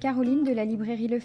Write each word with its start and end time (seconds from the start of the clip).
Caroline 0.00 0.44
de 0.44 0.52
la 0.52 0.64
librairie 0.64 1.08
Le 1.08 1.18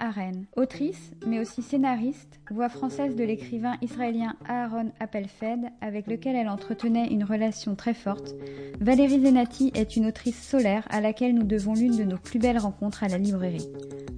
à 0.00 0.10
Rennes. 0.10 0.46
Autrice, 0.56 1.10
mais 1.26 1.38
aussi 1.38 1.60
scénariste, 1.60 2.40
voix 2.50 2.70
française 2.70 3.14
de 3.14 3.24
l'écrivain 3.24 3.76
israélien 3.82 4.36
Aaron 4.48 4.90
Appelfeld, 5.00 5.66
avec 5.82 6.06
lequel 6.06 6.36
elle 6.36 6.48
entretenait 6.48 7.08
une 7.08 7.24
relation 7.24 7.74
très 7.74 7.92
forte, 7.92 8.34
Valérie 8.80 9.20
Zenati 9.20 9.70
est 9.74 9.96
une 9.96 10.06
autrice 10.06 10.42
solaire 10.48 10.86
à 10.88 11.02
laquelle 11.02 11.34
nous 11.34 11.44
devons 11.44 11.74
l'une 11.74 11.98
de 11.98 12.04
nos 12.04 12.16
plus 12.16 12.38
belles 12.38 12.58
rencontres 12.58 13.04
à 13.04 13.08
la 13.08 13.18
librairie, 13.18 13.68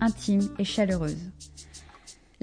intime 0.00 0.48
et 0.60 0.64
chaleureuse. 0.64 1.32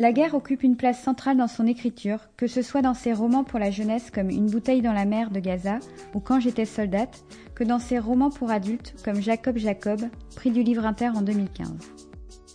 La 0.02 0.14
guerre 0.14 0.34
occupe 0.34 0.64
une 0.64 0.78
place 0.78 1.00
centrale 1.00 1.38
dans 1.38 1.48
son 1.48 1.68
écriture, 1.68 2.22
que 2.36 2.48
ce 2.48 2.64
soit 2.64 2.82
dans 2.82 2.96
ses 2.96 3.14
romans 3.14 3.44
pour 3.44 3.60
la 3.60 3.70
jeunesse 3.70 4.10
comme 4.10 4.32
Une 4.32 4.50
bouteille 4.50 4.82
dans 4.82 4.94
la 4.94 5.06
mer 5.06 5.30
de 5.30 5.40
Gaza 5.40 5.78
ou 6.16 6.20
Quand 6.20 6.40
j'étais 6.40 6.66
soldate, 6.66 7.24
que 7.54 7.64
dans 7.64 7.78
ses 7.78 8.00
romans 8.00 8.32
pour 8.32 8.50
adultes 8.50 8.96
comme 9.06 9.22
Jacob 9.22 9.60
Jacob, 9.60 10.02
prix 10.36 10.50
du 10.50 10.64
livre 10.64 10.88
inter 10.88 11.10
en 11.10 11.22
2015. 11.22 11.70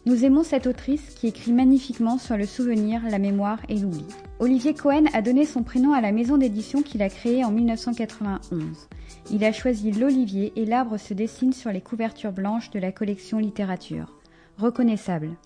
Nous 0.06 0.24
aimons 0.24 0.42
cette 0.42 0.66
autrice 0.66 1.14
qui 1.14 1.28
écrit 1.28 1.52
magnifiquement 1.52 2.18
sur 2.18 2.36
le 2.36 2.46
souvenir, 2.46 3.00
la 3.08 3.20
mémoire 3.20 3.60
et 3.68 3.76
l'oubli. 3.76 4.04
Olivier 4.40 4.74
Cohen 4.74 5.04
a 5.12 5.22
donné 5.22 5.44
son 5.44 5.62
prénom 5.62 5.92
à 5.92 6.00
la 6.00 6.10
maison 6.10 6.38
d'édition 6.38 6.82
qu'il 6.82 7.00
a 7.00 7.08
créée 7.08 7.44
en 7.44 7.52
1991. 7.52 8.88
Il 9.30 9.44
a 9.44 9.52
choisi 9.52 9.92
l'olivier 9.92 10.52
et 10.56 10.64
l'arbre 10.64 10.96
se 10.96 11.14
dessine 11.14 11.52
sur 11.52 11.70
les 11.70 11.80
couvertures 11.80 12.32
blanches 12.32 12.72
de 12.72 12.80
la 12.80 12.90
collection 12.90 13.38
littérature. 13.38 14.16
Reconnaissable. 14.58 15.36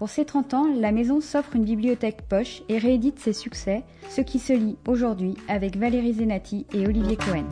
Pour 0.00 0.08
ses 0.08 0.24
30 0.24 0.54
ans, 0.54 0.66
la 0.74 0.92
maison 0.92 1.20
s'offre 1.20 1.56
une 1.56 1.66
bibliothèque 1.66 2.22
poche 2.26 2.62
et 2.70 2.78
réédite 2.78 3.18
ses 3.18 3.34
succès, 3.34 3.82
ce 4.08 4.22
qui 4.22 4.38
se 4.38 4.54
lit 4.54 4.78
aujourd'hui 4.88 5.34
avec 5.46 5.76
Valérie 5.76 6.14
Zenati 6.14 6.64
et 6.72 6.86
Olivier 6.86 7.18
Cohen. 7.18 7.44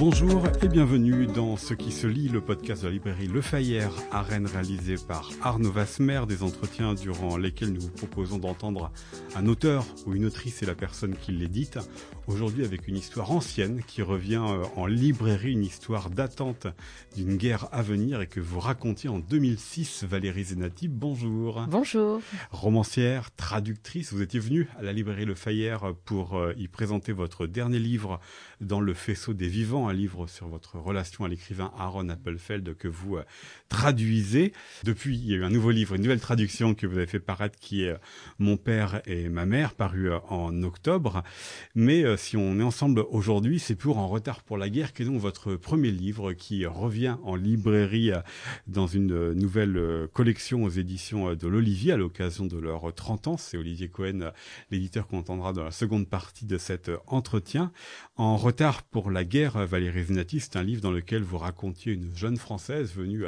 Bonjour 0.00 0.42
et 0.62 0.68
bienvenue 0.68 1.26
dans 1.26 1.58
Ce 1.58 1.74
qui 1.74 1.92
se 1.92 2.06
lit, 2.06 2.28
le 2.28 2.40
podcast 2.40 2.80
de 2.80 2.86
la 2.86 2.94
librairie 2.94 3.26
Le 3.26 3.42
Fayère 3.42 3.92
à 4.10 4.22
Rennes 4.22 4.46
réalisé 4.46 4.94
par 5.06 5.28
Arnaud 5.42 5.70
Vasmer, 5.70 6.22
des 6.26 6.42
entretiens 6.42 6.94
durant 6.94 7.36
lesquels 7.36 7.70
nous 7.70 7.82
vous 7.82 7.90
proposons 7.90 8.38
d'entendre 8.38 8.92
un 9.36 9.46
auteur 9.46 9.84
ou 10.06 10.14
une 10.14 10.24
autrice 10.24 10.62
et 10.62 10.66
la 10.66 10.74
personne 10.74 11.14
qui 11.14 11.32
l'édite. 11.32 11.78
Aujourd'hui 12.30 12.64
avec 12.64 12.86
une 12.86 12.96
histoire 12.96 13.32
ancienne 13.32 13.82
qui 13.84 14.02
revient 14.02 14.40
euh, 14.40 14.62
en 14.76 14.86
librairie, 14.86 15.50
une 15.50 15.64
histoire 15.64 16.10
d'attente 16.10 16.68
d'une 17.16 17.36
guerre 17.36 17.68
à 17.72 17.82
venir 17.82 18.20
et 18.20 18.28
que 18.28 18.38
vous 18.38 18.60
racontiez 18.60 19.08
en 19.08 19.18
2006, 19.18 20.04
Valérie 20.04 20.44
Zenati. 20.44 20.86
Bonjour. 20.86 21.66
Bonjour. 21.68 22.20
Romancière, 22.52 23.34
traductrice, 23.34 24.12
vous 24.12 24.22
étiez 24.22 24.38
venue 24.38 24.68
à 24.78 24.82
la 24.82 24.92
librairie 24.92 25.24
Le 25.24 25.34
Fayère 25.34 25.92
pour 26.04 26.36
euh, 26.36 26.54
y 26.56 26.68
présenter 26.68 27.10
votre 27.10 27.48
dernier 27.48 27.80
livre 27.80 28.20
dans 28.60 28.80
le 28.80 28.94
faisceau 28.94 29.34
des 29.34 29.48
vivants, 29.48 29.88
un 29.88 29.92
livre 29.92 30.28
sur 30.28 30.46
votre 30.46 30.78
relation 30.78 31.24
à 31.24 31.28
l'écrivain 31.28 31.72
Aaron 31.76 32.10
Appelfeld 32.10 32.76
que 32.76 32.86
vous 32.86 33.16
euh, 33.16 33.24
traduisez. 33.68 34.52
Depuis, 34.84 35.16
il 35.16 35.26
y 35.26 35.34
a 35.34 35.38
eu 35.38 35.44
un 35.44 35.50
nouveau 35.50 35.72
livre, 35.72 35.96
une 35.96 36.02
nouvelle 36.02 36.20
traduction 36.20 36.74
que 36.74 36.86
vous 36.86 36.96
avez 36.96 37.08
fait 37.08 37.18
paraître 37.18 37.58
qui 37.58 37.82
est 37.82 37.96
Mon 38.38 38.56
père 38.56 39.02
et 39.04 39.28
ma 39.28 39.46
mère, 39.46 39.74
paru 39.74 40.10
en 40.28 40.62
octobre. 40.62 41.24
Mais 41.74 42.04
si 42.20 42.36
on 42.36 42.60
est 42.60 42.62
ensemble 42.62 43.04
aujourd'hui, 43.10 43.58
c'est 43.58 43.74
pour 43.74 43.96
En 43.96 44.06
retard 44.06 44.42
pour 44.42 44.58
la 44.58 44.68
guerre, 44.68 44.92
qui 44.92 45.02
est 45.02 45.04
donc 45.06 45.18
votre 45.20 45.56
premier 45.56 45.90
livre 45.90 46.34
qui 46.34 46.66
revient 46.66 47.16
en 47.24 47.34
librairie 47.34 48.12
dans 48.66 48.86
une 48.86 49.32
nouvelle 49.32 50.08
collection 50.12 50.62
aux 50.64 50.68
éditions 50.68 51.34
de 51.34 51.48
l'Olivier 51.48 51.92
à 51.92 51.96
l'occasion 51.96 52.44
de 52.44 52.58
leurs 52.58 52.92
30 52.94 53.28
ans. 53.28 53.36
C'est 53.36 53.56
Olivier 53.56 53.88
Cohen, 53.88 54.32
l'éditeur 54.70 55.06
qu'on 55.06 55.18
entendra 55.18 55.52
dans 55.52 55.64
la 55.64 55.70
seconde 55.70 56.08
partie 56.08 56.44
de 56.44 56.58
cet 56.58 56.90
entretien. 57.06 57.72
En 58.16 58.36
retard 58.36 58.82
pour 58.82 59.10
la 59.10 59.24
guerre, 59.24 59.66
Valérie 59.66 60.04
Zenati, 60.04 60.40
c'est 60.40 60.56
un 60.56 60.62
livre 60.62 60.82
dans 60.82 60.92
lequel 60.92 61.22
vous 61.22 61.38
racontiez 61.38 61.94
une 61.94 62.14
jeune 62.14 62.36
Française 62.36 62.92
venue 62.94 63.24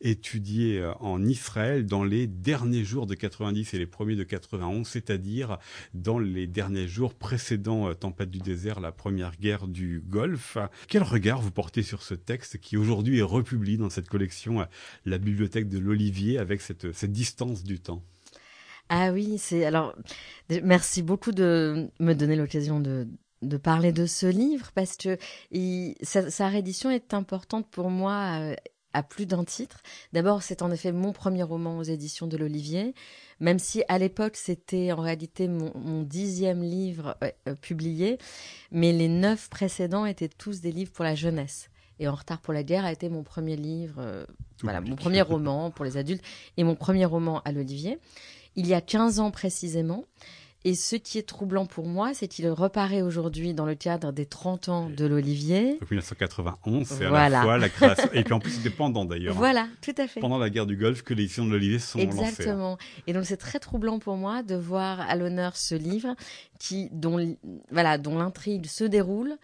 étudier 0.00 0.88
en 1.00 1.24
Israël 1.24 1.84
dans 1.84 2.04
les 2.04 2.26
derniers 2.28 2.84
jours 2.84 3.06
de 3.06 3.14
90 3.14 3.74
et 3.74 3.78
les 3.78 3.86
premiers 3.86 4.16
de 4.16 4.24
91, 4.24 4.86
c'est-à-dire 4.86 5.58
dans 5.94 6.20
les 6.20 6.46
derniers 6.46 6.86
jours 6.86 7.14
précédant 7.14 7.88
euh, 7.88 7.94
Du 8.26 8.38
désert, 8.38 8.80
la 8.80 8.92
première 8.92 9.36
guerre 9.36 9.66
du 9.66 10.02
Golfe. 10.06 10.58
Quel 10.88 11.02
regard 11.02 11.40
vous 11.40 11.50
portez 11.50 11.82
sur 11.82 12.02
ce 12.02 12.14
texte 12.14 12.58
qui 12.58 12.76
aujourd'hui 12.76 13.18
est 13.18 13.22
republié 13.22 13.76
dans 13.76 13.90
cette 13.90 14.08
collection, 14.08 14.60
euh, 14.60 14.64
la 15.04 15.18
bibliothèque 15.18 15.68
de 15.68 15.78
l'Olivier, 15.78 16.38
avec 16.38 16.60
cette, 16.60 16.92
cette 16.92 17.12
distance 17.12 17.62
du 17.62 17.80
temps? 17.80 18.02
Ah 18.88 19.10
oui, 19.12 19.36
c'est 19.38 19.64
alors 19.64 19.96
merci 20.62 21.02
beaucoup 21.02 21.32
de 21.32 21.88
me 21.98 22.14
donner 22.14 22.36
l'occasion 22.36 22.78
de, 22.78 23.08
de 23.42 23.56
parler 23.56 23.92
de 23.92 24.06
ce 24.06 24.26
livre 24.26 24.70
parce 24.74 24.96
que 24.96 25.18
sa, 26.02 26.48
réédition 26.48 26.90
est 26.90 27.14
importante 27.14 27.68
pour 27.70 27.90
moi 27.90 28.38
euh, 28.40 28.54
à, 28.96 29.02
plus 29.02 29.26
d'un 29.26 29.44
titre. 29.44 29.82
D'abord, 30.12 30.42
c'est 30.42 30.62
en 30.62 30.70
effet 30.70 30.92
mon 30.92 31.12
premier 31.12 31.42
roman 31.42 31.78
aux 31.78 31.82
éditions 31.82 32.26
de 32.26 32.36
l'Olivier, 32.36 32.94
même 33.40 33.58
si 33.58 33.82
à 33.88 33.98
l'époque 33.98 34.36
c'était 34.36 34.92
en 34.92 35.00
réalité 35.00 35.48
mon, 35.48 36.02
dixième 36.02 36.62
livre 36.62 37.16
euh, 37.22 37.30
euh, 37.48 37.54
publié, 37.54 38.18
mais 38.70 38.92
les 38.92 39.08
neuf 39.08 39.48
précédents 39.48 40.06
étaient 40.06 40.28
tous 40.28 40.60
des 40.60 40.72
livres 40.72 40.92
pour 40.92 41.04
la 41.04 41.14
jeunesse. 41.14 41.70
Et 41.98 42.08
En 42.08 42.14
retard 42.14 42.40
pour 42.40 42.52
la 42.52 42.62
guerre 42.62 42.84
a 42.84 42.92
été 42.92 43.08
mon 43.08 43.22
premier 43.22 43.56
livre, 43.56 44.26
voilà, 44.62 44.82
mon 44.82 44.96
premier 44.96 45.22
roman 45.22 45.70
pour 45.70 45.84
les 45.84 45.96
adultes 45.96 46.22
et 46.58 46.64
mon 46.64 46.74
premier 46.74 47.06
roman 47.06 47.40
à 47.46 47.52
l'Olivier. 47.52 47.98
Il 48.54 48.66
y 48.66 48.74
a 48.74 48.80
15 48.80 49.20
ans 49.20 49.30
précisément. 49.30 50.04
Et 50.66 50.74
ce 50.74 50.96
qui 50.96 51.16
est 51.16 51.22
troublant 51.22 51.64
pour 51.64 51.86
moi, 51.86 52.12
c'est 52.12 52.26
qu'il 52.26 52.48
reparaît 52.48 53.00
aujourd'hui 53.00 53.54
dans 53.54 53.66
le 53.66 53.76
cadre 53.76 54.10
des 54.10 54.26
30 54.26 54.68
ans 54.68 54.90
de 54.90 55.06
l'Olivier. 55.06 55.78
Donc 55.78 55.92
1991, 55.92 56.88
c'est 56.88 57.04
à 57.04 57.28
la 57.28 57.42
fois 57.42 57.56
la 57.56 57.68
création. 57.68 58.08
Et 58.12 58.24
puis 58.24 58.34
en 58.34 58.40
plus, 58.40 58.50
c'était 58.50 58.70
pendant 58.70 59.04
d'ailleurs. 59.04 59.34
Hein. 59.34 59.38
Voilà, 59.38 59.68
tout 59.80 59.94
à 59.96 60.08
fait. 60.08 60.18
Pendant 60.18 60.38
la 60.38 60.50
guerre 60.50 60.66
du 60.66 60.76
Golfe 60.76 61.02
que 61.02 61.14
les 61.14 61.22
éditions 61.22 61.46
de 61.46 61.52
l'Olivier 61.52 61.78
sont 61.78 62.00
lancées. 62.00 62.18
Hein. 62.18 62.26
Exactement. 62.26 62.78
Et 63.06 63.12
donc 63.12 63.26
c'est 63.26 63.36
très 63.36 63.60
troublant 63.60 64.00
pour 64.00 64.16
moi 64.16 64.42
de 64.42 64.56
voir 64.56 65.00
à 65.02 65.14
l'honneur 65.14 65.56
ce 65.56 65.76
livre 65.76 66.16
qui, 66.58 66.88
dont, 66.90 67.36
voilà, 67.70 67.96
dont 67.96 68.18
l'intrigue 68.18 68.66
se 68.66 68.82
déroule 68.82 69.36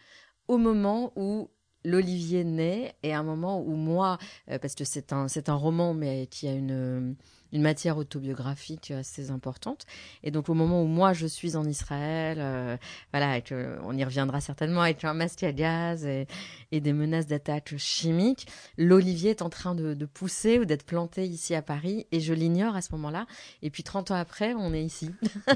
au 0.49 0.59
moment 0.59 1.13
où 1.15 1.51
l'Olivier 1.85 2.43
naît 2.43 2.97
et 3.05 3.15
à 3.15 3.21
un 3.21 3.23
moment 3.23 3.63
où 3.63 3.77
moi, 3.77 4.19
euh, 4.51 4.59
parce 4.59 4.75
que 4.75 4.83
c'est 4.83 5.13
un, 5.13 5.29
c'est 5.29 5.49
un 5.49 5.55
roman 5.55 5.95
mais 5.95 6.27
qui 6.27 6.49
a 6.49 6.53
une 6.53 7.15
une 7.53 7.63
matière 7.63 7.97
autobiographique 7.97 8.91
assez 8.91 9.31
importante. 9.31 9.87
Et 10.23 10.31
donc 10.31 10.49
au 10.49 10.55
moment 10.55 10.83
où 10.83 10.87
moi 10.87 11.13
je 11.13 11.27
suis 11.27 11.57
en 11.57 11.65
Israël, 11.65 12.39
euh, 12.41 12.77
voilà, 13.13 13.41
on 13.85 13.97
y 13.97 14.05
reviendra 14.05 14.41
certainement 14.41 14.83
avec 14.83 15.05
un 15.05 15.15
masque 15.15 15.43
à 15.43 15.53
gaz 15.53 16.05
et, 16.05 16.27
et 16.71 16.81
des 16.81 16.93
menaces 16.93 17.27
d'attaque 17.27 17.75
chimique, 17.77 18.47
l'olivier 18.79 19.31
est 19.31 19.43
en 19.43 19.51
train 19.51 19.75
de, 19.75 19.95
de 19.95 20.07
pousser 20.07 20.59
ou 20.59 20.65
d'être 20.65 20.85
planté 20.85 21.25
ici 21.25 21.55
à 21.55 21.63
Paris 21.63 22.07
et 22.13 22.21
je 22.21 22.33
l'ignore 22.33 22.77
à 22.77 22.83
ce 22.83 22.93
moment-là. 22.93 23.27
Et 23.63 23.71
puis 23.71 23.83
30 23.83 24.11
ans 24.11 24.17
après, 24.17 24.55
on 24.55 24.73
est 24.73 24.83
ici. 24.83 25.11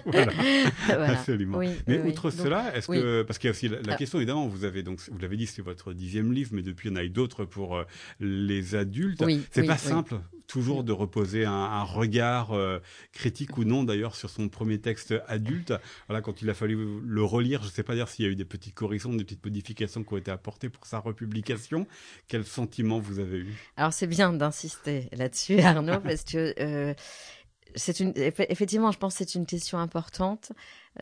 voilà, 0.04 0.32
absolument. 1.10 1.58
mais 1.86 2.00
outre 2.00 2.30
cela, 2.30 2.76
est-ce 2.76 2.88
que 2.88 3.22
parce 3.22 3.38
qu'il 3.38 3.48
y 3.48 3.50
a 3.50 3.52
aussi 3.52 3.68
la, 3.68 3.78
ah. 3.88 3.96
question 3.96 4.18
évidemment, 4.18 4.46
vous 4.46 4.64
avez 4.64 4.82
donc 4.82 5.00
vous 5.10 5.18
l'avez 5.18 5.36
dit, 5.36 5.46
c'est 5.46 5.62
votre 5.62 5.92
dixième 5.92 6.32
livre, 6.32 6.50
mais 6.52 6.62
depuis 6.62 6.88
il 6.88 6.92
y 6.92 6.94
en 6.94 6.96
a 6.96 7.04
eu 7.04 7.10
d'autres 7.10 7.44
pour 7.44 7.76
euh, 7.76 7.84
les 8.20 8.74
adultes. 8.74 9.22
c'est 9.50 9.64
pas 9.64 9.78
simple 9.78 10.16
toujours 10.46 10.84
de 10.84 10.92
reposer 10.92 11.44
un, 11.44 11.52
un 11.52 11.84
regard 11.86 12.52
euh, 12.52 12.80
critique 13.12 13.56
ou 13.58 13.64
non 13.64 13.84
d'ailleurs 13.84 14.14
sur 14.14 14.30
son 14.30 14.48
premier 14.48 14.80
texte 14.80 15.14
adulte. 15.28 15.72
Voilà, 16.08 16.20
quand 16.20 16.42
il 16.42 16.50
a 16.50 16.54
fallu 16.54 17.00
le 17.00 17.24
relire, 17.24 17.62
je 17.62 17.68
ne 17.68 17.72
sais 17.72 17.82
pas 17.82 17.94
dire 17.94 18.08
s'il 18.08 18.24
y 18.24 18.28
a 18.28 18.30
eu 18.30 18.36
des 18.36 18.44
petites 18.44 18.74
corrections, 18.74 19.12
des 19.14 19.24
petites 19.24 19.44
modifications 19.44 20.04
qui 20.04 20.12
ont 20.12 20.18
été 20.18 20.30
apportées 20.30 20.68
pour 20.68 20.86
sa 20.86 20.98
republication. 20.98 21.86
Quel 22.28 22.44
sentiment 22.44 22.98
vous 22.98 23.18
avez 23.18 23.38
eu? 23.38 23.54
Alors 23.76 23.92
c'est 23.92 24.06
bien 24.06 24.32
d'insister 24.32 25.08
là-dessus, 25.12 25.60
Arnaud, 25.60 26.00
parce 26.00 26.24
que 26.24 26.54
euh, 26.60 26.94
c'est 27.74 28.00
une 28.00 28.12
effectivement, 28.16 28.92
je 28.92 28.98
pense 28.98 29.14
que 29.14 29.24
c'est 29.24 29.34
une 29.34 29.46
question 29.46 29.78
importante. 29.78 30.52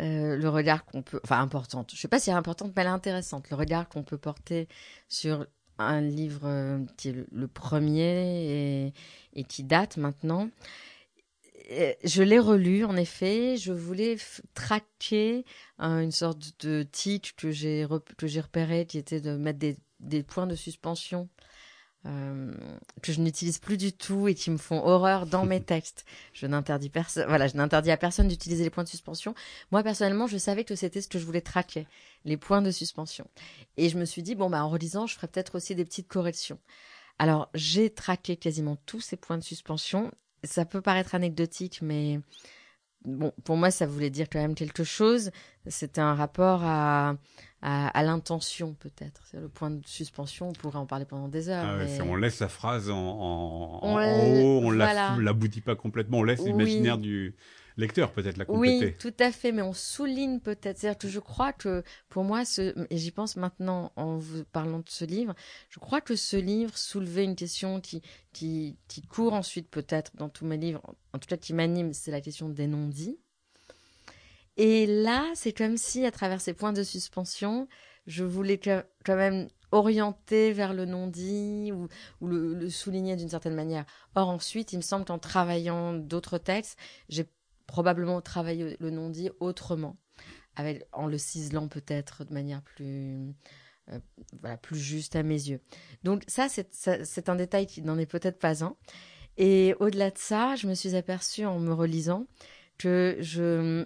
Euh, 0.00 0.36
le 0.36 0.48
regard 0.48 0.84
qu'on 0.84 1.02
peut, 1.02 1.20
enfin 1.22 1.40
importante. 1.40 1.92
Je 1.94 2.00
sais 2.00 2.08
pas 2.08 2.18
si 2.18 2.30
elle 2.30 2.36
est 2.36 2.38
importante, 2.38 2.72
mais 2.74 2.82
elle 2.82 2.88
est 2.88 2.90
intéressante. 2.90 3.48
Le 3.50 3.56
regard 3.56 3.88
qu'on 3.88 4.02
peut 4.02 4.18
porter 4.18 4.68
sur 5.08 5.46
un 5.78 6.00
livre 6.00 6.42
euh, 6.44 6.78
qui 6.96 7.10
est 7.10 7.26
le 7.30 7.48
premier 7.48 8.86
et, 8.86 8.92
et 9.34 9.44
qui 9.44 9.64
date 9.64 9.96
maintenant. 9.96 10.48
Je 12.04 12.22
l'ai 12.22 12.38
relu, 12.38 12.84
en 12.84 12.96
effet. 12.96 13.56
Je 13.56 13.72
voulais 13.72 14.16
traquer 14.52 15.44
une 15.78 16.12
sorte 16.12 16.52
de 16.64 16.82
tic 16.82 17.34
que 17.36 17.50
j'ai 17.50 17.86
que 18.18 18.26
j'ai 18.26 18.40
repéré, 18.40 18.84
qui 18.86 18.98
était 18.98 19.20
de 19.20 19.36
mettre 19.36 19.58
des, 19.58 19.76
des 20.00 20.22
points 20.22 20.46
de 20.46 20.56
suspension 20.56 21.28
euh, 22.06 22.52
que 23.02 23.12
je 23.12 23.20
n'utilise 23.22 23.58
plus 23.58 23.78
du 23.78 23.94
tout 23.94 24.28
et 24.28 24.34
qui 24.34 24.50
me 24.50 24.58
font 24.58 24.84
horreur 24.84 25.26
dans 25.26 25.46
mes 25.46 25.62
textes. 25.64 26.04
Je 26.34 26.46
n'interdis 26.46 26.90
personne, 26.90 27.26
voilà, 27.28 27.48
je 27.48 27.56
n'interdis 27.56 27.90
à 27.90 27.96
personne 27.96 28.28
d'utiliser 28.28 28.62
les 28.62 28.70
points 28.70 28.84
de 28.84 28.88
suspension. 28.88 29.34
Moi 29.70 29.82
personnellement, 29.82 30.26
je 30.26 30.36
savais 30.36 30.64
que 30.64 30.74
c'était 30.74 31.00
ce 31.00 31.08
que 31.08 31.18
je 31.18 31.24
voulais 31.24 31.40
traquer, 31.40 31.86
les 32.24 32.36
points 32.36 32.62
de 32.62 32.70
suspension. 32.70 33.26
Et 33.76 33.88
je 33.88 33.98
me 33.98 34.04
suis 34.04 34.22
dit 34.22 34.34
bon 34.34 34.50
bah 34.50 34.64
en 34.64 34.68
relisant, 34.68 35.06
je 35.06 35.14
ferai 35.14 35.28
peut-être 35.28 35.56
aussi 35.56 35.74
des 35.74 35.84
petites 35.84 36.08
corrections. 36.08 36.58
Alors 37.18 37.48
j'ai 37.54 37.90
traqué 37.90 38.36
quasiment 38.36 38.76
tous 38.86 39.00
ces 39.00 39.16
points 39.16 39.38
de 39.38 39.44
suspension 39.44 40.10
ça 40.44 40.64
peut 40.64 40.80
paraître 40.80 41.14
anecdotique, 41.14 41.80
mais 41.82 42.20
bon, 43.04 43.32
pour 43.44 43.56
moi, 43.56 43.70
ça 43.70 43.86
voulait 43.86 44.10
dire 44.10 44.28
quand 44.30 44.40
même 44.40 44.54
quelque 44.54 44.84
chose. 44.84 45.30
C'était 45.66 46.00
un 46.00 46.14
rapport 46.14 46.60
à, 46.62 47.16
à, 47.62 48.02
l'intention, 48.02 48.74
peut-être. 48.74 49.22
Le 49.34 49.48
point 49.48 49.70
de 49.70 49.86
suspension, 49.86 50.50
on 50.50 50.52
pourrait 50.52 50.78
en 50.78 50.86
parler 50.86 51.04
pendant 51.04 51.28
des 51.28 51.48
heures. 51.48 51.64
Ah 51.66 52.04
on 52.04 52.16
laisse 52.16 52.40
la 52.40 52.48
phrase 52.48 52.90
en, 52.90 52.96
en, 52.96 53.80
on 53.82 53.94
haut, 53.94 54.60
on 54.64 54.70
ne 54.70 55.20
l'aboutit 55.20 55.60
pas 55.62 55.76
complètement, 55.76 56.18
on 56.18 56.24
laisse 56.24 56.44
l'imaginaire 56.44 56.98
du 56.98 57.34
lecteur 57.76 58.12
peut-être 58.12 58.36
la 58.36 58.44
compléter. 58.44 58.86
Oui, 58.86 58.94
tout 58.98 59.14
à 59.18 59.32
fait, 59.32 59.52
mais 59.52 59.62
on 59.62 59.72
souligne 59.72 60.40
peut-être. 60.40 60.78
C'est-à-dire 60.78 60.98
que 60.98 61.08
je 61.08 61.18
crois 61.20 61.52
que, 61.52 61.82
pour 62.08 62.24
moi, 62.24 62.44
ce, 62.44 62.74
et 62.90 62.96
j'y 62.96 63.10
pense 63.10 63.36
maintenant 63.36 63.92
en 63.96 64.16
vous 64.16 64.44
parlant 64.44 64.78
de 64.78 64.88
ce 64.88 65.04
livre, 65.04 65.34
je 65.70 65.80
crois 65.80 66.00
que 66.00 66.16
ce 66.16 66.36
livre 66.36 66.76
soulevait 66.76 67.24
une 67.24 67.36
question 67.36 67.80
qui, 67.80 68.02
qui, 68.32 68.76
qui 68.88 69.02
court 69.02 69.34
ensuite 69.34 69.68
peut-être 69.70 70.12
dans 70.16 70.28
tous 70.28 70.46
mes 70.46 70.56
livres, 70.56 70.82
en 71.12 71.18
tout 71.18 71.28
cas 71.28 71.36
qui 71.36 71.52
m'anime, 71.52 71.92
c'est 71.92 72.10
la 72.10 72.20
question 72.20 72.48
des 72.48 72.66
non-dits. 72.66 73.18
Et 74.56 74.86
là, 74.86 75.32
c'est 75.34 75.52
comme 75.52 75.76
si, 75.76 76.06
à 76.06 76.12
travers 76.12 76.40
ces 76.40 76.54
points 76.54 76.72
de 76.72 76.84
suspension, 76.84 77.68
je 78.06 78.22
voulais 78.22 78.58
quand 78.58 79.16
même 79.16 79.48
orienter 79.72 80.52
vers 80.52 80.72
le 80.72 80.84
non-dit 80.84 81.72
ou, 81.72 81.88
ou 82.20 82.28
le, 82.28 82.54
le, 82.54 82.70
souligner 82.70 83.16
d'une 83.16 83.28
certaine 83.28 83.56
manière. 83.56 83.84
Or, 84.14 84.28
ensuite, 84.28 84.72
il 84.72 84.76
me 84.76 84.82
semble 84.82 85.04
qu'en 85.04 85.18
travaillant 85.18 85.94
d'autres 85.94 86.38
textes, 86.38 86.78
j'ai 87.08 87.26
probablement 87.66 88.20
travailler 88.20 88.76
le 88.80 88.90
non-dit 88.90 89.30
autrement, 89.40 89.96
en 90.92 91.06
le 91.06 91.18
ciselant 91.18 91.68
peut-être 91.68 92.24
de 92.24 92.32
manière 92.32 92.62
plus, 92.62 93.34
euh, 93.90 93.98
voilà, 94.40 94.56
plus 94.56 94.78
juste 94.78 95.16
à 95.16 95.22
mes 95.22 95.34
yeux. 95.34 95.60
Donc 96.02 96.22
ça, 96.26 96.48
c'est 96.48 97.28
un 97.28 97.36
détail 97.36 97.66
qui 97.66 97.82
n'en 97.82 97.98
est 97.98 98.06
peut-être 98.06 98.38
pas 98.38 98.64
un. 98.64 98.76
Et 99.36 99.74
au-delà 99.80 100.10
de 100.10 100.18
ça, 100.18 100.54
je 100.54 100.66
me 100.66 100.74
suis 100.74 100.94
aperçue 100.94 101.44
en 101.44 101.58
me 101.58 101.72
relisant 101.72 102.26
que 102.78 103.16
je, 103.20 103.84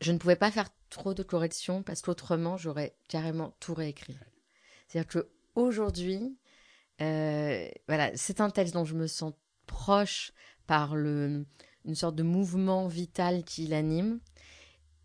je 0.00 0.12
ne 0.12 0.18
pouvais 0.18 0.36
pas 0.36 0.50
faire 0.50 0.70
trop 0.88 1.14
de 1.14 1.22
corrections 1.22 1.82
parce 1.82 2.02
qu'autrement, 2.02 2.56
j'aurais 2.56 2.94
carrément 3.08 3.54
tout 3.60 3.74
réécrit. 3.74 4.16
C'est-à-dire 4.88 5.08
que 5.08 5.28
aujourd'hui, 5.54 6.36
euh, 7.00 7.68
voilà, 7.88 8.10
c'est 8.16 8.40
un 8.40 8.50
texte 8.50 8.74
dont 8.74 8.84
je 8.84 8.94
me 8.94 9.06
sens 9.06 9.32
proche 9.66 10.32
par 10.66 10.96
le, 10.96 11.46
une 11.84 11.94
sorte 11.94 12.16
de 12.16 12.22
mouvement 12.22 12.88
vital 12.88 13.44
qui 13.44 13.66
l'anime 13.66 14.20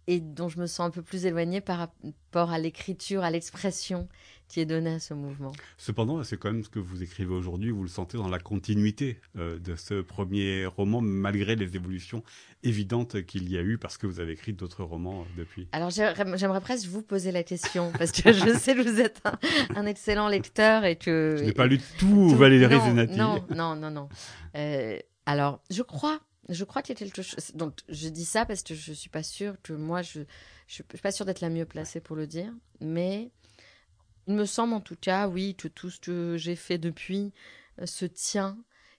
et 0.07 0.19
dont 0.19 0.49
je 0.49 0.59
me 0.59 0.67
sens 0.67 0.87
un 0.87 0.91
peu 0.91 1.01
plus 1.01 1.25
éloignée 1.25 1.61
par 1.61 1.79
rapport 1.79 2.51
à 2.51 2.59
l'écriture, 2.59 3.23
à 3.23 3.31
l'expression 3.31 4.07
qui 4.47 4.59
est 4.59 4.65
donnée 4.65 4.93
à 4.93 4.99
ce 4.99 5.15
mouvement. 5.15 5.51
Cependant, 5.77 6.23
c'est 6.23 6.37
quand 6.37 6.51
même 6.51 6.63
ce 6.63 6.69
que 6.69 6.77
vous 6.77 7.01
écrivez 7.01 7.33
aujourd'hui, 7.33 7.71
vous 7.71 7.81
le 7.81 7.89
sentez 7.89 8.17
dans 8.17 8.27
la 8.27 8.37
continuité 8.37 9.19
euh, 9.37 9.57
de 9.57 9.75
ce 9.75 10.01
premier 10.01 10.67
roman, 10.67 11.01
malgré 11.01 11.55
les 11.55 11.75
évolutions 11.75 12.23
évidentes 12.61 13.25
qu'il 13.25 13.49
y 13.49 13.57
a 13.57 13.61
eu, 13.61 13.79
parce 13.79 13.97
que 13.97 14.05
vous 14.05 14.19
avez 14.19 14.33
écrit 14.33 14.53
d'autres 14.53 14.83
romans 14.83 15.21
euh, 15.21 15.39
depuis. 15.39 15.67
Alors 15.71 15.89
j'aimerais 15.89 16.61
presque 16.61 16.87
vous 16.87 17.01
poser 17.01 17.31
la 17.31 17.41
question, 17.41 17.91
parce 17.97 18.11
que 18.11 18.31
je 18.31 18.53
sais 18.59 18.75
que 18.75 18.87
vous 18.87 18.99
êtes 18.99 19.23
un, 19.75 19.85
excellent 19.87 20.27
lecteur 20.27 20.85
et 20.85 20.95
que... 20.95 21.37
Je 21.39 21.45
n'ai 21.45 21.53
pas 21.53 21.65
lu 21.65 21.79
tout, 21.97 22.29
Valérie 22.29 22.79
Zenati. 22.79 23.17
Non, 23.17 23.43
non, 23.49 23.75
non, 23.75 23.89
non. 23.89 24.09
Euh, 24.55 24.99
alors, 25.25 25.63
je 25.71 25.81
crois 25.81 26.19
je 26.49 26.63
crois 26.63 26.81
qu'il 26.81 26.93
y 26.93 26.97
a 26.97 26.99
quelque 26.99 27.21
chose. 27.21 27.51
Donc, 27.55 27.79
je 27.89 28.09
dis 28.09 28.25
ça 28.25 28.45
parce 28.45 28.63
que 28.63 28.75
je 28.75 28.93
suis 28.93 29.09
pas 29.09 29.23
sûre 29.23 29.55
que 29.63 29.73
moi, 29.73 30.01
je, 30.01 30.21
je, 30.67 30.73
suis 30.73 30.83
pas 30.83 31.11
sûre 31.11 31.25
d'être 31.25 31.41
la 31.41 31.49
mieux 31.49 31.65
placée 31.65 31.99
pour 31.99 32.15
le 32.15 32.27
dire. 32.27 32.53
Mais 32.81 33.31
il 34.27 34.35
me 34.35 34.45
semble 34.45 34.73
en 34.73 34.81
tout 34.81 34.95
cas, 34.95 35.27
oui, 35.27 35.55
que 35.55 35.67
tout 35.67 35.89
ce 35.89 35.99
que 35.99 36.37
j'ai 36.37 36.55
fait 36.55 36.77
depuis 36.77 37.33
euh, 37.81 37.85
se 37.85 38.05
tient 38.05 38.57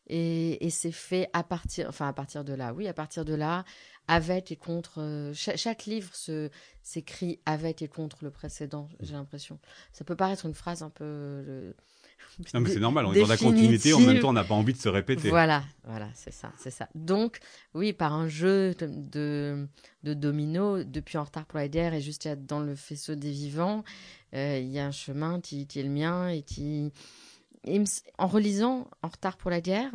et, 0.09 0.65
et 0.65 0.71
c'est 0.71 0.93
fait 0.93 1.29
à 1.33 1.43
partir, 1.43 1.89
enfin 1.89 2.09
à 2.09 2.13
partir 2.13 2.45
de 2.45 2.53
là, 2.53 2.73
oui, 2.73 2.87
à 2.87 2.95
partir 2.95 3.25
de 3.25 3.35
là, 3.35 3.65
avec 4.09 4.53
et 4.53 4.57
contre. 4.57 5.01
Euh, 5.01 5.33
chaque, 5.35 5.85
livre 5.85 6.13
s'écrit 6.83 7.41
avec 7.45 7.83
et 7.83 7.89
contre 7.89 8.19
le 8.23 8.31
précédent. 8.31 8.89
J'ai 9.01 9.15
l'impression. 9.15 9.59
Ça 9.93 10.05
peut 10.05 10.17
paraître 10.17 10.47
une 10.47 10.55
phrase 10.55 10.83
un 10.83 10.91
peu. 10.91 11.75
Non, 12.53 12.61
mais 12.61 12.71
c'est 12.71 12.81
normal, 12.81 13.07
on 13.07 13.15
est 13.15 13.21
dans 13.21 13.27
la 13.27 13.37
continuité, 13.37 13.95
en 13.95 14.01
même 14.01 14.21
temps, 14.21 14.29
on 14.29 14.35
n'a 14.35 14.45
pas 14.45 14.55
envie 14.55 14.75
de 14.75 14.79
se 14.79 14.89
répéter. 14.89 15.31
Voilà, 15.31 15.65
voilà, 15.85 16.09
c'est 16.15 16.33
ça, 16.33 16.53
c'est 16.59 16.71
ça. 16.71 16.89
Donc, 16.95 17.39
oui, 17.75 17.93
par 17.93 18.13
un 18.13 18.29
jeu 18.29 18.75
de, 18.79 19.67
de 20.03 20.15
domino, 20.15 20.85
depuis 20.85 21.17
En 21.17 21.25
retard 21.25 21.47
pour 21.47 21.59
la 21.59 21.69
guerre 21.69 21.95
et 21.95 22.01
juste 22.01 22.29
dans 22.29 22.61
le 22.61 22.75
faisceau 22.75 23.15
des 23.15 23.31
vivants, 23.31 23.85
euh, 24.35 24.59
il 24.59 24.69
y 24.69 24.79
a 24.79 24.87
un 24.87 24.93
chemin 24.93 25.41
qui, 25.41 25.67
qui, 25.67 25.81
est 25.81 25.83
le 25.83 25.89
mien 25.89 26.29
et 26.29 26.43
qui. 26.43 26.93
en 28.19 28.27
relisant 28.27 28.89
En 29.03 29.09
retard 29.09 29.39
pour 29.39 29.51
la 29.51 29.63
guerre, 29.63 29.93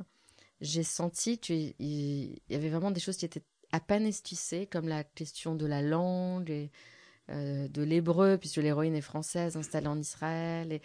j'ai 0.61 0.83
senti 0.83 1.37
qu'il 1.37 1.73
y 1.79 2.55
avait 2.55 2.69
vraiment 2.69 2.91
des 2.91 2.99
choses 2.99 3.17
qui 3.17 3.25
étaient 3.25 3.43
à 3.71 3.79
peine 3.79 4.05
esquissées, 4.05 4.67
comme 4.67 4.87
la 4.87 5.03
question 5.03 5.55
de 5.55 5.65
la 5.65 5.81
langue 5.81 6.49
et 6.49 6.71
euh, 7.31 7.67
de 7.67 7.83
l'hébreu, 7.83 8.37
puisque 8.37 8.57
l'héroïne 8.57 8.95
est 8.95 9.01
française, 9.01 9.57
installée 9.57 9.87
en 9.87 9.97
Israël. 9.99 10.71
Et, 10.71 10.81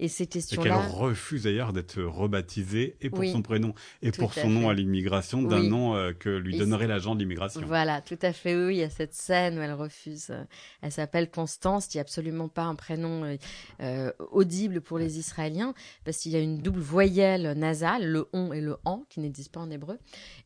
et 0.00 0.08
ces 0.08 0.26
questions-là. 0.26 0.78
qu'elle 0.78 0.96
refuse 0.96 1.42
d'ailleurs 1.42 1.72
d'être 1.74 2.02
rebaptisée 2.02 2.96
et 3.02 3.10
pour 3.10 3.24
son 3.26 3.42
prénom 3.42 3.74
et 4.00 4.10
pour 4.10 4.32
son 4.32 4.48
nom 4.48 4.70
à 4.70 4.74
l'immigration 4.74 5.42
d'un 5.42 5.62
nom 5.62 5.94
euh, 5.94 6.12
que 6.12 6.30
lui 6.30 6.56
donnerait 6.56 6.86
l'agent 6.86 7.14
de 7.14 7.20
l'immigration. 7.20 7.60
Voilà, 7.66 8.00
tout 8.00 8.18
à 8.22 8.32
fait. 8.32 8.56
Oui, 8.56 8.76
il 8.76 8.78
y 8.78 8.82
a 8.82 8.88
cette 8.88 9.12
scène 9.12 9.58
où 9.58 9.62
elle 9.62 9.74
refuse. 9.74 10.28
Euh, 10.30 10.42
elle 10.80 10.90
s'appelle 10.90 11.30
Constance, 11.30 11.86
qui 11.86 11.98
n'est 11.98 12.00
absolument 12.00 12.48
pas 12.48 12.62
un 12.62 12.74
prénom 12.74 13.36
euh, 13.80 14.12
audible 14.30 14.80
pour 14.80 14.98
les 14.98 15.18
Israéliens 15.18 15.74
parce 16.04 16.16
qu'il 16.16 16.32
y 16.32 16.36
a 16.36 16.40
une 16.40 16.58
double 16.58 16.80
voyelle 16.80 17.52
nasale, 17.58 18.06
le 18.06 18.26
on 18.32 18.54
et 18.54 18.62
le 18.62 18.78
en, 18.86 19.04
qui 19.10 19.20
n'existent 19.20 19.60
pas 19.60 19.66
en 19.66 19.70
hébreu. 19.70 19.98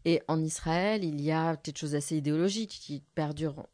Et 0.04 0.20
en 0.26 0.42
Israël, 0.42 1.04
il 1.04 1.20
y 1.20 1.30
a 1.30 1.56
quelque 1.56 1.78
chose 1.78 1.92
d'assez 1.92 2.16
idéologique 2.16 2.70
qui 2.70 3.04
perdure 3.14 3.66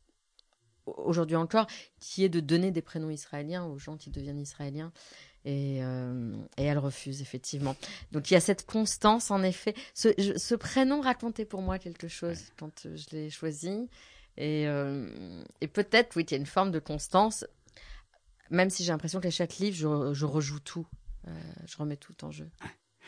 aujourd'hui 0.99 1.37
encore, 1.37 1.67
qui 1.99 2.25
est 2.25 2.29
de 2.29 2.41
donner 2.41 2.71
des 2.71 2.83
prénoms 2.83 3.11
israéliens 3.11 3.65
aux 3.65 3.79
gens 3.79 3.97
qui 3.97 4.11
deviennent 4.11 4.41
israéliens. 4.41 4.93
Et, 5.47 5.79
euh, 5.83 6.37
et, 6.59 6.65
elle 6.65 6.79
refuse 6.79 7.23
effectivement. 7.23 7.75
Donc 8.13 8.31
il 8.31 8.35
y 8.35 8.37
a 8.37 8.41
cette 8.41 8.67
constance 8.67 9.31
en 9.31 9.43
effet. 9.43 9.75
Ce, 9.95 10.09
ce 10.37 10.55
prénom 10.55 11.01
racontait 11.01 11.47
pour 11.47 11.63
moi 11.63 11.79
quelque 11.79 12.09
chose 12.09 12.39
quand 12.59 12.85
euh, 12.85 12.95
je 12.95 13.17
l'ai 13.17 13.31
choisi. 13.31 13.89
Et, 14.37 14.67
euh, 14.67 15.43
et 15.61 15.67
peut-être, 15.67 16.17
oui, 16.17 16.25
il 16.25 16.31
y 16.31 16.35
a 16.35 16.37
une 16.37 16.47
forme 16.47 16.71
de 16.71 16.79
constance, 16.79 17.47
même 18.51 18.71
si 18.71 18.85
j'ai 18.85 18.93
l'impression 18.93 19.21
qu'à 19.21 19.31
chaque 19.31 19.57
livre, 19.59 19.77
je, 19.77 20.15
je 20.15 20.25
rejoue 20.27 20.61
tout. 20.61 20.87
Euh, 21.29 21.33
je 21.67 21.77
remets 21.77 21.97
tout 21.97 22.25
en 22.25 22.31
jeu. 22.31 22.49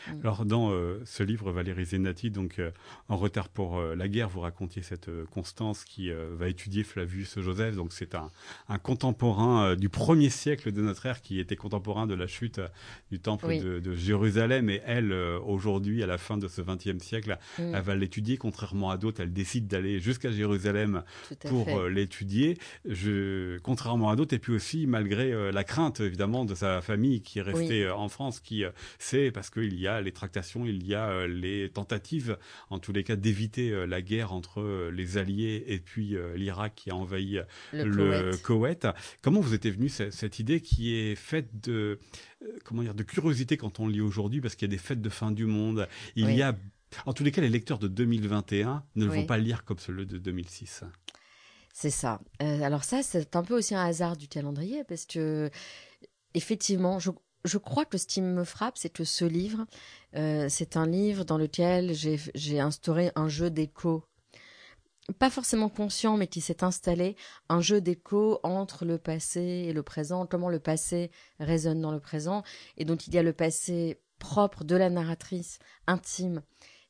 Mm. 0.07 0.19
Alors 0.21 0.45
dans 0.45 0.71
euh, 0.71 1.01
ce 1.05 1.23
livre, 1.23 1.51
Valérie 1.51 1.85
Zenati, 1.85 2.29
donc 2.29 2.59
euh, 2.59 2.71
en 3.09 3.17
retard 3.17 3.49
pour 3.49 3.77
euh, 3.77 3.95
la 3.95 4.07
guerre, 4.07 4.29
vous 4.29 4.41
racontiez 4.41 4.81
cette 4.81 5.09
Constance 5.31 5.83
qui 5.85 6.11
va 6.11 6.47
étudier 6.47 6.83
Flavius 6.83 7.39
Joseph. 7.39 7.75
Donc 7.75 7.93
c'est 7.93 8.15
un, 8.15 8.31
un, 8.69 8.77
contemporain 8.77 9.75
du 9.75 9.89
premier 9.89 10.29
siècle 10.29 10.71
de 10.71 10.81
notre 10.81 11.05
ère 11.05 11.21
qui 11.21 11.39
était 11.39 11.55
contemporain 11.55 12.07
de 12.07 12.13
la 12.13 12.27
chute 12.27 12.61
du 13.11 13.19
temple 13.19 13.57
de, 13.59 13.79
de, 13.79 13.95
Jérusalem. 13.95 14.69
Et 14.69 14.81
elle, 14.85 15.13
aujourd'hui, 15.13 16.03
à 16.03 16.07
la 16.07 16.17
fin 16.17 16.37
de 16.37 16.47
ce 16.47 16.61
XXe 16.61 17.03
siècle, 17.03 17.37
mm. 17.59 17.75
elle 17.75 17.81
va 17.81 17.95
l'étudier. 17.95 18.37
Contrairement 18.37 18.89
à 18.89 18.97
d'autres, 18.97 19.21
elle 19.21 19.33
décide 19.33 19.67
d'aller 19.67 19.99
jusqu'à 19.99 20.31
Jérusalem 20.31 21.03
pour 21.47 21.67
l'étudier. 21.87 22.57
Contrairement 23.63 24.09
à 24.09 24.15
d'autres, 24.15 24.33
et 24.33 24.39
puis 24.39 24.53
aussi 24.53 24.87
malgré 24.87 25.51
la 25.51 25.63
crainte 25.63 25.99
évidemment 25.99 26.45
de 26.45 26.55
sa 26.55 26.81
famille 26.81 27.21
qui 27.21 27.39
est 27.39 27.43
restée 27.43 27.89
en 27.89 28.09
France, 28.09 28.39
qui 28.39 28.63
sait 28.99 29.31
parce 29.31 29.49
qu'il 29.49 29.79
y 29.79 29.87
a 29.87 29.92
les 30.01 30.11
tractations, 30.11 30.65
il 30.65 30.85
y 30.85 30.95
a 30.95 31.09
euh, 31.09 31.27
les 31.27 31.69
tentatives, 31.69 32.37
en 32.69 32.79
tous 32.79 32.93
les 32.93 33.03
cas, 33.03 33.15
d'éviter 33.15 33.71
euh, 33.71 33.85
la 33.85 34.01
guerre 34.01 34.33
entre 34.33 34.61
euh, 34.61 34.91
les 34.91 35.17
Alliés 35.17 35.63
et 35.67 35.79
puis 35.79 36.15
l'Irak 36.35 36.73
qui 36.75 36.91
a 36.91 36.95
envahi 36.95 37.39
le, 37.71 38.31
Koweït. 38.43 38.87
Comment 39.21 39.39
vous 39.39 39.53
était 39.53 39.71
venue 39.71 39.89
cette, 39.89 40.39
idée 40.39 40.61
qui 40.61 40.95
est 40.95 41.15
faite 41.15 41.49
de 41.61 41.99
comment 42.65 42.81
dire 42.81 42.95
de 42.95 43.03
curiosité 43.03 43.55
quand 43.57 43.79
on 43.79 43.87
lit 43.87 44.01
aujourd'hui 44.01 44.41
parce 44.41 44.55
qu'il 44.55 44.67
y 44.67 44.71
a 44.71 44.75
des 44.75 44.81
fêtes 44.81 45.01
de 45.01 45.09
fin 45.09 45.31
du 45.31 45.45
monde, 45.45 45.87
il 46.15 46.31
y 46.31 46.41
a 46.41 46.55
en 47.05 47.13
tous 47.13 47.23
les 47.23 47.31
cas, 47.31 47.41
les 47.41 47.49
lecteurs 47.49 47.79
de 47.79 47.87
2021 47.87 48.83
ne 48.95 49.05
vont 49.05 49.25
pas 49.25 49.37
lire 49.37 49.63
comme 49.63 49.79
ceux 49.79 50.05
de 50.05 50.17
2006. 50.17 50.83
C'est 51.73 51.89
ça. 51.89 52.21
alors 52.39 52.83
ça, 52.83 53.01
c'est 53.03 53.35
un 53.35 53.43
peu 53.43 53.57
aussi 53.57 53.73
un 53.75 53.83
hasard 53.83 54.15
du 54.15 54.27
calendrier 54.27 54.83
parce 54.83 55.05
que 55.05 55.49
effectivement, 56.33 56.99
je, 56.99 57.11
je 57.45 57.57
crois 57.57 57.85
que 57.85 57.97
ce 57.97 58.07
qui 58.07 58.21
me 58.21 58.43
frappe, 58.43 58.77
c'est 58.77 58.89
que 58.89 59.03
ce 59.03 59.25
livre, 59.25 59.65
euh, 60.15 60.47
c'est 60.49 60.77
un 60.77 60.85
livre 60.85 61.25
dans 61.25 61.37
lequel 61.37 61.93
j'ai 61.93 62.59
instauré 62.59 63.11
un 63.15 63.27
jeu 63.27 63.49
d'écho. 63.49 64.03
Pas 65.19 65.29
forcément 65.29 65.67
conscient, 65.67 66.15
mais 66.15 66.27
qui 66.27 66.39
s'est 66.39 66.63
installé, 66.63 67.17
un 67.49 67.59
jeu 67.59 67.81
d'écho 67.81 68.39
entre 68.43 68.85
le 68.85 68.97
passé 68.97 69.41
et 69.41 69.73
le 69.73 69.83
présent, 69.83 70.25
comment 70.25 70.49
le 70.49 70.59
passé 70.59 71.11
résonne 71.39 71.81
dans 71.81 71.91
le 71.91 71.99
présent. 71.99 72.43
Et 72.77 72.85
donc 72.85 73.07
il 73.07 73.13
y 73.13 73.17
a 73.17 73.23
le 73.23 73.33
passé 73.33 73.99
propre 74.19 74.63
de 74.63 74.77
la 74.77 74.89
narratrice, 74.89 75.59
intime, 75.87 76.41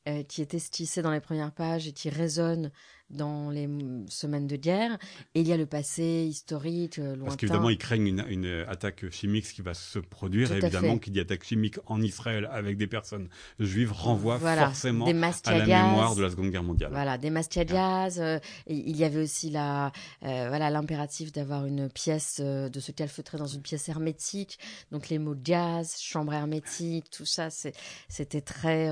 euh, 0.08 0.22
qui 0.22 0.42
est 0.42 0.54
esquissé 0.54 1.02
dans 1.02 1.12
les 1.12 1.22
premières 1.22 1.54
pages 1.54 1.88
et 1.88 1.94
qui 1.94 2.10
résonne 2.10 2.72
dans 3.14 3.50
les 3.50 3.70
semaines 4.10 4.48
de 4.48 4.56
guerre, 4.56 4.98
et 5.36 5.42
il 5.42 5.48
y 5.48 5.54
a 5.54 5.58
le 5.58 5.66
passé 5.66 6.26
historique 6.28 7.00
euh, 7.00 7.16
lointain. 7.16 7.26
Parce 7.26 7.36
qu'évidemment, 7.38 7.70
ils 7.70 7.78
craignent 7.78 8.08
une, 8.08 8.26
une, 8.28 8.66
attaque 8.68 9.10
chimique 9.12 9.46
qui 9.46 9.62
va 9.62 9.74
se 9.74 10.00
produire. 10.00 10.52
et 10.52 10.58
évidemment, 10.58 10.98
qui 10.98 11.12
dit 11.12 11.20
attaque 11.20 11.44
chimique 11.44 11.78
en 11.86 12.02
Israël 12.02 12.50
avec 12.52 12.78
des 12.78 12.88
personnes 12.88 13.30
juives 13.60 13.92
renvoie 13.92 14.40
forcément 14.40 15.06
à 15.06 15.58
la 15.58 15.66
mémoire 15.66 16.16
de 16.16 16.22
la 16.22 16.30
Seconde 16.30 16.52
Guerre 16.52 16.64
mondiale. 16.64 16.92
Voilà, 16.92 17.18
des 17.18 17.32
gaz. 17.66 18.20
Euh, 18.20 18.40
il 18.68 18.96
y 18.98 19.04
avait 19.04 19.22
aussi 19.22 19.50
la, 19.50 19.92
euh, 20.24 20.48
voilà, 20.50 20.70
l'impératif 20.70 21.32
d'avoir 21.32 21.66
une 21.66 21.90
pièce, 21.90 22.40
de 22.40 22.80
se 22.80 22.92
calfeutrer 22.92 23.38
dans 23.38 23.48
une 23.48 23.62
pièce 23.62 23.90
hermétique. 23.90 24.60
Donc 24.92 25.10
les 25.10 25.20
mots 25.20 25.36
gaz, 25.36 25.98
chambre 26.00 26.34
hermétique, 26.34 27.10
tout 27.10 27.26
ça, 27.26 27.50
c'était 27.50 28.42
très, 28.42 28.90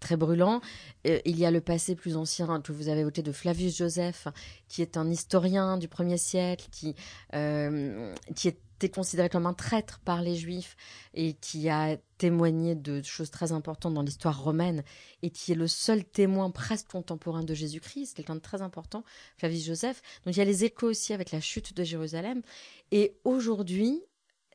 très 0.00 0.16
brûlant. 0.16 0.60
il 1.04 1.38
y 1.38 1.46
a 1.46 1.50
le 1.50 1.60
passé 1.60 1.94
plus 1.94 2.16
ancien 2.16 2.46
que 2.60 2.72
vous 2.72 2.88
avez 2.88 3.00
évoqué 3.00 3.22
de 3.22 3.29
Flavius 3.32 3.76
Joseph, 3.76 4.28
qui 4.68 4.82
est 4.82 4.96
un 4.96 5.10
historien 5.10 5.78
du 5.78 5.88
1er 5.88 6.16
siècle, 6.16 6.66
qui, 6.70 6.94
euh, 7.34 8.14
qui 8.34 8.48
était 8.48 8.88
considéré 8.88 9.28
comme 9.28 9.46
un 9.46 9.54
traître 9.54 10.00
par 10.00 10.22
les 10.22 10.36
Juifs 10.36 10.76
et 11.14 11.34
qui 11.34 11.68
a 11.68 11.96
témoigné 12.18 12.74
de 12.74 13.02
choses 13.02 13.30
très 13.30 13.52
importantes 13.52 13.94
dans 13.94 14.02
l'histoire 14.02 14.42
romaine 14.42 14.82
et 15.22 15.30
qui 15.30 15.52
est 15.52 15.56
le 15.56 15.68
seul 15.68 16.04
témoin 16.04 16.50
presque 16.50 16.88
contemporain 16.88 17.42
de 17.42 17.54
Jésus-Christ, 17.54 18.16
quelqu'un 18.16 18.36
de 18.36 18.40
très 18.40 18.62
important, 18.62 19.04
Flavius 19.36 19.66
Joseph. 19.66 20.02
Donc 20.24 20.36
il 20.36 20.38
y 20.38 20.42
a 20.42 20.46
les 20.46 20.64
échos 20.64 20.88
aussi 20.88 21.12
avec 21.12 21.30
la 21.30 21.40
chute 21.40 21.74
de 21.74 21.84
Jérusalem. 21.84 22.42
Et 22.90 23.16
aujourd'hui, 23.24 24.02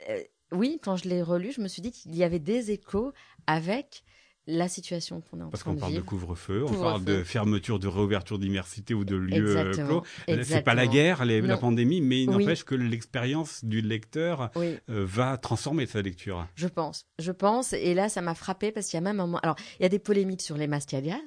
euh, 0.10 0.22
oui, 0.52 0.80
quand 0.82 0.96
je 0.96 1.10
l'ai 1.10 1.22
relu, 1.22 1.52
je 1.52 1.62
me 1.62 1.68
suis 1.68 1.82
dit 1.82 1.92
qu'il 1.92 2.16
y 2.16 2.24
avait 2.24 2.40
des 2.40 2.72
échos 2.72 3.14
avec 3.48 4.04
la 4.48 4.68
situation 4.68 5.22
qu'on 5.22 5.40
est 5.40 5.44
en 5.44 5.50
Parce 5.50 5.64
train 5.64 5.72
de 5.72 5.76
vivre. 5.76 5.88
Parce 5.88 6.04
qu'on 6.04 6.16
parle 6.16 6.20
de 6.20 6.26
couvre-feu, 6.26 6.66
on 6.68 6.74
parle 6.74 7.04
de 7.04 7.24
fermeture, 7.24 7.80
de 7.80 7.88
réouverture 7.88 8.38
d'immersité 8.38 8.94
ou 8.94 9.04
de 9.04 9.16
lieux 9.16 9.58
euh, 9.58 9.74
clos. 9.74 10.04
C'est 10.44 10.62
pas 10.62 10.76
la 10.76 10.88
guerre, 10.88 11.26
la 11.26 11.58
pandémie, 11.58 12.02
mais 12.02 12.24
il 12.24 12.30
n'empêche 12.30 12.64
que 12.64 12.76
l'expérience 12.76 13.66
du 13.66 13.82
lecteur 13.82 14.52
euh, 14.58 14.78
va 14.88 15.38
transformer 15.38 15.86
sa 15.86 16.02
lecture. 16.02 16.48
Je 16.56 16.68
pense, 16.68 17.08
je 17.20 17.32
pense. 17.32 17.74
Et 17.74 17.94
là, 17.94 18.10
ça 18.10 18.22
m'a 18.22 18.36
frappé 18.36 18.72
parce 18.72 18.88
qu'il 18.88 18.98
y 18.98 19.00
a 19.00 19.02
même 19.02 19.20
un 19.20 19.26
moment. 19.26 19.40
Alors, 19.40 19.56
il 19.80 19.84
y 19.84 19.86
a 19.86 19.90
des 19.90 20.00
polémiques 20.00 20.42
sur 20.42 20.58
les 20.58 20.68
masques 20.68 20.94
à 20.94 21.02
gaz. 21.02 21.20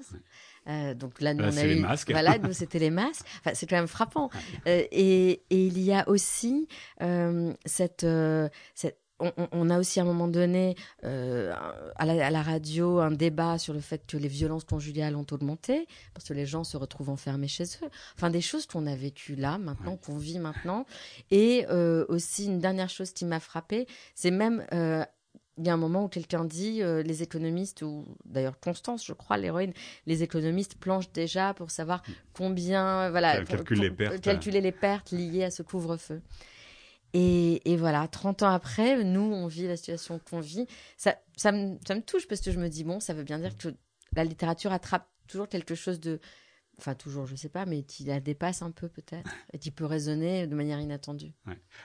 Euh, 0.69 0.95
donc 0.95 1.21
là, 1.21 1.35
nous, 1.35 1.45
on 1.45 1.57
a 1.57 1.65
eu, 1.65 1.69
les 1.69 1.81
masques. 1.81 2.11
Voilà, 2.11 2.39
nous, 2.43 2.53
c'était 2.53 2.79
les 2.79 2.91
masques. 2.91 3.25
Enfin, 3.41 3.53
c'est 3.55 3.67
quand 3.67 3.77
même 3.77 3.89
frappant. 3.89 4.31
et, 4.67 5.43
et, 5.51 5.67
il 5.67 5.81
y 5.81 5.93
a 5.93 6.09
aussi 6.09 6.69
cette, 7.65 8.07
cette 8.75 8.99
on, 9.21 9.71
a 9.71 9.79
aussi 9.79 10.01
à 10.01 10.03
un 10.03 10.07
moment 10.07 10.29
donné 10.29 10.77
euh, 11.05 11.53
à, 11.97 12.07
la, 12.07 12.43
radio 12.43 12.99
un 12.99 13.11
débat 13.11 13.59
sur 13.59 13.75
le 13.75 13.81
fait 13.81 14.07
que 14.07 14.17
les 14.17 14.29
violences 14.29 14.65
conjugales 14.65 15.17
ont 15.17 15.27
augmenté 15.31 15.87
parce 16.15 16.29
que 16.29 16.35
les 16.35 16.47
gens 16.47 16.65
se 16.65 16.77
retrouvent 16.77 17.11
enfermés 17.11 17.49
chez 17.49 17.65
eux. 17.65 17.89
Enfin, 18.17 18.31
des 18.31 18.41
choses 18.41 18.67
qu'on 18.67 18.87
a 18.87 18.95
vécues 18.95 19.35
là, 19.35 19.59
maintenant, 19.59 19.97
qu'on 19.97 20.17
vit 20.17 20.39
maintenant. 20.39 20.87
Et 21.31 21.67
euh, 21.69 22.05
aussi 22.09 22.47
une 22.47 22.61
dernière 22.61 22.89
chose 22.89 23.13
qui 23.13 23.25
m'a 23.25 23.41
frappée, 23.41 23.87
c'est 24.15 24.31
même 24.31 24.65
euh, 24.73 25.05
il 25.57 25.67
y 25.67 25.71
a 25.71 25.75
un 25.75 25.79
moment 25.79 26.05
où 26.05 26.09
quelqu'un 26.09 26.45
dit 26.45 26.83
les 26.83 27.23
économistes 27.25 27.83
ou 27.83 28.05
d'ailleurs 28.25 28.61
Constance, 28.61 29.05
je 29.05 29.13
crois, 29.13 29.37
l'héroïne, 29.39 29.73
les 30.07 30.23
économistes 30.23 30.77
planchent 30.77 31.11
déjà 31.11 31.53
pour 31.53 31.73
savoir 31.73 32.03
mm. 32.07 32.13
combien, 32.33 33.11
voilà, 33.11 33.45
calculer 33.45 34.61
les 34.61 34.71
pertes 34.71 35.11
liées 35.11 35.43
à 35.43 35.51
ce 35.51 35.65
couvre-feu. 35.65 36.23
Et, 37.15 37.77
voilà, 37.77 38.07
30 38.07 38.43
ans 38.43 38.50
après, 38.50 39.03
nous, 39.03 39.21
on 39.21 39.47
vit 39.47 39.67
la 39.67 39.77
situation 39.77 40.21
qu'on 40.31 40.41
vit. 40.41 40.67
Ça, 40.97 41.17
ça, 41.37 41.53
me, 41.53 41.79
ça 41.87 41.95
me 41.95 42.03
touche 42.03 42.29
parce 42.29 42.41
que 42.41 42.50
je 42.50 42.59
me 42.59 42.69
dis, 42.69 42.85
bon, 42.85 43.00
ça 43.00 43.15
veut 43.15 43.25
bien 43.25 43.38
dire 43.38 43.57
que 43.57 43.69
la 44.15 44.25
littérature 44.25 44.73
attrape 44.73 45.09
toujours 45.27 45.49
quelque 45.49 45.75
chose 45.75 46.00
de. 46.00 46.21
Enfin, 46.81 46.95
toujours, 46.95 47.27
je 47.27 47.35
sais 47.35 47.49
pas, 47.49 47.67
mais 47.67 47.83
qui 47.83 48.05
la 48.05 48.21
dépasse 48.21 48.62
un 48.62 48.71
peu 48.71 48.88
peut-être 48.88 49.29
et 49.53 49.59
qui 49.59 49.73
peut 49.73 49.85
résonner 49.85 50.47
de 50.47 50.55
manière 50.55 50.79
inattendue. 50.79 51.33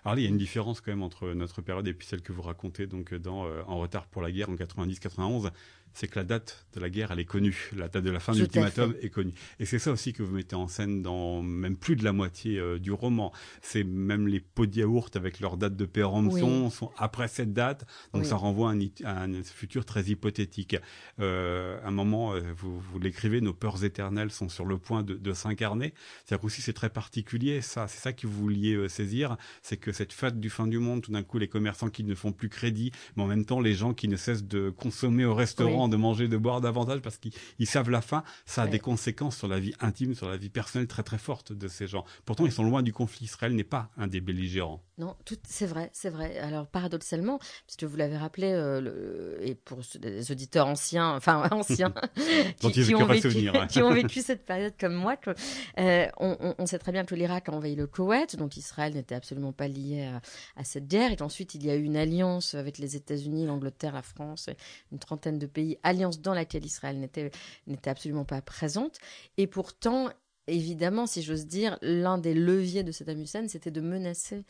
Alors, 0.03 0.19
il 0.19 0.23
y 0.23 0.25
a 0.27 0.29
une 0.29 0.37
différence 0.37 0.81
quand 0.81 0.91
même 0.91 1.01
entre 1.01 1.29
notre 1.29 1.63
période 1.63 1.87
et 1.87 1.95
puis 1.95 2.05
celle 2.05 2.21
que 2.21 2.31
vous 2.31 2.43
racontez 2.43 2.85
donc 2.85 3.13
dans 3.15 3.47
euh, 3.47 3.63
En 3.65 3.79
retard 3.79 4.05
pour 4.05 4.21
la 4.21 4.31
guerre 4.31 4.49
en 4.49 4.55
90-91 4.55 5.51
c'est 5.93 6.07
que 6.07 6.17
la 6.17 6.25
date 6.25 6.65
de 6.73 6.79
la 6.79 6.89
guerre, 6.89 7.11
elle 7.11 7.19
est 7.19 7.25
connue. 7.25 7.69
La 7.75 7.87
date 7.87 8.03
de 8.03 8.09
la 8.09 8.19
fin 8.19 8.33
de 8.33 8.39
l'ultimatum 8.39 8.95
est 9.01 9.09
connue. 9.09 9.33
Et 9.59 9.65
c'est 9.65 9.79
ça 9.79 9.91
aussi 9.91 10.11
que 10.13 10.23
vous 10.23 10.35
mettez 10.35 10.55
en 10.55 10.67
scène 10.67 11.01
dans 11.01 11.41
même 11.41 11.77
plus 11.77 11.95
de 11.95 12.03
la 12.03 12.13
moitié 12.13 12.57
euh, 12.59 12.79
du 12.79 12.91
roman. 12.91 13.31
C'est 13.61 13.83
même 13.83 14.27
les 14.27 14.39
pots 14.39 14.65
de 14.65 14.75
yaourt 14.75 15.15
avec 15.15 15.39
leur 15.39 15.57
date 15.57 15.75
de 15.75 15.85
péremption 15.85 16.69
sont 16.69 16.91
après 16.97 17.27
cette 17.27 17.53
date. 17.53 17.85
Donc 18.13 18.25
ça 18.25 18.35
renvoie 18.35 18.73
à 19.03 19.23
un, 19.23 19.43
futur 19.43 19.85
très 19.85 20.05
hypothétique. 20.05 20.75
Euh, 21.19 21.79
un 21.83 21.91
moment, 21.91 22.33
euh, 22.33 22.41
vous, 22.57 22.79
vous 22.79 22.99
l'écrivez, 22.99 23.41
nos 23.41 23.53
peurs 23.53 23.83
éternelles 23.83 24.31
sont 24.31 24.49
sur 24.49 24.65
le 24.65 24.77
point 24.77 25.03
de, 25.03 25.13
de 25.13 25.33
s'incarner. 25.33 25.93
C'est-à-dire 26.25 26.45
aussi 26.45 26.61
c'est 26.61 26.73
très 26.73 26.89
particulier. 26.89 27.61
Ça, 27.61 27.87
c'est 27.87 27.99
ça 27.99 28.13
que 28.13 28.25
vous 28.25 28.33
vouliez 28.33 28.89
saisir. 28.89 29.37
C'est 29.61 29.77
que 29.77 29.91
cette 29.91 30.13
fête 30.13 30.39
du 30.39 30.49
fin 30.49 30.67
du 30.67 30.79
monde, 30.79 31.01
tout 31.01 31.11
d'un 31.11 31.23
coup, 31.23 31.37
les 31.37 31.47
commerçants 31.47 31.89
qui 31.89 32.03
ne 32.03 32.15
font 32.15 32.31
plus 32.31 32.49
crédit, 32.49 32.91
mais 33.15 33.23
en 33.23 33.27
même 33.27 33.45
temps 33.45 33.59
les 33.59 33.73
gens 33.73 33.93
qui 33.93 34.07
ne 34.07 34.15
cessent 34.15 34.43
de 34.43 34.69
consommer 34.69 35.25
au 35.25 35.35
restaurant 35.35 35.82
de 35.87 35.97
manger, 35.97 36.27
de 36.27 36.37
boire 36.37 36.61
davantage 36.61 37.01
parce 37.01 37.17
qu'ils 37.17 37.67
savent 37.67 37.89
la 37.89 38.01
fin. 38.01 38.23
Ça 38.45 38.63
a 38.63 38.67
des 38.67 38.79
conséquences 38.79 39.37
sur 39.37 39.47
la 39.47 39.59
vie 39.59 39.73
intime, 39.79 40.15
sur 40.15 40.29
la 40.29 40.37
vie 40.37 40.49
personnelle 40.49 40.87
très 40.87 41.03
très 41.03 41.17
fortes 41.17 41.53
de 41.53 41.67
ces 41.67 41.87
gens. 41.87 42.05
Pourtant, 42.25 42.45
ils 42.45 42.51
sont 42.51 42.63
loin 42.63 42.83
du 42.83 42.93
conflit. 42.93 43.25
Israël 43.25 43.55
n'est 43.55 43.63
pas 43.63 43.89
un 43.97 44.07
des 44.07 44.21
belligérants. 44.21 44.83
Non, 44.99 45.15
c'est 45.47 45.65
vrai, 45.65 45.89
c'est 45.91 46.11
vrai. 46.11 46.37
Alors 46.37 46.67
paradoxalement, 46.67 47.39
puisque 47.65 47.83
vous 47.83 47.97
l'avez 47.97 48.15
rappelé, 48.15 48.51
euh, 48.51 49.37
et 49.41 49.55
pour 49.55 49.79
les 49.99 50.31
auditeurs 50.31 50.67
anciens, 50.67 51.15
enfin 51.15 51.47
anciens, 51.51 51.93
qui, 52.59 52.93
ont 52.93 53.05
vécu, 53.05 53.49
qui, 53.69 53.81
ont 53.81 53.91
vécu, 53.91 54.21
cette 54.21 54.45
période 54.45 54.73
comme 54.79 54.93
moi, 54.93 55.17
que, 55.17 55.31
euh, 55.79 56.07
on, 56.19 56.65
sait 56.67 56.77
très 56.77 56.91
bien 56.91 57.05
que 57.05 57.15
l'Irak 57.15 57.49
a 57.49 57.53
envahi 57.53 57.75
le 57.75 57.87
Koweït, 57.87 58.35
donc 58.35 58.55
Israël 58.55 58.93
n'était 58.93 59.15
absolument 59.15 59.51
pas 59.51 59.67
lié 59.67 60.03
à, 60.03 60.21
à, 60.61 60.63
cette 60.63 60.87
guerre, 60.87 61.11
et 61.11 61.21
ensuite 61.23 61.55
il 61.55 61.65
y 61.65 61.71
a 61.71 61.75
eu 61.75 61.83
une 61.83 61.97
alliance 61.97 62.53
avec 62.53 62.77
les 62.77 62.95
États-Unis, 62.95 63.47
l'Angleterre, 63.47 63.93
la 63.93 64.03
France, 64.03 64.49
une 64.91 64.99
trentaine 64.99 65.39
de 65.39 65.47
pays 65.47 65.79
alliance 65.81 66.21
dans 66.21 66.35
laquelle 66.35 66.65
Israël 66.65 66.99
n'était 66.99 67.89
absolument 67.89 68.25
pas 68.25 68.41
présente. 68.41 68.99
Et 69.37 69.47
pourtant, 69.47 70.09
évidemment, 70.47 71.05
si 71.07 71.21
j'ose 71.21 71.45
dire, 71.45 71.77
l'un 71.81 72.17
des 72.17 72.33
leviers 72.33 72.83
de 72.83 72.91
Saddam 72.91 73.21
Hussein, 73.21 73.47
c'était 73.47 73.71
de 73.71 73.81
menacer 73.81 74.43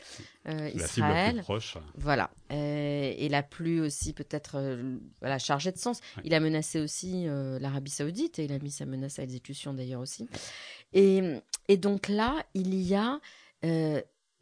euh, 0.48 0.58
la 0.58 0.70
Israël. 0.70 0.88
Cible 0.88 1.06
la 1.08 1.32
plus 1.32 1.42
proche. 1.42 1.78
Voilà. 1.96 2.30
Euh, 2.52 3.14
et 3.16 3.28
la 3.28 3.42
plus 3.42 3.80
aussi 3.80 4.12
peut-être 4.12 4.56
euh, 4.56 4.98
voilà, 5.20 5.38
chargée 5.38 5.72
de 5.72 5.78
sens. 5.78 6.00
Il 6.24 6.34
a 6.34 6.40
menacé 6.40 6.80
aussi 6.80 7.26
l'Arabie 7.26 7.90
Saoudite 7.90 8.38
et 8.38 8.44
il 8.44 8.52
a 8.52 8.58
mis 8.58 8.70
sa 8.70 8.86
menace 8.86 9.18
à 9.18 9.22
exécution 9.22 9.74
d'ailleurs 9.74 10.00
aussi. 10.00 10.28
Et, 10.92 11.22
et, 11.68 11.76
donc 11.76 12.08
là, 12.08 12.44
il 12.54 12.74
y 12.74 12.94
a, 12.94 13.20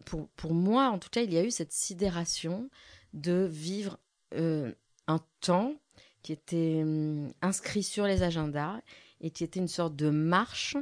pour, 0.05 0.29
pour 0.37 0.55
moi 0.55 0.89
en 0.89 0.99
tout 0.99 1.11
cas, 1.11 1.23
il 1.23 1.33
y 1.33 1.39
a 1.39 1.45
eu 1.45 1.51
cette 1.51 1.73
sidération 1.73 2.69
de 3.13 3.47
vivre 3.51 3.99
un 4.35 5.21
temps 5.41 5.75
qui 6.23 6.33
était 6.33 6.81
hum, 6.83 7.33
inscrit 7.43 7.83
sur 7.83 8.07
les 8.07 8.23
agendas 8.23 8.81
et 9.21 9.31
qui 9.31 9.45
était 9.45 9.61
une 9.61 9.69
sorte 9.69 9.97
de 9.97 10.11
marche, 10.11 10.77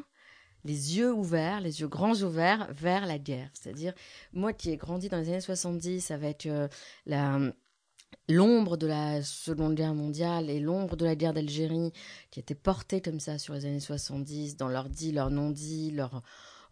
les 0.64 0.98
yeux 0.98 1.12
ouverts, 1.12 1.60
les 1.60 1.80
yeux 1.80 1.88
grands 1.88 2.22
ouverts 2.22 2.68
vers 2.72 3.06
la 3.06 3.18
guerre. 3.18 3.50
C'est-à-dire, 3.54 3.92
moi 4.32 4.52
qui 4.52 4.70
ai 4.70 4.76
grandi 4.76 5.08
dans 5.08 5.18
les 5.18 5.28
années 5.28 5.40
70 5.40 6.10
avec 6.10 6.46
euh, 6.46 6.68
la 7.06 7.38
l'ombre 8.28 8.76
de 8.76 8.86
la 8.86 9.22
Seconde 9.22 9.74
Guerre 9.74 9.94
mondiale 9.94 10.50
et 10.50 10.60
l'ombre 10.60 10.96
de 10.96 11.04
la 11.04 11.16
guerre 11.16 11.32
d'Algérie 11.32 11.92
qui 12.30 12.40
était 12.40 12.54
portée 12.54 13.00
comme 13.00 13.20
ça 13.20 13.38
sur 13.38 13.54
les 13.54 13.66
années 13.66 13.80
70 13.80 14.56
dans 14.56 14.68
leurs 14.68 14.88
dits, 14.88 15.12
leurs 15.12 15.30
non-dits, 15.30 15.90
leurs 15.90 16.22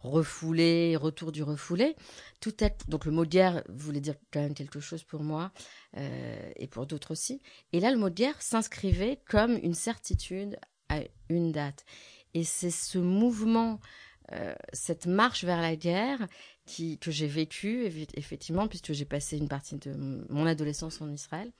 refoulé, 0.01 0.95
retour 0.95 1.31
du 1.31 1.43
refoulé. 1.43 1.95
Tout 2.39 2.63
est, 2.63 2.89
donc 2.89 3.05
le 3.05 3.11
mot 3.11 3.25
guerre 3.25 3.63
voulait 3.67 3.99
dire 3.99 4.15
quand 4.31 4.39
même 4.39 4.53
quelque 4.53 4.79
chose 4.79 5.03
pour 5.03 5.23
moi 5.23 5.51
euh, 5.97 6.51
et 6.55 6.67
pour 6.67 6.85
d'autres 6.85 7.11
aussi. 7.11 7.41
Et 7.73 7.79
là, 7.79 7.91
le 7.91 7.97
mot 7.97 8.09
guerre 8.09 8.41
s'inscrivait 8.41 9.21
comme 9.29 9.57
une 9.61 9.73
certitude 9.73 10.57
à 10.89 11.01
une 11.29 11.51
date. 11.51 11.85
Et 12.33 12.43
c'est 12.43 12.71
ce 12.71 12.97
mouvement, 12.97 13.79
euh, 14.31 14.53
cette 14.73 15.07
marche 15.07 15.43
vers 15.43 15.61
la 15.61 15.75
guerre 15.75 16.27
qui, 16.65 16.97
que 16.99 17.11
j'ai 17.11 17.27
vécu 17.27 17.85
effectivement 18.13 18.67
puisque 18.67 18.93
j'ai 18.93 19.05
passé 19.05 19.37
une 19.37 19.47
partie 19.47 19.75
de 19.75 19.93
mon 20.29 20.45
adolescence 20.45 21.01
en 21.01 21.09
Israël. 21.09 21.51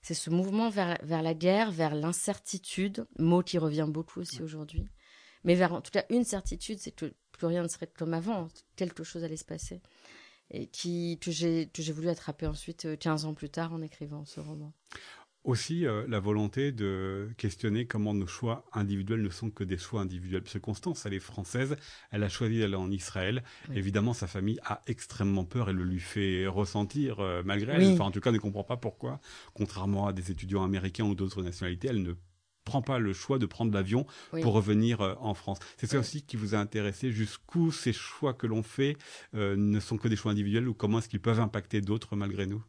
C'est 0.00 0.14
ce 0.14 0.30
mouvement 0.30 0.68
vers, 0.68 0.98
vers 1.02 1.22
la 1.22 1.34
guerre, 1.34 1.70
vers 1.70 1.94
l'incertitude, 1.94 3.06
mot 3.18 3.42
qui 3.42 3.58
revient 3.58 3.86
beaucoup 3.88 4.20
aussi 4.20 4.42
aujourd'hui, 4.42 4.88
mais 5.44 5.54
vers 5.54 5.72
en 5.72 5.80
tout 5.80 5.92
cas 5.92 6.04
une 6.10 6.24
certitude, 6.24 6.78
c'est 6.80 6.90
que 6.90 7.14
plus 7.32 7.46
rien 7.46 7.62
ne 7.62 7.68
serait 7.68 7.86
comme 7.86 8.14
avant, 8.14 8.48
quelque 8.76 9.04
chose 9.04 9.22
allait 9.22 9.36
se 9.36 9.44
passer. 9.44 9.80
Et 10.50 10.66
qui, 10.66 11.18
que 11.20 11.30
j'ai 11.30 11.92
voulu 11.92 12.08
attraper 12.08 12.46
ensuite 12.46 12.98
15 12.98 13.24
euh, 13.24 13.28
ans 13.28 13.34
plus 13.34 13.48
tard 13.48 13.72
en 13.72 13.80
écrivant 13.80 14.26
ce 14.26 14.38
roman. 14.38 14.74
Aussi, 15.44 15.86
euh, 15.86 16.04
la 16.08 16.20
volonté 16.20 16.70
de 16.70 17.28
questionner 17.36 17.86
comment 17.86 18.14
nos 18.14 18.28
choix 18.28 18.64
individuels 18.72 19.22
ne 19.22 19.28
sont 19.28 19.50
que 19.50 19.64
des 19.64 19.76
choix 19.76 20.00
individuels. 20.00 20.42
Parce 20.42 20.54
que 20.54 20.58
Constance, 20.58 21.04
elle 21.04 21.14
est 21.14 21.18
française, 21.18 21.76
elle 22.12 22.22
a 22.22 22.28
choisi 22.28 22.60
d'aller 22.60 22.76
en 22.76 22.90
Israël. 22.92 23.42
Évidemment, 23.74 24.14
sa 24.14 24.28
famille 24.28 24.60
a 24.64 24.82
extrêmement 24.86 25.44
peur 25.44 25.68
et 25.68 25.72
le 25.72 25.82
lui 25.82 25.98
fait 25.98 26.46
ressentir 26.46 27.18
euh, 27.20 27.42
malgré 27.44 27.72
elle. 27.72 27.94
Enfin, 27.94 28.04
en 28.04 28.10
tout 28.12 28.20
cas, 28.20 28.30
ne 28.30 28.38
comprend 28.38 28.62
pas 28.64 28.76
pourquoi, 28.76 29.20
contrairement 29.52 30.06
à 30.06 30.12
des 30.12 30.30
étudiants 30.30 30.62
américains 30.62 31.04
ou 31.04 31.14
d'autres 31.16 31.42
nationalités, 31.42 31.88
elle 31.88 32.02
ne 32.02 32.14
prend 32.64 32.82
pas 32.82 33.00
le 33.00 33.12
choix 33.12 33.38
de 33.40 33.46
prendre 33.46 33.72
l'avion 33.72 34.06
pour 34.42 34.52
revenir 34.52 35.00
euh, 35.00 35.14
en 35.18 35.34
France. 35.34 35.58
C'est 35.76 35.88
ça 35.88 35.98
aussi 35.98 36.22
qui 36.22 36.36
vous 36.36 36.54
a 36.54 36.58
intéressé, 36.58 37.10
jusqu'où 37.10 37.72
ces 37.72 37.92
choix 37.92 38.34
que 38.34 38.46
l'on 38.46 38.62
fait 38.62 38.96
euh, 39.34 39.56
ne 39.56 39.80
sont 39.80 39.96
que 39.98 40.06
des 40.06 40.14
choix 40.14 40.30
individuels 40.30 40.68
ou 40.68 40.74
comment 40.74 40.98
est-ce 40.98 41.08
qu'ils 41.08 41.20
peuvent 41.20 41.40
impacter 41.40 41.80
d'autres 41.80 42.14
malgré 42.14 42.46
nous? 42.46 42.62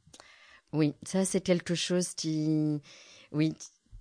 Oui, 0.74 0.96
ça 1.03 1.24
c'est 1.24 1.42
quelque 1.42 1.75
chose 1.75 2.13
qui, 2.15 2.82
oui, 3.32 3.53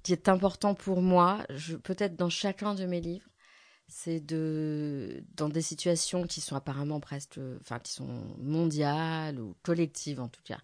qui 0.03 0.13
est 0.13 0.29
important 0.29 0.75
pour 0.75 1.03
moi. 1.03 1.47
Peut-être 1.85 2.17
dans 2.17 2.31
chacun 2.31 2.75
de 2.75 2.87
mes 2.87 3.01
livres, 3.01 3.29
c'est 3.89 4.21
de 4.21 5.23
dans 5.37 5.51
des 5.51 5.63
situations 5.63 6.27
qui 6.27 6.41
sont 6.41 6.57
apparemment 6.57 6.99
presque, 7.01 7.39
enfin 7.61 7.79
qui 7.79 7.93
sont 7.93 8.09
mondiales 8.39 9.39
ou 9.39 9.55
collectives 9.63 10.21
en 10.21 10.29
tout 10.29 10.43
cas, 10.45 10.59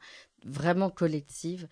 vraiment 0.45 0.91
collectives. 0.91 1.69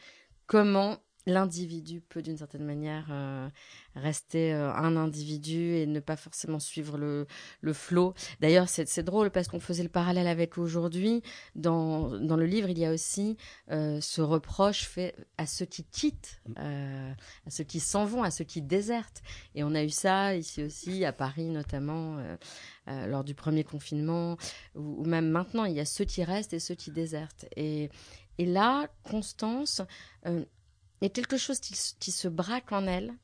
Comment 0.47 0.99
l'individu 1.27 2.01
peut 2.01 2.23
d'une 2.23 2.37
certaine 2.37 2.65
manière 2.65 3.09
euh, 3.11 3.49
rester 3.97 4.55
euh, 4.55 4.73
un 4.73 4.97
individu 4.97 5.75
et 5.75 5.87
ne 5.87 5.99
pas 5.99 6.17
forcément 6.17 6.61
suivre 6.61 6.97
le, 6.97 7.27
le 7.61 7.73
flot. 7.73 8.15
D'ailleurs, 8.41 8.69
c'est 8.69 9.03
drôle 9.03 9.31
parce 9.31 9.49
qu'on 9.49 9.61
faisait 9.61 9.83
le 9.83 9.89
parallèle 9.89 10.29
avec 10.29 10.57
aujourd'hui. 10.57 11.23
Dans, 11.57 12.19
dans 12.21 12.37
le 12.37 12.47
livre, 12.47 12.69
il 12.71 12.79
y 12.79 12.85
a 12.85 12.93
aussi 12.93 13.37
euh, 13.71 14.01
ce 14.01 14.21
reproche 14.21 14.85
fait 14.85 15.17
à 15.37 15.47
ceux 15.47 15.67
qui 15.67 15.85
quittent, 15.85 16.41
à 16.57 17.51
ceux 17.51 17.65
qui 17.65 17.81
s'en 17.81 18.05
vont, 18.05 18.23
à 18.23 18.31
ceux 18.31 18.45
qui 18.45 18.63
désertent. 18.63 19.23
Et 19.55 19.65
on 19.65 19.75
a 19.75 19.83
eu 19.83 19.91
ça 19.91 20.37
ici 20.37 20.63
aussi, 20.63 21.05
à 21.05 21.13
Paris 21.13 21.49
notamment, 21.49 22.19
lors 22.87 23.25
du 23.25 23.35
premier 23.35 23.65
confinement, 23.65 24.37
ou, 24.75 25.03
ou, 25.03 25.05
même 25.05 25.29
maintenant, 25.29 25.65
il 25.65 25.75
y 25.75 25.81
a 25.81 25.85
ceux 25.85 26.05
qui 26.05 26.23
restent 26.23 26.53
et 26.53 26.61
ceux 26.61 26.75
qui 26.75 26.91
désertent. 26.91 27.47
Et, 27.57 27.91
et 28.39 28.47
là, 28.47 28.89
Constance, 29.03 29.83
y 31.03 31.07
a 31.07 31.11
quelque 31.11 31.37
chose 31.37 31.61
qui, 31.61 32.13
se 32.13 32.29
braque 32.29 32.73
en 32.73 32.87
elle 32.87 33.15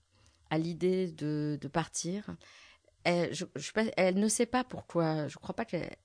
à 0.50 0.58
l'idée 0.58 1.08
de, 1.08 1.58
partir. 1.72 2.36
Elle, 3.04 3.34
je, 3.34 3.44
ne 4.14 4.28
sait 4.28 4.46
pas 4.46 4.64
pourquoi. 4.64 5.28
Je 5.28 5.36
crois 5.36 5.56
pas 5.56 5.64
qu'elle. 5.64 5.96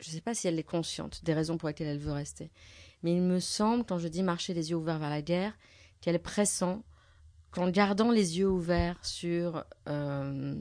Je 0.00 0.10
ne 0.10 0.14
sais 0.14 0.20
pas 0.20 0.34
si 0.34 0.48
elle 0.48 0.58
est 0.58 0.64
consciente 0.64 1.24
des 1.24 1.32
raisons 1.32 1.58
pour 1.58 1.68
lesquelles 1.68 1.86
elle 1.86 1.98
veut 1.98 2.12
rester. 2.12 2.50
Mais 3.02 3.14
il 3.14 3.22
me 3.22 3.38
semble, 3.38 3.84
quand 3.84 3.98
je 3.98 4.08
dis 4.08 4.24
marcher 4.24 4.52
les 4.52 4.70
yeux 4.70 4.76
ouverts 4.76 4.98
vers 4.98 5.10
la 5.10 5.22
guerre, 5.22 5.56
qu'elle 6.00 6.20
pressent 6.20 6.64
qu'en 7.52 7.70
gardant 7.70 8.10
les 8.10 8.38
yeux 8.38 8.48
ouverts 8.48 9.04
sur, 9.04 9.64
euh, 9.88 10.56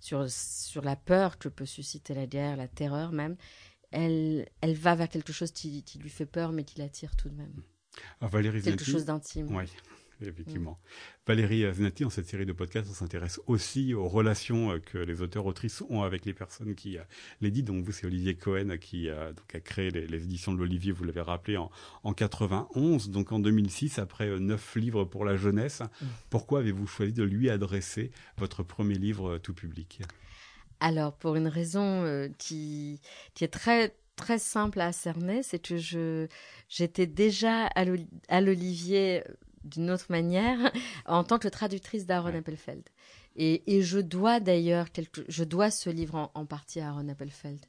sur, 0.00 0.30
sur 0.30 0.82
la 0.82 0.96
peur 0.96 1.38
que 1.38 1.48
peut 1.48 1.64
susciter 1.64 2.12
la 2.12 2.26
guerre, 2.26 2.56
la 2.56 2.68
terreur 2.68 3.12
même, 3.12 3.36
elle, 3.92 4.46
elle 4.60 4.74
va 4.74 4.94
vers 4.94 5.08
quelque 5.08 5.32
chose 5.32 5.52
qui, 5.52 5.82
qui 5.82 5.98
lui 5.98 6.10
fait 6.10 6.26
peur, 6.26 6.52
mais 6.52 6.64
qui 6.64 6.78
l'attire 6.78 7.16
tout 7.16 7.30
de 7.30 7.34
même. 7.34 7.62
Ah, 8.20 8.28
Valérie 8.28 8.62
Quelque 8.62 8.84
chose 8.84 9.04
d'intime. 9.04 9.54
Oui, 9.54 9.64
effectivement. 10.20 10.72
Mm. 10.72 11.26
Valérie 11.26 11.74
Znati, 11.74 12.04
dans 12.04 12.10
cette 12.10 12.28
série 12.28 12.46
de 12.46 12.52
podcasts, 12.52 12.88
on 12.90 12.94
s'intéresse 12.94 13.40
aussi 13.46 13.94
aux 13.94 14.08
relations 14.08 14.72
euh, 14.72 14.78
que 14.78 14.98
les 14.98 15.22
auteurs-autrices 15.22 15.82
ont 15.88 16.02
avec 16.02 16.24
les 16.24 16.32
personnes 16.32 16.74
qui 16.74 16.98
euh, 16.98 17.02
les 17.40 17.50
disent. 17.50 17.64
Donc 17.64 17.84
vous, 17.84 17.92
c'est 17.92 18.06
Olivier 18.06 18.36
Cohen 18.36 18.76
qui 18.80 19.10
a, 19.10 19.32
donc, 19.32 19.54
a 19.54 19.60
créé 19.60 19.90
les, 19.90 20.24
éditions 20.24 20.52
de 20.52 20.58
l'Olivier, 20.58 20.92
vous 20.92 21.04
l'avez 21.04 21.20
rappelé, 21.20 21.56
en, 21.56 21.70
en 22.04 22.12
91. 22.12 23.10
Donc 23.10 23.32
en 23.32 23.38
2006, 23.38 23.98
après 23.98 24.28
euh, 24.28 24.38
neuf 24.38 24.76
livres 24.76 25.04
pour 25.04 25.24
la 25.24 25.36
jeunesse, 25.36 25.80
mm. 25.80 26.06
pourquoi 26.30 26.60
avez-vous 26.60 26.86
choisi 26.86 27.12
de 27.12 27.24
lui 27.24 27.50
adresser 27.50 28.10
votre 28.38 28.62
premier 28.62 28.94
livre 28.94 29.38
tout 29.38 29.54
public? 29.54 30.00
Alors, 30.78 31.14
pour 31.14 31.36
une 31.36 31.48
raison 31.48 32.28
qui, 32.36 33.00
qui 33.32 33.44
est 33.44 33.48
très 33.48 33.94
très 34.16 34.38
simple 34.38 34.80
à 34.80 34.92
cerner, 34.92 35.42
c'est 35.42 35.58
que 35.58 35.76
je 35.76 36.26
j'étais 36.68 37.06
déjà 37.06 37.66
à 37.66 38.40
l'Olivier 38.40 39.22
euh, 39.26 39.32
d'une 39.64 39.90
autre 39.90 40.06
manière 40.08 40.72
en 41.06 41.24
tant 41.24 41.38
que 41.38 41.48
traductrice 41.48 42.06
d'Aaron 42.06 42.34
Appelfeld. 42.34 42.82
Et, 43.36 43.76
et, 43.76 43.82
je 43.82 43.98
dois 43.98 44.40
d'ailleurs 44.40 44.86
je 45.28 45.44
dois 45.44 45.70
ce 45.70 45.90
livre 45.90 46.30
en, 46.34 46.46
partie 46.46 46.80
à 46.80 46.88
Aaron 46.88 47.08
Appelfeld. 47.08 47.60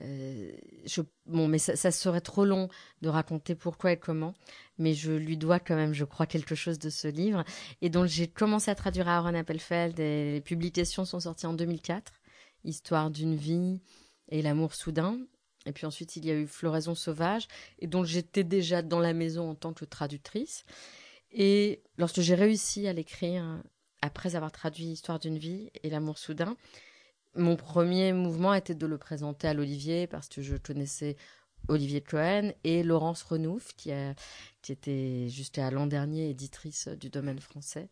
Euh, 0.00 0.52
je, 0.86 1.02
bon, 1.26 1.48
mais 1.48 1.58
ça, 1.58 1.90
serait 1.90 2.20
trop 2.20 2.44
long 2.44 2.68
de 3.02 3.08
raconter 3.08 3.54
pourquoi 3.54 3.92
et 3.92 3.98
comment, 3.98 4.34
mais 4.78 4.94
je 4.94 5.12
lui 5.12 5.36
dois 5.36 5.60
quand 5.60 5.76
même, 5.76 5.92
je 5.92 6.04
crois, 6.04 6.26
quelque 6.26 6.54
chose 6.54 6.78
de 6.78 6.88
ce 6.90 7.08
livre. 7.08 7.44
Et 7.82 7.90
donc 7.90 8.06
j'ai 8.06 8.28
commencé 8.28 8.70
à 8.70 8.74
traduire 8.74 9.08
Aaron 9.08 9.34
Appelfeld 9.34 9.98
et 10.00 10.32
les 10.34 10.40
publications 10.40 11.04
sont 11.04 11.20
sorties 11.20 11.46
en 11.46 11.54
2004, 11.54 12.12
Histoire 12.64 13.10
d'une 13.10 13.34
vie 13.34 13.80
et 14.28 14.40
l'amour 14.40 14.74
soudain. 14.74 15.18
Et 15.66 15.72
puis 15.72 15.86
ensuite, 15.86 16.16
il 16.16 16.24
y 16.24 16.30
a 16.30 16.34
eu 16.34 16.46
Floraison 16.46 16.94
sauvage, 16.94 17.46
et 17.78 17.86
donc 17.86 18.06
j'étais 18.06 18.44
déjà 18.44 18.82
dans 18.82 19.00
la 19.00 19.12
maison 19.12 19.50
en 19.50 19.54
tant 19.54 19.72
que 19.72 19.84
traductrice. 19.84 20.64
Et 21.30 21.82
lorsque 21.98 22.20
j'ai 22.20 22.34
réussi 22.34 22.86
à 22.86 22.92
l'écrire, 22.92 23.62
après 24.02 24.36
avoir 24.36 24.52
traduit 24.52 24.86
Histoire 24.86 25.18
d'une 25.18 25.38
vie 25.38 25.70
et 25.82 25.90
L'amour 25.90 26.18
soudain, 26.18 26.56
mon 27.34 27.56
premier 27.56 28.12
mouvement 28.12 28.52
était 28.52 28.74
de 28.74 28.86
le 28.86 28.98
présenter 28.98 29.48
à 29.48 29.54
l'Olivier, 29.54 30.06
parce 30.06 30.28
que 30.28 30.42
je 30.42 30.56
connaissais 30.56 31.16
Olivier 31.68 32.00
Cohen 32.00 32.52
et 32.64 32.82
Laurence 32.82 33.22
Renouf, 33.22 33.74
qui, 33.76 33.92
a, 33.92 34.14
qui 34.60 34.72
était 34.72 35.28
jusqu'à 35.28 35.70
l'an 35.70 35.86
dernier 35.86 36.28
éditrice 36.30 36.88
du 36.88 37.08
domaine 37.08 37.38
français. 37.38 37.88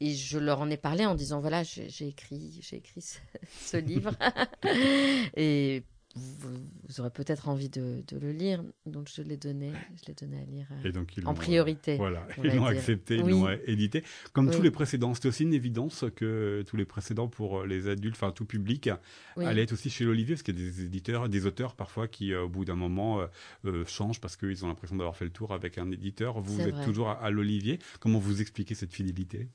Et 0.00 0.14
je 0.14 0.38
leur 0.38 0.60
en 0.60 0.68
ai 0.68 0.76
parlé 0.76 1.06
en 1.06 1.14
disant 1.14 1.40
voilà, 1.40 1.62
j'ai 1.62 2.08
écrit, 2.08 2.58
j'ai 2.60 2.76
écrit 2.76 3.00
ce, 3.00 3.18
ce 3.60 3.76
livre. 3.76 4.14
et 5.36 5.84
vous, 6.16 7.00
aurez 7.00 7.10
peut-être 7.10 7.48
envie 7.48 7.68
de, 7.68 8.02
le 8.18 8.32
lire, 8.32 8.62
donc 8.86 9.08
je 9.14 9.22
l'ai 9.22 9.36
donné, 9.36 9.72
je 10.00 10.06
l'ai 10.08 10.14
donné 10.14 10.40
à 10.40 10.44
lire 10.44 10.66
et 10.84 10.92
donc 10.92 11.12
en 11.24 11.34
priorité. 11.34 11.96
Voilà, 11.96 12.26
ils 12.42 12.54
l'ont 12.54 12.66
accepté, 12.66 13.16
ils 13.16 13.26
l'ont 13.28 13.48
édité. 13.66 14.02
Comme 14.32 14.50
tous 14.50 14.62
les 14.62 14.70
précédents, 14.70 15.14
c'était 15.14 15.28
aussi 15.28 15.42
une 15.42 15.54
évidence 15.54 16.04
que 16.14 16.64
tous 16.66 16.76
les 16.76 16.84
précédents 16.84 17.28
pour 17.28 17.64
les 17.64 17.88
adultes, 17.88 18.16
enfin 18.16 18.32
tout 18.32 18.46
public, 18.46 18.90
allaient 19.36 19.62
être 19.62 19.72
aussi 19.72 19.90
chez 19.90 20.04
l'Olivier, 20.04 20.34
parce 20.34 20.42
qu'il 20.42 20.58
y 20.58 20.66
a 20.66 20.70
des 20.70 20.84
éditeurs, 20.84 21.28
des 21.28 21.46
auteurs 21.46 21.74
parfois 21.74 22.08
qui, 22.08 22.32
euh, 22.32 22.44
au 22.44 22.48
bout 22.48 22.64
d'un 22.64 22.74
moment, 22.74 23.20
euh, 23.20 23.26
euh, 23.64 23.84
changent 23.86 24.20
parce 24.20 24.36
qu'ils 24.36 24.64
ont 24.64 24.68
l'impression 24.68 24.96
d'avoir 24.96 25.16
fait 25.16 25.24
le 25.24 25.30
tour 25.30 25.52
avec 25.52 25.78
un 25.78 25.90
éditeur. 25.90 26.40
Vous, 26.40 26.60
êtes 26.60 26.82
toujours 26.84 27.10
à, 27.10 27.30
l'Olivier. 27.30 27.78
Comment 28.00 28.18
vous 28.18 28.40
expliquez 28.40 28.74
cette 28.74 28.92
fidélité? 28.92 29.48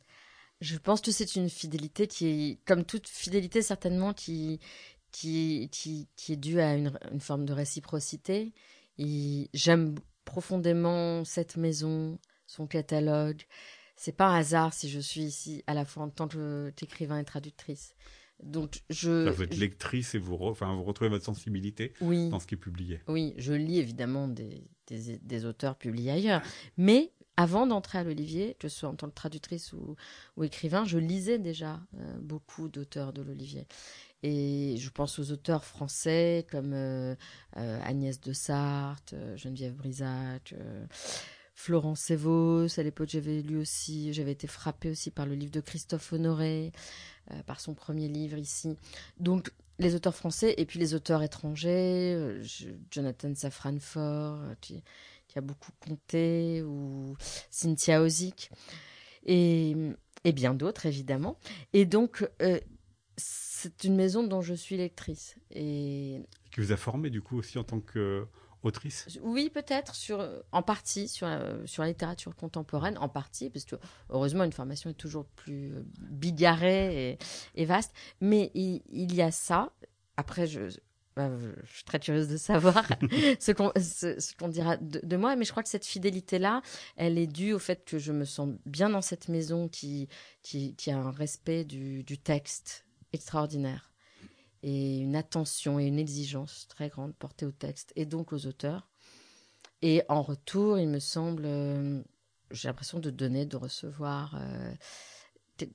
Je 0.60 0.78
pense 0.78 1.02
que 1.02 1.12
c'est 1.12 1.36
une 1.36 1.50
fidélité 1.50 2.08
qui 2.08 2.28
est, 2.28 2.60
comme 2.66 2.86
toute 2.86 3.08
fidélité 3.08 3.62
certainement, 3.62 4.14
qui, 4.14 4.60
qui, 5.12 5.70
qui, 5.72 6.08
qui 6.16 6.34
est 6.34 6.38
dû 6.38 6.60
à 6.60 6.76
une, 6.76 6.98
une 7.12 7.20
forme 7.20 7.46
de 7.46 7.54
réciprocité. 7.54 8.54
J'aime 9.54 9.96
profondément 10.26 11.24
cette 11.26 11.58
maison, 11.58 12.20
son 12.48 12.68
catalogue. 12.68 13.42
C'est 13.96 14.16
pas 14.16 14.28
un 14.28 14.38
hasard 14.40 14.74
si 14.74 14.90
je 14.90 15.00
suis 15.00 15.22
ici 15.22 15.64
à 15.68 15.74
la 15.74 15.86
fois 15.86 16.04
en 16.04 16.10
tant 16.10 16.28
qu'écrivain 16.76 17.20
et 17.20 17.24
traductrice. 17.24 17.96
Donc 18.42 18.82
je. 18.90 19.30
vous 19.30 19.44
êtes 19.44 19.58
lectrice 19.58 20.16
et 20.16 20.18
vous, 20.18 20.36
enfin, 20.42 20.74
vous 20.74 20.84
retrouvez 20.84 21.10
votre 21.10 21.26
sensibilité 21.26 21.94
dans 22.02 22.40
ce 22.40 22.48
qui 22.48 22.56
est 22.56 22.58
publié. 22.58 23.02
Oui, 23.08 23.36
je 23.38 23.54
lis 23.54 23.78
évidemment 23.78 24.28
des, 24.28 24.64
des, 24.88 25.20
des 25.20 25.46
auteurs 25.46 25.78
publiés 25.78 26.12
ailleurs, 26.12 26.42
mais 26.78 27.12
avant 27.38 27.68
d'entrer 27.68 28.00
à 28.00 28.04
l'Olivier, 28.04 28.56
que 28.60 28.68
ce 28.68 28.80
soit 28.80 28.90
en 28.90 28.96
tant 28.96 29.10
que 29.10 29.14
traductrice 29.14 29.74
ou, 29.74 29.96
ou 30.38 30.44
écrivain, 30.44 30.86
je 30.86 30.98
lisais 30.98 31.40
déjà 31.40 31.80
euh, 31.98 32.18
beaucoup 32.20 32.68
d'auteurs 32.68 33.14
de 33.14 33.22
l'Olivier. 33.22 33.68
Et 34.24 34.76
je 34.78 34.90
pense 34.90 35.20
aux 35.20 35.32
auteurs 35.32 35.66
français 35.66 36.46
comme 36.52 36.74
euh, 36.74 37.16
euh, 37.58 37.80
Agnès 37.84 38.20
de 38.20 38.34
Sarthe, 38.34 39.16
Geneviève 39.36 39.74
Brisac, 39.74 40.54
Florence 41.56 42.02
Sévos. 42.02 42.80
À 42.80 42.84
l'époque, 42.84 43.10
j'avais 43.10 43.42
lu 43.42 43.58
aussi, 43.58 44.14
j'avais 44.14 44.32
été 44.32 44.48
frappée 44.48 44.90
aussi 44.90 45.12
par 45.12 45.26
le 45.26 45.36
livre 45.36 45.52
de 45.52 45.62
Christophe 45.62 46.14
Honoré, 46.14 46.72
par 47.46 47.60
son 47.60 47.74
premier 47.74 48.08
livre 48.08 48.38
ici. 48.38 48.76
Donc, 49.20 49.52
les 49.80 49.96
auteurs 49.96 50.16
français 50.16 50.54
et 50.58 50.66
puis 50.66 50.80
les 50.80 50.94
auteurs 50.94 51.24
étrangers, 51.24 52.40
Jonathan 52.92 53.34
Safranfort, 53.34 54.40
qui, 54.60 54.84
qui 55.32 55.38
a 55.38 55.42
beaucoup 55.42 55.72
compté, 55.80 56.62
ou 56.62 57.16
Cynthia 57.50 58.02
Ozick, 58.02 58.52
et, 59.26 59.76
et 60.24 60.32
bien 60.34 60.54
d'autres, 60.54 60.86
évidemment. 60.86 61.38
Et 61.74 61.86
donc, 61.86 62.28
euh, 62.42 62.60
c'est 63.62 63.84
une 63.84 63.96
maison 63.96 64.24
dont 64.24 64.42
je 64.42 64.54
suis 64.54 64.78
lectrice. 64.78 65.36
Et... 65.52 66.22
Qui 66.52 66.62
vous 66.62 66.72
a 66.72 66.78
formé, 66.78 67.10
du 67.10 67.22
coup, 67.22 67.38
aussi 67.38 67.58
en 67.58 67.64
tant 67.64 67.80
que 67.80 68.26
autrice 68.64 69.20
Oui, 69.22 69.50
peut-être, 69.50 69.96
sur, 69.96 70.28
en 70.52 70.62
partie, 70.62 71.08
sur, 71.08 71.28
sur 71.66 71.84
la 71.84 71.90
littérature 71.90 72.36
contemporaine, 72.36 72.98
en 72.98 73.10
partie, 73.10 73.50
parce 73.50 73.66
que 73.66 73.76
heureusement, 74.10 74.44
une 74.44 74.54
formation 74.54 74.90
est 74.90 74.96
toujours 74.96 75.26
plus 75.26 75.74
bigarrée 75.98 77.12
et, 77.12 77.18
et 77.56 77.66
vaste. 77.66 77.94
Mais 78.20 78.52
il, 78.54 78.82
il, 78.90 79.14
y 79.14 79.22
a 79.22 79.32
ça. 79.32 79.72
Après, 80.18 80.48
je, 80.48 80.70
bah, 81.16 81.30
je 81.64 81.74
suis 81.74 81.84
très 81.84 82.00
curieuse 82.00 82.30
de 82.30 82.38
savoir 82.38 82.88
ce 83.40 83.52
qu'on 83.52 83.72
ce, 83.76 84.36
qu'on 84.36 84.48
dira 84.48 84.78
de, 84.78 85.18
moi, 85.18 85.36
mais 85.36 85.46
je 85.46 85.52
crois 85.52 85.64
que 85.64 85.70
cette 85.70 85.86
fidélité-là, 85.86 86.62
elle 86.96 87.18
est 87.18 87.28
due 87.28 87.54
au 87.54 87.60
fait 87.60 87.84
que 87.84 87.98
je 87.98 88.12
me 88.12 88.26
sens 88.26 88.50
bien 88.66 88.90
dans 88.90 89.02
cette 89.02 89.28
maison 89.28 89.68
qui, 89.68 90.08
qui, 90.42 90.76
qui 90.76 90.92
a 90.92 90.98
un 90.98 91.12
respect 91.12 91.66
du, 91.66 92.04
du, 92.04 92.18
texte 92.18 92.86
extraordinaire 93.14 93.92
et 94.64 95.00
une 95.00 95.16
attention 95.16 95.80
et 95.80 95.86
une 95.86 96.00
exigence 96.00 96.68
très 96.68 96.90
grande 96.90 97.16
portée 97.16 97.46
au 97.46 97.52
texte 97.52 97.92
et 97.96 98.06
donc 98.06 98.32
aux 98.34 98.46
auteurs. 98.46 98.90
Et 99.82 100.04
en 100.10 100.22
retour, 100.22 100.78
il 100.78 100.88
me 100.88 101.00
semble, 101.00 101.44
euh, 101.46 102.02
j'ai 102.52 102.68
l'impression 102.68 103.00
de 103.00 103.10
donner, 103.10 103.46
de 103.46 103.58
recevoir. 103.58 104.36
Euh, 104.36 104.74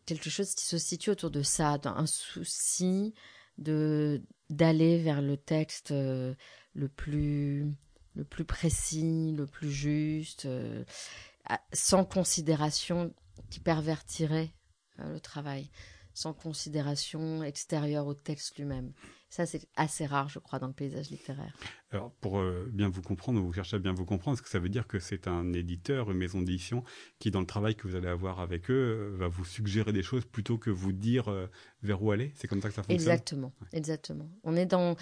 quelque 0.05 0.31
chose 0.31 0.55
qui 0.55 0.64
se 0.64 0.79
situe 0.79 1.11
autour 1.11 1.31
de 1.31 1.42
ça, 1.42 1.79
un 1.85 2.07
souci 2.07 3.14
de 3.59 4.22
d'aller 4.51 4.99
vers 4.99 5.22
le 5.22 5.37
texte 5.37 5.92
euh, 5.92 6.35
le 6.75 6.88
plus 6.88 7.72
le 8.14 8.25
plus 8.25 8.44
précis, 8.44 9.33
le 9.37 9.46
plus 9.46 9.70
juste, 9.70 10.49
sans 11.72 12.05
considération 12.05 13.14
qui 13.51 13.61
pervertirait 13.61 14.55
le 14.99 15.20
travail, 15.20 15.70
sans 16.16 16.33
considération 16.33 17.44
extérieure 17.44 18.07
au 18.07 18.14
texte 18.14 18.57
lui-même. 18.57 18.92
Ça, 19.29 19.44
c'est 19.44 19.68
assez 19.76 20.07
rare, 20.07 20.31
je 20.31 20.38
crois, 20.38 20.59
dans 20.59 20.68
le 20.68 20.72
paysage 20.72 21.11
littéraire. 21.11 21.55
Alors, 21.90 22.11
pour 22.22 22.38
euh, 22.38 22.70
bien 22.72 22.88
vous 22.88 23.02
comprendre, 23.02 23.38
vous 23.38 23.52
cherchez 23.52 23.76
à 23.76 23.79
bien 23.79 23.92
vous 23.92 24.07
comprendre, 24.07 24.35
est-ce 24.35 24.42
que 24.42 24.48
ça 24.48 24.59
veut 24.59 24.70
dire 24.70 24.87
que 24.87 24.98
c'est 24.98 25.29
un 25.29 25.52
éditeur, 25.52 26.11
une 26.11 26.16
maison 26.16 26.40
d'édition, 26.40 26.85
qui, 27.18 27.31
dans 27.31 27.40
le 27.40 27.46
travail 27.46 27.74
que 27.74 27.87
vous 27.87 27.96
allez 27.96 28.09
avoir 28.09 28.40
avec 28.40 28.70
eux, 28.70 29.12
euh, 29.12 29.16
va 29.18 29.29
vous 29.29 29.44
suggérer 29.44 29.92
des 29.92 30.02
choses 30.02 30.24
plutôt 30.24 30.57
que 30.57 30.70
vous 30.70 30.92
dire 30.92 31.29
euh, 31.29 31.50
vers 31.83 32.02
où 32.02 32.12
aller? 32.12 32.33
C'est 32.35 32.48
comme 32.48 32.62
ça 32.62 32.68
que 32.68 32.74
ça 32.74 32.83
fonctionne? 32.83 32.98
Exactement, 32.98 33.52
exactement. 33.72 34.31
On 34.42 34.57
est, 34.57 34.66
dans, 34.66 34.96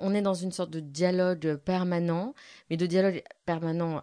on 0.00 0.14
est 0.14 0.22
dans 0.22 0.34
une 0.34 0.52
sorte 0.52 0.70
de 0.70 0.78
dialogue 0.80 1.56
permanent, 1.56 2.34
mais 2.70 2.76
de 2.76 2.86
dialogue 2.86 3.24
permanent 3.46 4.00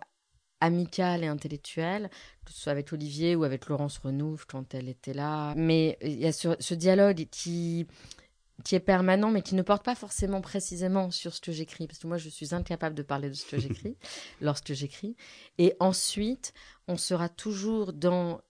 amical 0.62 1.24
et 1.24 1.28
intellectuel, 1.28 2.10
que 2.46 2.52
ce 2.52 2.62
soit 2.62 2.72
avec 2.72 2.92
Olivier 2.94 3.36
ou 3.36 3.44
avec 3.44 3.68
Laurence 3.68 3.98
Renouf 3.98 4.46
quand 4.46 4.74
elle 4.74 4.90
était 4.90 5.14
là. 5.14 5.54
Mais 5.56 5.98
il 6.02 6.20
y 6.20 6.26
a 6.26 6.32
ce 6.32 6.74
dialogue 6.74 7.28
qui 7.32 7.88
qui 8.64 8.76
est 8.76 8.80
permanent, 8.80 9.32
mais 9.32 9.42
qui 9.42 9.56
ne 9.56 9.62
porte 9.62 9.84
pas 9.84 9.96
forcément 9.96 10.42
précisément 10.42 11.12
sur 11.12 11.34
ce 11.34 11.42
que 11.42 11.52
j'écris, 11.52 11.88
parce 11.88 12.00
que 12.00 12.08
moi, 12.08 12.18
je 12.18 12.30
suis 12.30 12.54
incapable 12.54 12.96
de 12.96 13.04
parler 13.04 13.30
de 13.30 13.34
ce 13.34 13.46
que 13.46 13.60
j'écris 13.60 13.98
lorsque 14.42 14.74
j'écris. 14.74 15.16
Et 15.58 15.76
ensuite, 15.80 16.54
on 16.88 16.98
sera 16.98 17.30
toujours 17.30 17.94
dans 17.94 18.42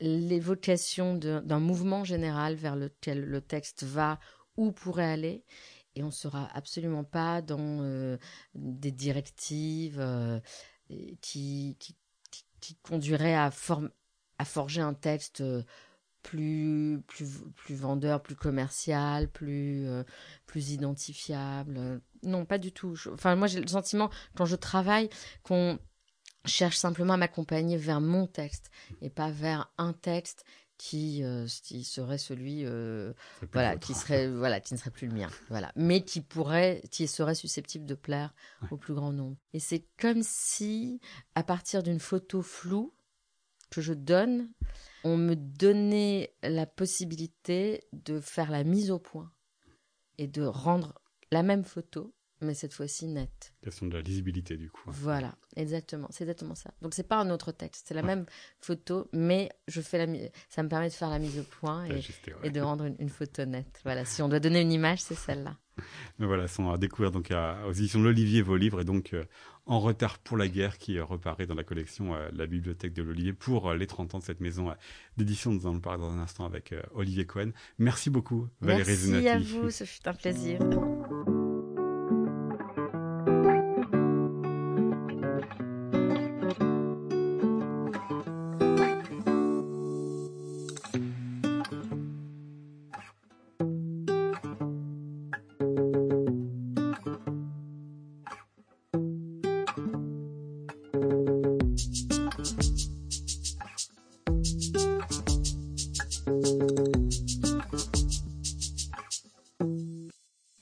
l'évocation 0.00 1.14
d'un 1.14 1.58
mouvement 1.58 2.04
général 2.04 2.54
vers 2.54 2.74
lequel 2.74 3.20
le 3.22 3.40
texte 3.42 3.82
va 3.82 4.18
ou 4.56 4.72
pourrait 4.72 5.10
aller, 5.10 5.44
et 5.94 6.02
on 6.02 6.10
sera 6.10 6.48
absolument 6.54 7.04
pas 7.04 7.42
dans 7.42 7.82
euh, 7.82 8.16
des 8.54 8.92
directives 8.92 10.00
euh, 10.00 10.40
qui, 11.20 11.76
conduiraient 12.82 13.34
à, 13.34 13.50
forger 13.50 14.80
un 14.80 14.94
texte. 14.94 15.40
Euh, 15.40 15.62
plus, 16.22 17.02
vendeur, 17.70 18.22
plus 18.22 18.36
commercial, 18.36 19.26
plus, 19.28 19.88
euh, 19.88 20.04
identifiable. 20.54 22.02
Non, 22.22 22.44
pas 22.44 22.58
du 22.58 22.72
tout. 22.72 22.94
enfin, 23.12 23.36
moi, 23.36 23.46
j'ai 23.46 23.60
le 23.60 23.66
sentiment, 23.66 24.10
quand 24.36 24.44
je 24.44 24.56
travaille, 24.56 25.08
qu'on 25.42 25.78
cherche 26.44 26.76
simplement 26.76 27.14
à 27.14 27.16
m'accompagner 27.16 27.76
vers 27.76 28.00
mon 28.00 28.26
texte 28.26 28.70
et 29.02 29.10
pas 29.10 29.30
vers 29.30 29.72
un 29.78 29.92
texte 29.92 30.44
qui, 30.80 31.22
euh, 31.22 31.46
qui 31.62 31.84
serait 31.84 32.16
celui 32.16 32.64
euh, 32.64 33.12
voilà 33.52 33.76
qui 33.76 33.92
serait 33.92 34.28
voilà 34.34 34.60
qui 34.60 34.72
ne 34.72 34.78
serait 34.78 34.90
plus 34.90 35.08
le 35.08 35.12
mien 35.12 35.28
voilà. 35.50 35.72
Mais 35.76 36.00
qui 36.00 36.22
pourrait 36.22 36.80
qui 36.90 37.06
serait 37.06 37.34
susceptible 37.34 37.84
de 37.84 37.94
plaire 37.94 38.32
au 38.70 38.78
plus 38.78 38.94
grand 38.94 39.12
nombre. 39.12 39.36
Et 39.52 39.60
c'est 39.60 39.84
comme 39.98 40.22
si 40.22 40.98
à 41.34 41.42
partir 41.42 41.82
d'une 41.82 42.00
photo 42.00 42.40
floue 42.40 42.94
que 43.68 43.82
je 43.82 43.92
donne 43.92 44.48
on 45.04 45.18
me 45.18 45.36
donnait 45.36 46.34
la 46.42 46.64
possibilité 46.64 47.84
de 47.92 48.18
faire 48.18 48.50
la 48.50 48.64
mise 48.64 48.90
au 48.90 48.98
point 48.98 49.30
et 50.16 50.28
de 50.28 50.42
rendre 50.42 50.94
la 51.30 51.42
même 51.42 51.64
photo, 51.64 52.14
mais 52.40 52.54
cette 52.54 52.72
fois-ci 52.72 53.06
nette. 53.06 53.52
Question 53.62 53.86
de 53.86 53.94
la 53.94 54.00
lisibilité 54.00 54.56
du 54.56 54.70
coup. 54.70 54.82
Voilà, 54.86 55.34
exactement, 55.56 56.08
c'est 56.10 56.24
exactement 56.24 56.54
ça. 56.54 56.70
Donc 56.82 56.94
c'est 56.94 57.06
pas 57.06 57.18
un 57.18 57.30
autre 57.30 57.52
texte, 57.52 57.86
c'est 57.88 57.94
la 57.94 58.02
même 58.02 58.26
photo, 58.60 59.08
mais 59.12 59.50
je 59.68 59.80
fais 59.80 60.06
la 60.06 60.10
ça 60.48 60.62
me 60.62 60.68
permet 60.68 60.88
de 60.88 60.94
faire 60.94 61.10
la 61.10 61.18
mise 61.18 61.38
au 61.38 61.44
point 61.44 61.86
et, 62.42 62.50
de 62.50 62.60
rendre 62.60 62.84
une, 62.98 63.08
photo 63.08 63.44
nette. 63.44 63.80
Voilà, 63.84 64.04
si 64.04 64.22
on 64.22 64.28
doit 64.28 64.40
donner 64.40 64.60
une 64.60 64.72
image, 64.72 65.02
c'est 65.02 65.14
celle-là. 65.14 65.56
Mais 66.18 66.26
voilà, 66.26 66.48
sont 66.48 66.70
à 66.70 66.78
découvrir 66.78 67.10
donc 67.10 67.32
aux 67.66 67.72
éditions 67.72 68.00
de 68.00 68.04
l'Olivier 68.04 68.42
vos 68.42 68.56
livres 68.56 68.80
et 68.80 68.84
donc 68.84 69.14
euh, 69.14 69.24
en 69.70 69.78
retard 69.78 70.18
pour 70.18 70.36
la 70.36 70.48
guerre 70.48 70.78
qui 70.78 70.98
reparaît 70.98 71.46
dans 71.46 71.54
la 71.54 71.62
collection 71.62 72.14
euh, 72.14 72.28
La 72.32 72.46
Bibliothèque 72.46 72.92
de 72.92 73.02
l'Olivier 73.02 73.32
pour 73.32 73.70
euh, 73.70 73.76
les 73.76 73.86
30 73.86 74.16
ans 74.16 74.18
de 74.18 74.24
cette 74.24 74.40
maison 74.40 74.70
euh, 74.70 74.74
d'édition. 75.16 75.52
Nous 75.52 75.66
allons 75.66 75.80
parler 75.80 76.00
dans 76.00 76.10
un 76.10 76.18
instant 76.18 76.44
avec 76.44 76.74
Olivier 76.92 77.24
Cohen. 77.24 77.50
Merci 77.78 78.10
beaucoup, 78.10 78.48
Valérie 78.60 78.96
Merci 79.06 79.28
à 79.28 79.38
vous, 79.38 79.70
ce 79.70 79.84
fut 79.84 80.06
un 80.08 80.14
plaisir. 80.14 80.58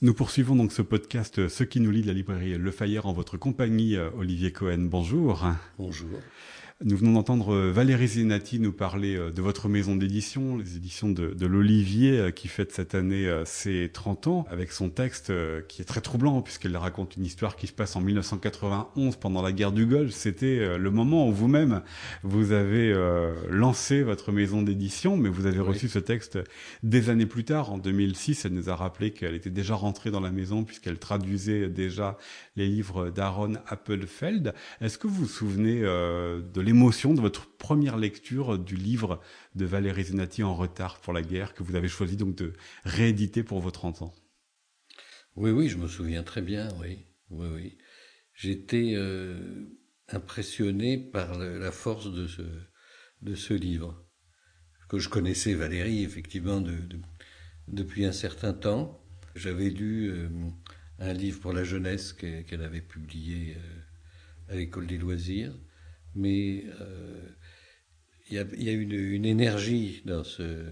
Nous 0.09 0.15
poursuivons 0.15 0.55
donc 0.55 0.71
ce 0.71 0.81
podcast 0.81 1.47
Ce 1.49 1.63
qui 1.63 1.79
nous 1.79 1.91
lie 1.91 2.01
de 2.01 2.07
la 2.07 2.13
librairie 2.13 2.57
Le 2.57 2.71
Fayère 2.71 3.05
en 3.05 3.13
votre 3.13 3.37
compagnie, 3.37 3.95
Olivier 3.95 4.51
Cohen. 4.51 4.87
Bonjour. 4.89 5.45
Bonjour. 5.77 6.09
Nous 6.81 6.95
venons 6.95 7.11
d'entendre 7.11 7.53
euh, 7.53 7.71
Valérie 7.73 8.07
Zenati 8.07 8.57
nous 8.57 8.71
parler 8.71 9.17
euh, 9.17 9.31
de 9.31 9.41
votre 9.41 9.67
maison 9.67 9.97
d'édition, 9.97 10.55
les 10.55 10.77
éditions 10.77 11.09
de, 11.09 11.33
de 11.33 11.45
l'Olivier, 11.45 12.17
euh, 12.17 12.31
qui 12.31 12.47
fête 12.47 12.71
cette 12.71 12.95
année 12.95 13.29
ses 13.43 13.89
30 13.91 14.27
ans, 14.27 14.45
avec 14.49 14.71
son 14.71 14.89
texte 14.89 15.33
qui 15.67 15.81
est 15.81 15.85
très 15.85 15.99
troublant, 15.99 16.41
puisqu'elle 16.41 16.77
raconte 16.77 17.17
une 17.17 17.25
histoire 17.25 17.57
qui 17.57 17.67
se 17.67 17.73
passe 17.73 17.97
en 17.97 18.01
1991, 18.01 19.17
pendant 19.17 19.41
la 19.41 19.51
guerre 19.51 19.73
du 19.73 19.85
Golfe. 19.85 20.13
C'était 20.13 20.77
le 20.77 20.91
moment 20.91 21.27
où 21.27 21.33
vous-même, 21.33 21.81
vous 22.23 22.53
avez 22.53 22.93
lancé 23.49 24.01
votre 24.03 24.31
maison 24.31 24.61
d'édition, 24.61 25.17
mais 25.17 25.29
vous 25.29 25.45
avez 25.45 25.59
reçu 25.59 25.89
ce 25.89 25.99
texte 25.99 26.39
des 26.83 27.09
années 27.09 27.25
plus 27.25 27.43
tard, 27.43 27.71
en 27.73 27.77
2006. 27.77 28.45
Elle 28.45 28.53
nous 28.53 28.69
a 28.69 28.75
rappelé 28.75 29.11
qu'elle 29.11 29.35
était 29.35 29.49
déjà 29.49 29.75
rentrée 29.75 30.11
dans 30.11 30.21
la 30.21 30.31
maison, 30.31 30.63
puisqu'elle 30.63 30.99
traduisait 30.99 31.67
déjà 31.67 32.17
les 32.55 32.67
livres 32.67 33.09
d'Aaron 33.09 33.55
Appelfeld. 33.67 34.53
Est-ce 34.81 34.97
que 34.97 35.07
vous 35.07 35.15
vous 35.15 35.27
souvenez 35.27 35.81
de 35.81 36.61
de 36.69 37.19
votre 37.21 37.57
première 37.57 37.97
lecture 37.97 38.59
du 38.59 38.75
livre 38.75 39.21
de 39.55 39.65
Valérie 39.65 40.03
Zenati 40.03 40.43
en 40.43 40.55
retard 40.55 40.99
pour 40.99 41.13
la 41.13 41.23
guerre 41.23 41.53
que 41.53 41.63
vous 41.63 41.75
avez 41.75 41.87
choisi 41.87 42.15
donc 42.15 42.35
de 42.35 42.53
rééditer 42.83 43.43
pour 43.43 43.59
vos 43.59 43.71
30 43.71 44.03
ans 44.03 44.13
Oui, 45.35 45.49
oui, 45.49 45.67
je 45.67 45.77
me 45.77 45.87
souviens 45.87 46.21
très 46.21 46.41
bien, 46.41 46.69
oui. 46.79 46.99
oui, 47.31 47.47
oui. 47.53 47.77
J'étais 48.33 48.93
euh, 48.95 49.65
impressionné 50.09 50.97
par 50.97 51.37
la 51.39 51.71
force 51.71 52.11
de 52.13 52.27
ce, 53.35 53.53
livre, 53.53 54.05
que 54.87 54.99
je 54.99 55.09
connaissais 55.09 55.55
Valérie 55.55 56.03
effectivement 56.03 56.61
de, 56.61 56.77
depuis 57.67 58.05
un 58.05 58.11
certain 58.11 58.53
temps. 58.53 59.03
J'avais 59.35 59.69
lu 59.69 60.11
euh, 60.11 60.29
un 60.99 61.13
livre 61.13 61.39
pour 61.39 61.53
la 61.53 61.63
jeunesse 61.63 62.13
qu'elle 62.13 62.63
avait 62.63 62.81
publié 62.81 63.55
euh, 63.57 64.53
à 64.53 64.55
l'école 64.55 64.85
des 64.85 64.97
loisirs 64.99 65.53
mais 66.15 66.65
euh, 66.81 67.29
il 68.29 68.35
y 68.35 68.69
a, 68.69 68.73
une, 68.73 69.25
énergie 69.25 70.01
dans 70.05 70.23
ce, 70.23 70.65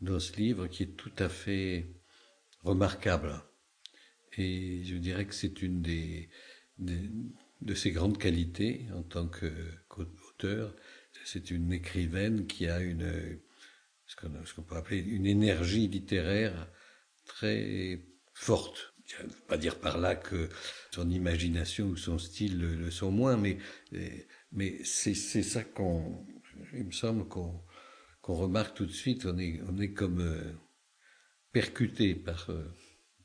dans 0.00 0.20
ce 0.20 0.36
livre 0.36 0.66
qui 0.66 0.82
est 0.82 0.96
tout 0.96 1.12
à 1.18 1.28
fait 1.28 1.94
remarquable. 2.62 3.42
Et 4.36 4.84
je 4.84 4.96
dirais 4.96 5.26
que 5.26 5.34
c'est 5.34 5.62
une 5.62 5.82
des, 5.82 6.28
de 6.78 7.74
ses 7.74 7.90
grandes 7.90 8.18
qualités 8.18 8.86
en 8.94 9.02
tant 9.02 9.28
qu'auteur. 9.88 10.74
C'est 11.24 11.50
une 11.50 11.72
écrivaine 11.72 12.46
qui 12.46 12.66
a 12.66 12.80
une, 12.80 13.40
ce 14.06 14.54
qu'on 14.54 14.62
peut 14.62 14.76
appeler 14.76 14.98
une 14.98 15.26
énergie 15.26 15.88
littéraire 15.88 16.68
très 17.26 18.04
forte. 18.34 18.94
Je 19.06 19.22
ne 19.24 19.28
veux 19.28 19.36
pas 19.48 19.58
dire 19.58 19.78
par 19.78 19.98
là 19.98 20.14
que 20.14 20.48
son 20.92 21.10
imagination 21.10 21.86
ou 21.86 21.96
son 21.96 22.18
style 22.18 22.60
le, 22.60 22.90
sont 22.90 23.10
moins, 23.10 23.36
mais 23.36 23.58
mais 24.52 24.80
c'est 24.84 25.14
ça 25.14 25.62
qu'on, 25.64 26.26
il 26.74 26.84
me 26.84 26.92
semble 26.92 27.26
qu'on 27.28 27.60
qu'on 28.22 28.34
remarque 28.34 28.76
tout 28.76 28.86
de 28.86 28.92
suite. 28.92 29.26
On 29.26 29.38
est, 29.38 29.60
on 29.68 29.78
est 29.78 29.92
comme 29.92 30.20
euh, 30.20 30.52
percuté 31.52 32.14
par, 32.14 32.50
euh, 32.50 32.64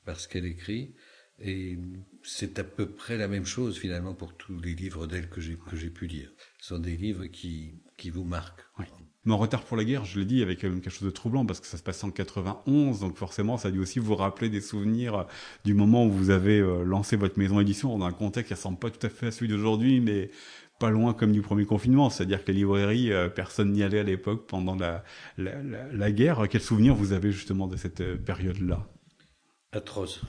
par 0.05 0.19
ce 0.19 0.27
qu'elle 0.27 0.45
écrit. 0.45 0.95
Et 1.39 1.77
c'est 2.23 2.59
à 2.59 2.63
peu 2.63 2.89
près 2.89 3.17
la 3.17 3.27
même 3.27 3.45
chose 3.45 3.77
finalement 3.77 4.13
pour 4.13 4.37
tous 4.37 4.57
les 4.57 4.73
livres 4.73 5.05
d'elle 5.05 5.29
que 5.29 5.41
j'ai 5.41 5.89
pu 5.89 6.07
lire. 6.07 6.31
Ce 6.59 6.69
sont 6.69 6.79
des 6.79 6.95
livres 6.95 7.25
qui 7.25 7.73
qui 7.97 8.09
vous 8.09 8.23
marquent. 8.23 8.65
Oui. 8.79 8.85
Mais 9.27 9.33
retard 9.33 9.63
pour 9.63 9.75
la 9.75 9.83
guerre, 9.83 10.05
je 10.05 10.19
l'ai 10.19 10.25
dit, 10.25 10.43
avec 10.43 10.59
quelque 10.59 10.89
chose 10.91 11.01
de 11.01 11.09
troublant 11.09 11.45
parce 11.47 11.59
que 11.59 11.65
ça 11.65 11.77
se 11.77 11.83
passe 11.83 12.03
en 12.03 12.11
91, 12.11 12.99
donc 12.99 13.17
forcément, 13.17 13.57
ça 13.57 13.69
a 13.69 13.71
dû 13.71 13.79
aussi 13.79 13.97
vous 13.97 14.15
rappeler 14.15 14.49
des 14.49 14.61
souvenirs 14.61 15.25
du 15.63 15.73
moment 15.73 16.05
où 16.05 16.11
vous 16.11 16.29
avez 16.29 16.59
euh, 16.59 16.83
lancé 16.83 17.15
votre 17.15 17.39
maison 17.39 17.59
édition 17.59 17.97
dans 17.97 18.05
un 18.05 18.11
contexte 18.11 18.49
qui 18.49 18.53
ressemble 18.53 18.77
pas 18.77 18.91
tout 18.91 19.03
à 19.03 19.09
fait 19.09 19.27
à 19.27 19.31
celui 19.31 19.47
d'aujourd'hui, 19.47 19.99
mais 19.99 20.29
pas 20.79 20.89
loin 20.89 21.13
comme 21.13 21.31
du 21.31 21.41
premier 21.41 21.65
confinement, 21.65 22.09
c'est-à-dire 22.09 22.43
que 22.43 22.51
les 22.51 22.59
librairies, 22.59 23.11
personne 23.33 23.71
n'y 23.71 23.83
allait 23.83 23.99
à 23.99 24.03
l'époque 24.03 24.47
pendant 24.47 24.75
la, 24.75 25.03
la, 25.37 26.11
guerre. 26.11 26.47
Quel 26.49 26.61
souvenir 26.61 26.95
vous 26.95 27.13
avez 27.13 27.31
justement 27.31 27.67
de 27.67 27.77
cette 27.77 28.03
période-là? 28.23 28.87
Atroce. 29.71 30.21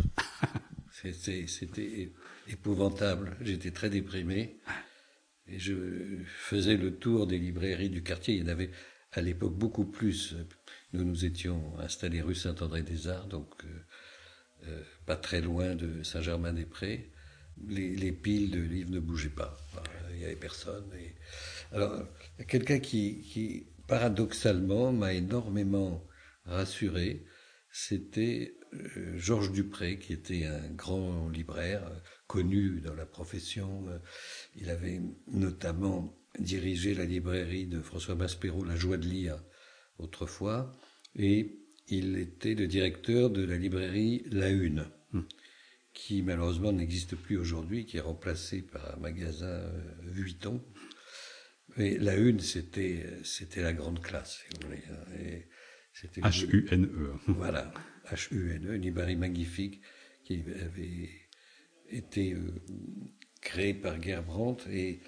C'était 1.02 2.12
épouvantable. 2.48 3.36
J'étais 3.40 3.70
très 3.70 3.90
déprimé. 3.90 4.60
Et 5.48 5.58
je 5.58 5.74
faisais 6.26 6.76
le 6.76 6.96
tour 6.96 7.26
des 7.26 7.38
librairies 7.38 7.90
du 7.90 8.02
quartier. 8.02 8.34
Il 8.34 8.40
y 8.42 8.44
en 8.44 8.48
avait 8.48 8.70
à 9.12 9.20
l'époque 9.20 9.56
beaucoup 9.56 9.84
plus. 9.84 10.34
Nous 10.92 11.04
nous 11.04 11.24
étions 11.24 11.78
installés 11.78 12.20
rue 12.20 12.34
Saint-André-des-Arts, 12.34 13.28
donc 13.28 13.64
euh, 13.64 13.68
euh, 14.64 14.82
pas 15.06 15.16
très 15.16 15.40
loin 15.40 15.74
de 15.74 16.02
Saint-Germain-des-Prés. 16.02 17.12
Les, 17.68 18.12
piles 18.12 18.50
de 18.50 18.60
livres 18.60 18.90
ne 18.90 19.00
bougeaient 19.00 19.28
pas. 19.30 19.56
Il 20.10 20.18
n'y 20.18 20.24
avait 20.24 20.36
personne. 20.36 20.84
Alors, 21.72 22.02
quelqu'un 22.48 22.78
qui, 22.78 23.66
paradoxalement, 23.86 24.92
m'a 24.92 25.14
énormément 25.14 26.06
rassuré, 26.44 27.24
c'était 27.70 28.56
euh, 28.74 29.18
Georges 29.18 29.52
Dupré, 29.52 29.98
qui 29.98 30.12
était 30.12 30.44
un 30.44 30.68
grand 30.70 31.28
libraire, 31.28 31.90
connu 32.26 32.80
dans 32.80 32.94
la 32.94 33.06
profession. 33.06 33.84
Il 34.54 34.70
avait 34.70 35.00
notamment 35.28 36.16
dirigé 36.38 36.94
la 36.94 37.04
librairie 37.04 37.66
de 37.66 37.80
François 37.80 38.14
Maspero, 38.14 38.64
La 38.64 38.76
Joie 38.76 38.98
de 38.98 39.06
lire, 39.06 39.42
autrefois, 39.98 40.72
et 41.14 41.58
il 41.88 42.18
était 42.18 42.54
le 42.54 42.66
directeur 42.66 43.30
de 43.30 43.44
la 43.44 43.56
librairie 43.56 44.24
La 44.30 44.50
Une. 44.50 44.86
Qui 45.96 46.22
malheureusement 46.22 46.72
n'existe 46.72 47.16
plus 47.16 47.38
aujourd'hui, 47.38 47.86
qui 47.86 47.96
est 47.96 48.00
remplacé 48.00 48.60
par 48.60 48.94
un 48.94 49.00
magasin 49.00 49.46
euh, 49.46 49.80
Vuitton. 50.02 50.62
Mais 51.78 51.96
La 51.98 52.16
Une, 52.16 52.38
c'était, 52.38 53.06
c'était 53.24 53.62
la 53.62 53.72
grande 53.72 54.00
classe, 54.00 54.42
si 54.42 54.54
vous 54.54 54.68
voulez. 54.68 54.82
Hein. 54.90 56.28
H-U-N-E. 56.28 57.14
Voilà, 57.28 57.72
H-U-N-E, 58.10 58.76
une 58.76 58.82
librairie 58.82 59.16
magnifique 59.16 59.80
qui 60.22 60.44
avait 60.62 61.08
été 61.88 62.34
euh, 62.34 62.54
créée 63.40 63.74
par 63.74 64.00
Gerbrandt 64.00 64.68
et 64.70 65.00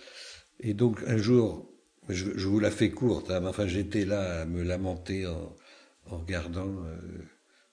et 0.61 0.74
donc 0.74 1.03
un 1.07 1.16
jour, 1.16 1.70
je, 2.09 2.48
vous 2.48 2.59
la 2.59 2.70
fais 2.70 2.90
courte, 2.90 3.31
hein, 3.31 3.44
enfin 3.46 3.66
j'étais 3.66 4.05
là 4.05 4.42
à 4.42 4.44
me 4.44 4.62
lamenter 4.62 5.27
en, 5.27 5.55
regardant 6.07 6.85
euh, 6.85 6.96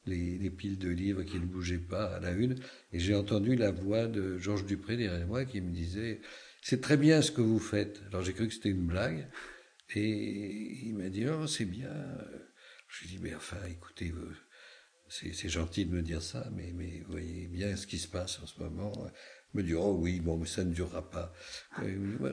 les, 0.06 0.50
piles 0.50 0.78
de 0.78 0.90
livres 0.90 1.24
qui 1.24 1.40
ne 1.40 1.46
bougeaient 1.46 1.78
pas 1.78 2.16
à 2.16 2.20
la 2.20 2.32
une, 2.32 2.56
et 2.94 3.00
j'ai 3.00 3.16
entendu 3.16 3.56
la 3.56 3.72
voix 3.72 4.08
de 4.08 4.38
Georges 4.38 4.66
Dupré 4.66 4.98
derrière 4.98 5.28
moi 5.28 5.46
qui 5.46 5.62
me 5.62 5.72
disait 5.72 6.22
c'est 6.62 6.82
très 6.82 6.98
bien 6.98 7.22
ce 7.22 7.32
que 7.32 7.42
vous 7.42 7.60
faites. 7.60 8.02
Alors 8.08 8.24
j'ai 8.24 8.34
cru 8.34 8.48
que 8.48 8.54
c'était 8.54 8.70
une 8.70 8.88
blague, 8.88 9.28
et 9.96 10.86
il 10.86 10.96
m'a 10.96 11.10
dit 11.10 11.26
non 11.26 11.48
c'est 11.48 11.66
bien. 11.66 11.94
Je 12.88 13.06
lui 13.06 13.14
ai 13.14 13.18
dit 13.18 13.24
mais 13.24 13.36
enfin 13.36 13.58
écoutez. 13.70 14.12
Euh, 14.12 14.34
c'est 15.08 15.50
gentil 15.50 15.86
de 15.86 15.92
me 15.92 16.02
dire 16.02 16.22
ça, 16.22 16.50
mais, 16.56 16.74
mais 16.74 17.04
voyez 17.08 17.48
bien 17.48 17.76
ce 17.76 17.86
qui 17.86 18.00
se 18.00 18.08
passe 18.08 18.40
en 18.42 18.48
ce 18.48 18.60
moment 18.60 18.92
me 19.56 19.64
dit 19.64 19.74
oh 19.74 19.98
oui 20.00 20.20
bon 20.20 20.38
mais 20.38 20.46
ça 20.46 20.64
ne 20.64 20.74
durera 20.74 21.10
pas. 21.10 21.34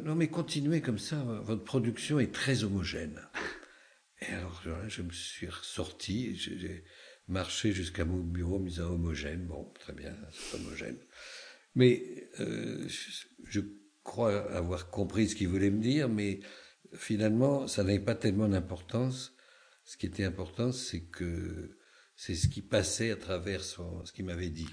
Non 0.05 0.15
mais 0.15 0.29
continuez 0.29 0.81
comme 0.81 0.99
ça, 0.99 1.23
votre 1.45 1.65
production 1.65 2.19
est 2.19 2.33
très 2.33 2.65
homogène. 2.65 3.21
Et 4.21 4.33
alors 4.33 4.63
je 4.89 5.03
me 5.03 5.11
suis 5.11 5.49
ressorti, 5.49 6.37
j'ai 6.37 6.85
marché 7.29 7.73
jusqu'à 7.73 8.05
mon 8.05 8.19
bureau, 8.19 8.59
me 8.59 8.69
disant 8.69 8.91
homogène, 8.91 9.47
bon 9.47 9.73
très 9.75 9.93
bien, 9.93 10.15
c'est 10.33 10.57
homogène. 10.57 10.99
Mais 11.75 12.29
euh, 12.41 12.87
je, 13.45 13.61
crois 14.05 14.51
avoir 14.53 14.91
compris 14.91 15.29
ce 15.29 15.37
qu'il 15.37 15.47
voulait 15.47 15.71
me 15.71 15.81
dire, 15.81 16.09
mais 16.09 16.41
finalement 16.93 17.69
ça 17.69 17.85
n'avait 17.85 18.01
pas 18.01 18.17
tellement 18.17 18.49
d'importance. 18.49 19.35
Ce 19.85 19.97
qui 19.97 20.07
était 20.07 20.25
important, 20.25 20.73
c'est 20.73 21.03
que 21.03 21.77
c'est 22.17 22.35
ce 22.35 22.49
qui 22.49 22.63
passait 22.63 23.11
à 23.11 23.17
travers 23.17 23.63
son, 23.63 24.05
ce 24.05 24.13
qu'il 24.13 24.25
m'avait 24.25 24.51
dit. 24.51 24.69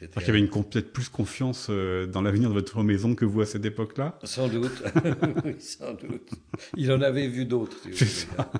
Il 0.00 0.08
y 0.26 0.30
avait 0.30 0.38
une 0.38 0.48
peut-être 0.48 0.92
plus 0.92 1.08
confiance 1.08 1.66
euh, 1.68 2.06
dans 2.06 2.22
l'avenir 2.22 2.48
de 2.48 2.54
votre 2.54 2.82
maison 2.82 3.14
que 3.14 3.24
vous 3.24 3.40
à 3.40 3.46
cette 3.46 3.64
époque-là? 3.64 4.18
Sans 4.24 4.48
doute, 4.48 4.82
sans 5.58 5.94
doute. 5.94 6.30
Il 6.76 6.90
en 6.90 7.02
avait 7.02 7.28
vu 7.28 7.44
d'autres. 7.44 7.76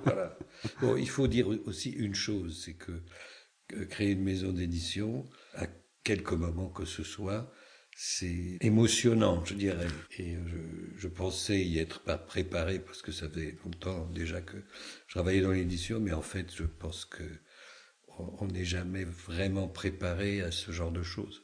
voilà. 0.05 0.37
Bon, 0.81 0.97
il 0.97 1.09
faut 1.09 1.29
dire 1.29 1.49
aussi 1.67 1.91
une 1.91 2.15
chose, 2.15 2.63
c'est 2.65 2.75
que, 2.75 3.03
créer 3.87 4.11
une 4.11 4.23
maison 4.23 4.53
d'édition, 4.53 5.29
à 5.55 5.67
quelque 6.05 6.35
moment 6.35 6.69
que 6.69 6.85
ce 6.85 7.03
soit, 7.03 7.53
c'est 7.95 8.59
émotionnant, 8.61 9.45
je 9.45 9.55
dirais. 9.55 9.87
Et 10.19 10.37
je, 10.97 11.09
pensais 11.09 11.61
y 11.61 11.79
être 11.79 12.03
pas 12.03 12.19
préparé 12.19 12.79
parce 12.79 13.03
que 13.03 13.13
ça 13.13 13.29
fait 13.29 13.59
longtemps 13.65 14.07
déjà 14.07 14.41
que 14.41 14.57
je 15.07 15.15
travaillais 15.15 15.43
dans 15.43 15.53
l'édition, 15.53 16.01
mais 16.01 16.13
en 16.13 16.23
fait, 16.23 16.55
je 16.55 16.65
pense 16.65 17.05
que 17.05 17.25
on 18.39 18.47
n'est 18.47 18.65
jamais 18.65 19.05
vraiment 19.05 19.69
préparé 19.69 20.43
à 20.43 20.51
ce 20.51 20.73
genre 20.73 20.93
de 20.93 21.03
choses. 21.03 21.43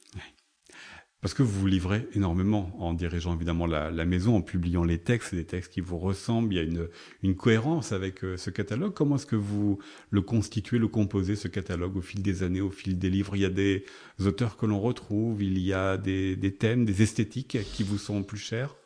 Parce 1.27 1.35
que 1.35 1.43
vous 1.43 1.59
vous 1.59 1.67
livrez 1.67 2.07
énormément 2.15 2.71
en 2.79 2.95
dirigeant 2.95 3.35
évidemment 3.35 3.67
la, 3.67 3.91
maison, 4.05 4.37
en 4.37 4.43
publiant 4.43 4.85
les 4.85 4.99
textes, 4.99 5.35
des 5.35 5.45
textes 5.45 5.73
qui 5.73 5.81
vous 5.81 5.99
ressemblent, 5.99 6.55
il 6.55 6.57
y 6.57 6.61
a 6.61 6.63
une, 6.63 6.89
une 7.25 7.35
cohérence 7.35 7.91
avec 7.91 8.23
euh, 8.23 8.37
ce 8.37 8.49
catalogue. 8.51 8.95
Comment 8.95 9.17
est-ce 9.17 9.27
que 9.27 9.35
vous 9.35 9.81
le 10.11 10.23
constituez, 10.23 10.79
le 10.79 10.87
composez, 10.87 11.35
ce 11.35 11.49
catalogue, 11.49 11.97
au 11.97 12.01
fil 12.01 12.23
des 12.23 12.45
années, 12.45 12.61
au 12.61 12.71
fil 12.71 12.97
des 12.97 13.11
livres? 13.11 13.35
Il 13.35 13.43
y 13.43 13.45
a 13.45 13.51
des 13.51 13.85
auteurs 14.25 14.57
que 14.57 14.67
l'on 14.67 14.79
retrouve, 14.79 15.43
il 15.43 15.59
y 15.59 15.73
a 15.73 15.97
des, 15.97 16.57
thèmes, 16.61 16.85
des 16.85 17.03
esthétiques 17.03 17.59
qui 17.73 17.83
vous 17.83 17.99
sont 17.99 18.23
plus 18.23 18.39
chers? 18.39 18.77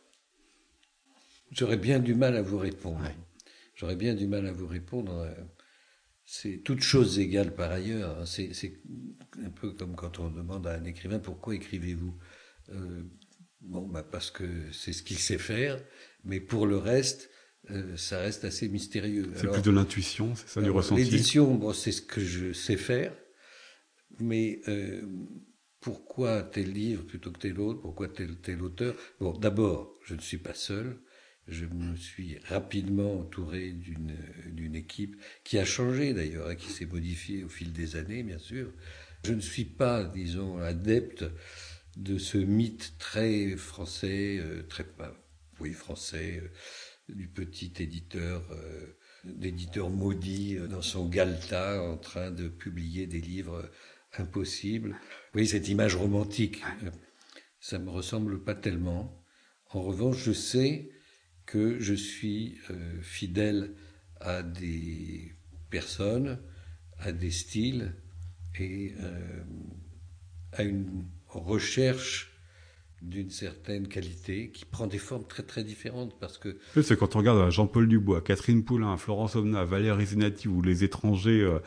J'aurais 1.52 1.76
bien 1.76 1.98
du 1.98 2.14
mal 2.14 2.36
à 2.36 2.40
vous 2.40 2.56
répondre. 2.56 3.02
J'aurais 3.74 3.96
bien 3.96 4.14
du 4.14 4.26
mal 4.26 4.46
à 4.46 4.52
vous 4.52 4.66
répondre. 4.66 5.12
Euh, 5.12 5.34
c'est 6.24 6.62
toute 6.64 6.80
chose 6.80 7.18
égale 7.18 7.54
par 7.54 7.70
ailleurs. 7.70 8.20
Hein. 8.20 8.24
C'est 8.24 8.80
un 9.44 9.50
peu 9.50 9.72
comme 9.72 9.94
quand 9.94 10.20
on 10.20 10.30
demande 10.30 10.66
à 10.66 10.76
un 10.76 10.84
écrivain 10.84 11.18
pourquoi 11.18 11.54
écrivez-vous? 11.54 12.14
Euh, 12.72 13.02
Bon, 13.60 13.86
bah 13.86 14.02
parce 14.02 14.30
que 14.30 14.44
c'est 14.72 14.94
ce 14.94 15.02
qu'il 15.02 15.18
sait 15.18 15.38
faire, 15.38 15.78
mais 16.24 16.40
pour 16.40 16.66
le 16.66 16.78
reste, 16.78 17.28
euh, 17.70 17.94
ça 17.96 18.18
reste 18.18 18.44
assez 18.44 18.68
mystérieux. 18.68 19.30
C'est 19.36 19.50
plus 19.50 19.62
de 19.62 19.70
l'intuition, 19.70 20.34
c'est 20.34 20.48
ça, 20.48 20.62
du 20.62 20.70
ressenti 20.70 21.04
L'édition, 21.04 21.54
bon, 21.54 21.74
c'est 21.74 21.92
ce 21.92 22.00
que 22.00 22.22
je 22.22 22.54
sais 22.54 22.78
faire, 22.78 23.14
mais 24.18 24.62
euh, 24.68 25.02
pourquoi 25.80 26.42
tel 26.42 26.72
livre 26.72 27.04
plutôt 27.04 27.32
que 27.32 27.38
tel 27.38 27.60
autre 27.60 27.82
Pourquoi 27.82 28.08
tel, 28.08 28.38
tel 28.40 28.62
auteur? 28.62 28.96
Bon, 29.20 29.36
d'abord, 29.36 29.98
je 30.04 30.14
ne 30.14 30.20
suis 30.20 30.38
pas 30.38 30.54
seul 30.54 30.98
je 31.50 31.66
me 31.66 31.96
suis 31.96 32.38
rapidement 32.48 33.18
entouré 33.18 33.72
d'une 33.72 34.76
équipe 34.76 35.16
qui 35.42 35.58
a 35.58 35.64
changé 35.64 36.14
d'ailleurs, 36.14 36.48
hein, 36.48 36.54
qui 36.54 36.70
s'est 36.70 36.86
modifiée 36.86 37.42
au 37.44 37.48
fil 37.48 37.72
des 37.72 37.96
années, 37.96 38.22
bien 38.22 38.38
sûr. 38.38 38.72
Je 39.24 39.32
ne 39.32 39.40
suis 39.40 39.64
pas, 39.64 40.04
disons, 40.04 40.58
adepte 40.58 41.24
de 41.96 42.18
ce 42.18 42.38
mythe 42.38 42.94
très 42.98 43.56
français, 43.56 44.38
euh, 44.38 44.62
très, 44.62 44.86
oui, 45.60 45.72
français, 45.72 46.42
euh, 46.42 47.14
du 47.14 47.28
petit 47.28 47.72
éditeur, 47.80 48.46
euh, 48.52 48.96
d'éditeur 49.24 49.90
maudit 49.90 50.56
dans 50.68 50.82
son 50.82 51.08
galta 51.08 51.82
en 51.82 51.96
train 51.96 52.30
de 52.30 52.48
publier 52.48 53.06
des 53.06 53.20
livres 53.20 53.70
impossibles. 54.16 54.96
Oui, 55.34 55.46
cette 55.46 55.68
image 55.68 55.96
romantique, 55.96 56.62
ça 57.60 57.78
me 57.78 57.90
ressemble 57.90 58.42
pas 58.42 58.54
tellement. 58.54 59.24
En 59.72 59.82
revanche, 59.82 60.24
je 60.24 60.32
sais 60.32 60.90
que 61.46 61.78
je 61.80 61.94
suis 61.94 62.58
fidèle 63.02 63.74
à 64.20 64.42
des 64.42 65.34
personnes, 65.68 66.40
à 66.98 67.12
des 67.12 67.30
styles 67.30 67.94
et 68.58 68.94
à 70.52 70.62
une 70.62 71.04
recherche 71.38 72.30
d'une 73.02 73.30
certaine 73.30 73.88
qualité 73.88 74.50
qui 74.50 74.66
prend 74.66 74.86
des 74.86 74.98
formes 74.98 75.26
très 75.26 75.42
très 75.42 75.64
différentes 75.64 76.18
parce 76.20 76.36
que 76.36 76.58
c'est 76.82 76.98
quand 76.98 77.16
on 77.16 77.20
regarde 77.20 77.50
Jean-Paul 77.50 77.88
Dubois, 77.88 78.20
Catherine 78.20 78.62
Poulain, 78.62 78.96
Florence 78.98 79.36
Omna, 79.36 79.64
Valérie 79.64 80.04
Zenati 80.04 80.48
ou 80.48 80.60
les 80.60 80.84
étrangers 80.84 81.40
euh, 81.40 81.60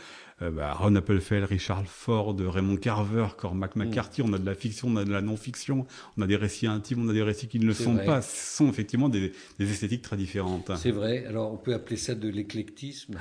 euh, 0.43 0.51
bah, 0.51 0.73
Ron 0.73 0.95
Appelfeld, 0.95 1.45
Richard 1.45 1.85
Ford, 1.87 2.35
Raymond 2.39 2.77
Carver, 2.77 3.27
Cormac 3.35 3.75
mm. 3.75 3.83
McCarthy, 3.83 4.21
on 4.21 4.31
a 4.33 4.37
de 4.37 4.45
la 4.45 4.53
fiction, 4.53 4.89
on 4.89 4.95
a 4.97 5.05
de 5.05 5.11
la 5.11 5.21
non-fiction, 5.21 5.87
on 6.17 6.21
a 6.21 6.27
des 6.27 6.35
récits 6.35 6.67
intimes, 6.67 7.05
on 7.05 7.09
a 7.09 7.13
des 7.13 7.23
récits 7.23 7.47
qui 7.47 7.59
ne 7.59 7.65
le 7.65 7.73
sont 7.73 7.97
pas. 7.97 8.21
Ce 8.21 8.57
sont 8.57 8.69
effectivement 8.69 9.09
des, 9.09 9.31
esthétiques 9.59 10.03
très 10.03 10.17
différentes. 10.17 10.71
C'est 10.77 10.91
vrai. 10.91 11.25
Alors 11.25 11.51
on 11.51 11.57
peut 11.57 11.73
appeler 11.73 11.97
ça 11.97 12.13
de 12.13 12.29
l'éclectisme. 12.29 13.19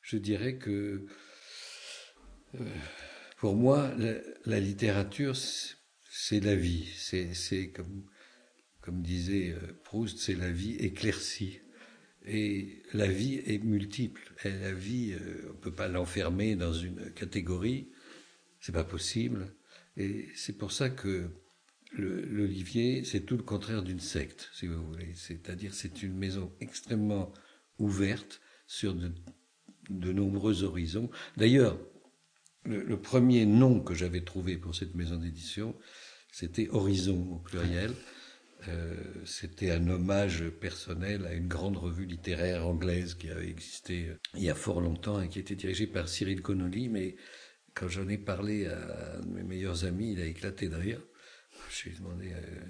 Je 0.00 0.16
dirais 0.16 0.58
que 0.58 1.06
euh, 2.54 2.64
pour 3.42 3.56
moi, 3.56 3.90
la, 4.46 4.60
littérature, 4.60 5.34
c'est 5.36 6.38
la 6.38 6.54
vie. 6.54 6.86
C'est 6.94 7.72
comme, 7.72 8.04
comme 8.80 9.02
disait 9.02 9.50
euh, 9.50 9.80
Proust, 9.82 10.18
c'est 10.18 10.36
la 10.36 10.52
vie 10.52 10.76
éclaircie. 10.76 11.58
Et 12.24 12.84
la 12.92 13.08
vie 13.08 13.42
est 13.44 13.58
multiple. 13.58 14.32
La 14.44 14.72
vie, 14.72 15.14
euh, 15.14 15.46
on 15.48 15.54
ne 15.54 15.58
peut 15.58 15.74
pas 15.74 15.88
l'enfermer 15.88 16.54
dans 16.54 16.72
une 16.72 17.10
catégorie. 17.14 17.90
C'est 18.60 18.70
pas 18.70 18.84
possible. 18.84 19.52
Et 19.96 20.28
c'est 20.36 20.56
pour 20.56 20.70
ça 20.70 20.88
que 20.88 21.28
l'Olivier, 21.98 23.02
c'est 23.02 23.22
tout 23.22 23.36
le 23.36 23.42
contraire 23.42 23.82
d'une 23.82 23.98
secte, 23.98 24.50
si 24.54 24.68
vous 24.68 24.86
voulez. 24.86 25.14
C'est-à-dire, 25.16 25.74
c'est 25.74 26.04
une 26.04 26.16
maison 26.16 26.54
extrêmement 26.60 27.32
ouverte 27.80 28.40
sur 28.68 28.94
de, 28.94 29.12
nombreux 30.12 30.62
horizons. 30.62 31.10
D'ailleurs, 31.36 31.76
le, 32.64 32.96
premier 32.96 33.46
nom 33.46 33.80
que 33.80 33.94
j'avais 33.94 34.22
trouvé 34.22 34.56
pour 34.56 34.74
cette 34.74 34.94
maison 34.94 35.16
d'édition, 35.16 35.74
c'était 36.30 36.68
Horizon 36.70 37.28
au 37.32 37.38
pluriel. 37.38 37.92
Euh, 38.68 38.94
c'était 39.24 39.72
un 39.72 39.88
hommage 39.88 40.48
personnel 40.48 41.26
à 41.26 41.34
une 41.34 41.48
grande 41.48 41.76
revue 41.76 42.06
littéraire 42.06 42.64
anglaise 42.64 43.14
qui 43.14 43.28
avait 43.28 43.48
existé 43.48 44.06
euh, 44.08 44.14
il 44.34 44.44
y 44.44 44.50
a 44.50 44.54
fort 44.54 44.80
longtemps 44.80 45.20
et 45.20 45.28
qui 45.28 45.40
était 45.40 45.56
dirigée 45.56 45.88
par 45.88 46.08
Cyril 46.08 46.42
Connolly, 46.42 46.88
mais 46.88 47.16
quand 47.74 47.88
j'en 47.88 48.08
ai 48.08 48.18
parlé 48.18 48.66
à 48.66 49.20
mes 49.26 49.42
meilleurs 49.42 49.84
amis, 49.84 50.12
il 50.12 50.20
a 50.20 50.26
éclaté 50.26 50.68
de 50.68 50.76
rire. 50.76 51.00
Je 51.70 51.84
lui 51.84 51.96
ai 51.96 51.98
demandé 51.98 52.32
euh, 52.32 52.60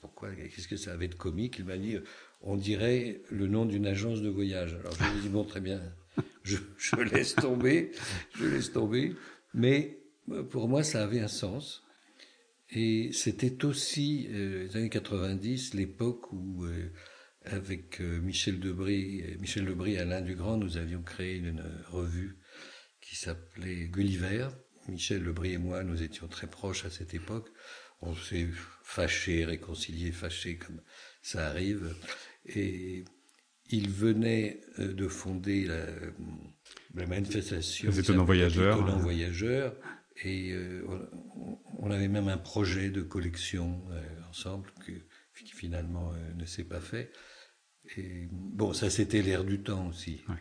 pourquoi, 0.00 0.34
qu'est-ce 0.34 0.66
que 0.66 0.76
ça 0.76 0.92
avait 0.92 1.08
de 1.08 1.14
comique? 1.14 1.56
Il 1.58 1.66
m'a 1.66 1.76
dit, 1.76 1.98
on 2.40 2.56
dirait 2.56 3.22
le 3.30 3.46
nom 3.46 3.64
d'une 3.64 3.86
agence 3.86 4.22
de 4.22 4.28
voyage. 4.28 4.74
Alors 4.74 4.92
je 4.94 5.04
lui 5.04 5.18
ai 5.18 5.22
dit, 5.22 5.28
bon, 5.28 5.44
très 5.44 5.60
bien, 5.60 5.80
je, 6.42 6.56
laisse 7.12 7.34
tomber, 7.34 7.92
je 8.36 8.46
laisse 8.46 8.72
tomber. 8.72 9.14
Mais 9.54 9.98
euh, 10.30 10.42
pour 10.42 10.68
moi, 10.68 10.82
ça 10.82 11.02
avait 11.02 11.20
un 11.20 11.28
sens. 11.28 11.84
Et 12.70 13.10
c'était 13.12 13.64
aussi, 13.64 14.28
euh, 14.30 14.64
les 14.64 14.76
années 14.76 14.90
90, 14.90 15.74
l'époque 15.74 16.32
où, 16.32 16.66
avec 17.44 18.00
Michel 18.00 18.60
Debris, 18.60 19.24
Michel 19.40 19.64
Debris 19.64 19.94
et 19.94 19.98
Alain 19.98 20.20
Dugrand, 20.20 20.58
nous 20.58 20.76
avions 20.76 21.02
créé 21.02 21.36
une 21.36 21.64
revue 21.88 22.38
qui 23.00 23.16
s'appelait 23.16 23.88
Gulliver. 23.88 24.48
Michel 24.88 25.22
Lebris 25.22 25.52
et 25.52 25.58
moi, 25.58 25.82
nous 25.82 26.02
étions 26.02 26.28
très 26.28 26.46
proches 26.46 26.84
à 26.84 26.90
cette 26.90 27.14
époque. 27.14 27.48
On 28.00 28.14
s'est 28.14 28.48
fâchés, 28.82 29.44
réconciliés, 29.44 30.12
fâchés, 30.12 30.56
comme 30.56 30.80
ça 31.22 31.46
arrive. 31.48 31.94
Et 32.46 33.04
il 33.70 33.90
venait 33.90 34.60
euh, 34.78 34.92
de 34.92 35.08
fonder 35.08 35.64
la, 35.64 35.86
la 36.94 37.06
manifestation. 37.06 37.90
Les 37.90 38.00
étonnants 38.00 38.24
voyageurs. 38.24 38.76
Étonnants 38.76 38.98
voyageurs. 38.98 39.74
Et 40.24 40.52
euh, 40.52 40.84
on 41.78 41.90
avait 41.90 42.08
même 42.08 42.28
un 42.28 42.38
projet 42.38 42.90
de 42.90 43.02
collection 43.02 43.84
euh, 43.90 44.02
ensemble 44.28 44.68
que, 44.84 44.92
qui 45.44 45.52
finalement 45.52 46.12
ne 46.36 46.44
s'est 46.44 46.64
pas 46.64 46.80
fait. 46.80 47.12
Et 47.96 48.28
bon, 48.32 48.72
ça 48.72 48.90
c'était 48.90 49.22
l'air 49.22 49.44
du 49.44 49.62
temps 49.62 49.88
aussi. 49.88 50.22
Hein. 50.28 50.36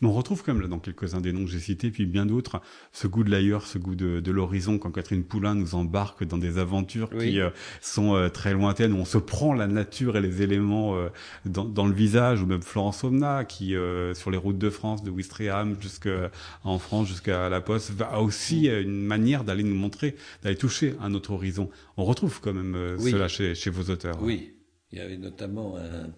Mais 0.00 0.08
on 0.08 0.12
retrouve 0.12 0.42
quand 0.42 0.52
même 0.52 0.62
là 0.62 0.68
dans 0.68 0.80
quelques-uns 0.80 1.20
des 1.20 1.32
noms 1.32 1.44
que 1.44 1.50
j'ai 1.50 1.60
cités, 1.60 1.90
puis 1.90 2.06
bien 2.06 2.26
d'autres, 2.26 2.60
ce 2.92 3.06
goût 3.06 3.22
de 3.22 3.30
l'ailleurs, 3.30 3.66
ce 3.66 3.78
goût 3.78 3.94
de, 3.94 4.20
de 4.20 4.30
l'horizon, 4.32 4.78
quand 4.78 4.90
Catherine 4.90 5.24
Poulain 5.24 5.54
nous 5.54 5.74
embarque 5.74 6.24
dans 6.24 6.38
des 6.38 6.58
aventures 6.58 7.10
qui 7.10 7.40
euh, 7.40 7.50
sont 7.80 8.14
euh, 8.14 8.28
très 8.28 8.52
lointaines, 8.52 8.92
où 8.92 8.96
on 8.96 9.04
se 9.04 9.18
prend 9.18 9.54
la 9.54 9.66
nature 9.66 10.16
et 10.16 10.20
les 10.20 10.42
éléments 10.42 10.96
euh, 10.96 11.08
dans, 11.44 11.64
dans, 11.64 11.86
le 11.86 11.92
visage, 11.92 12.42
ou 12.42 12.46
même 12.46 12.62
Florence 12.62 13.04
Omna, 13.04 13.44
qui 13.44 13.74
sur 14.14 14.30
les 14.30 14.38
routes 14.38 14.58
de 14.58 14.70
France, 14.70 15.04
de 15.04 15.10
Ouistreham 15.10 15.76
jusqu'en 15.80 16.78
France, 16.78 17.08
jusqu'à 17.08 17.48
la 17.48 17.60
Poste, 17.60 17.92
a 18.00 18.20
aussi 18.20 18.66
une 18.66 19.04
manière 19.04 19.44
d'aller 19.44 19.62
nous 19.62 19.74
montrer, 19.74 20.16
d'aller 20.42 20.56
toucher 20.56 20.94
un 21.00 21.14
autre 21.14 21.32
horizon. 21.32 21.70
On 21.96 22.04
retrouve 22.04 22.40
quand 22.40 22.52
même 22.52 22.96
cela 22.98 23.28
chez, 23.28 23.54
chez 23.54 23.70
vos 23.70 23.90
auteurs. 23.92 24.20
Oui, 24.22 24.54
il 24.90 24.98
y 24.98 25.00
avait 25.00 25.18
notamment 25.18 25.76
un, 25.76 26.10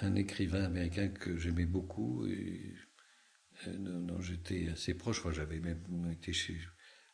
un 0.00 0.14
écrivain 0.14 0.64
américain 0.64 1.08
que 1.08 1.36
j'aimais 1.36 1.66
beaucoup, 1.66 2.26
et 2.26 2.74
dont 3.66 4.14
euh, 4.18 4.22
j'étais 4.22 4.68
assez 4.72 4.94
proche. 4.94 5.24
Moi, 5.24 5.32
j'avais 5.32 5.60
même 5.60 5.82
été 6.12 6.32
chez, 6.32 6.58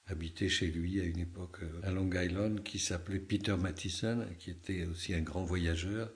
habité 0.07 0.49
chez 0.49 0.67
lui 0.67 1.01
à 1.01 1.05
une 1.05 1.19
époque 1.19 1.63
euh, 1.63 1.81
à 1.83 1.91
Long 1.91 2.11
Island, 2.13 2.63
qui 2.63 2.79
s'appelait 2.79 3.19
Peter 3.19 3.57
Mattison, 3.57 4.27
qui 4.39 4.51
était 4.51 4.85
aussi 4.85 5.15
un 5.15 5.23
grand 5.23 5.45
voyageur. 5.45 6.13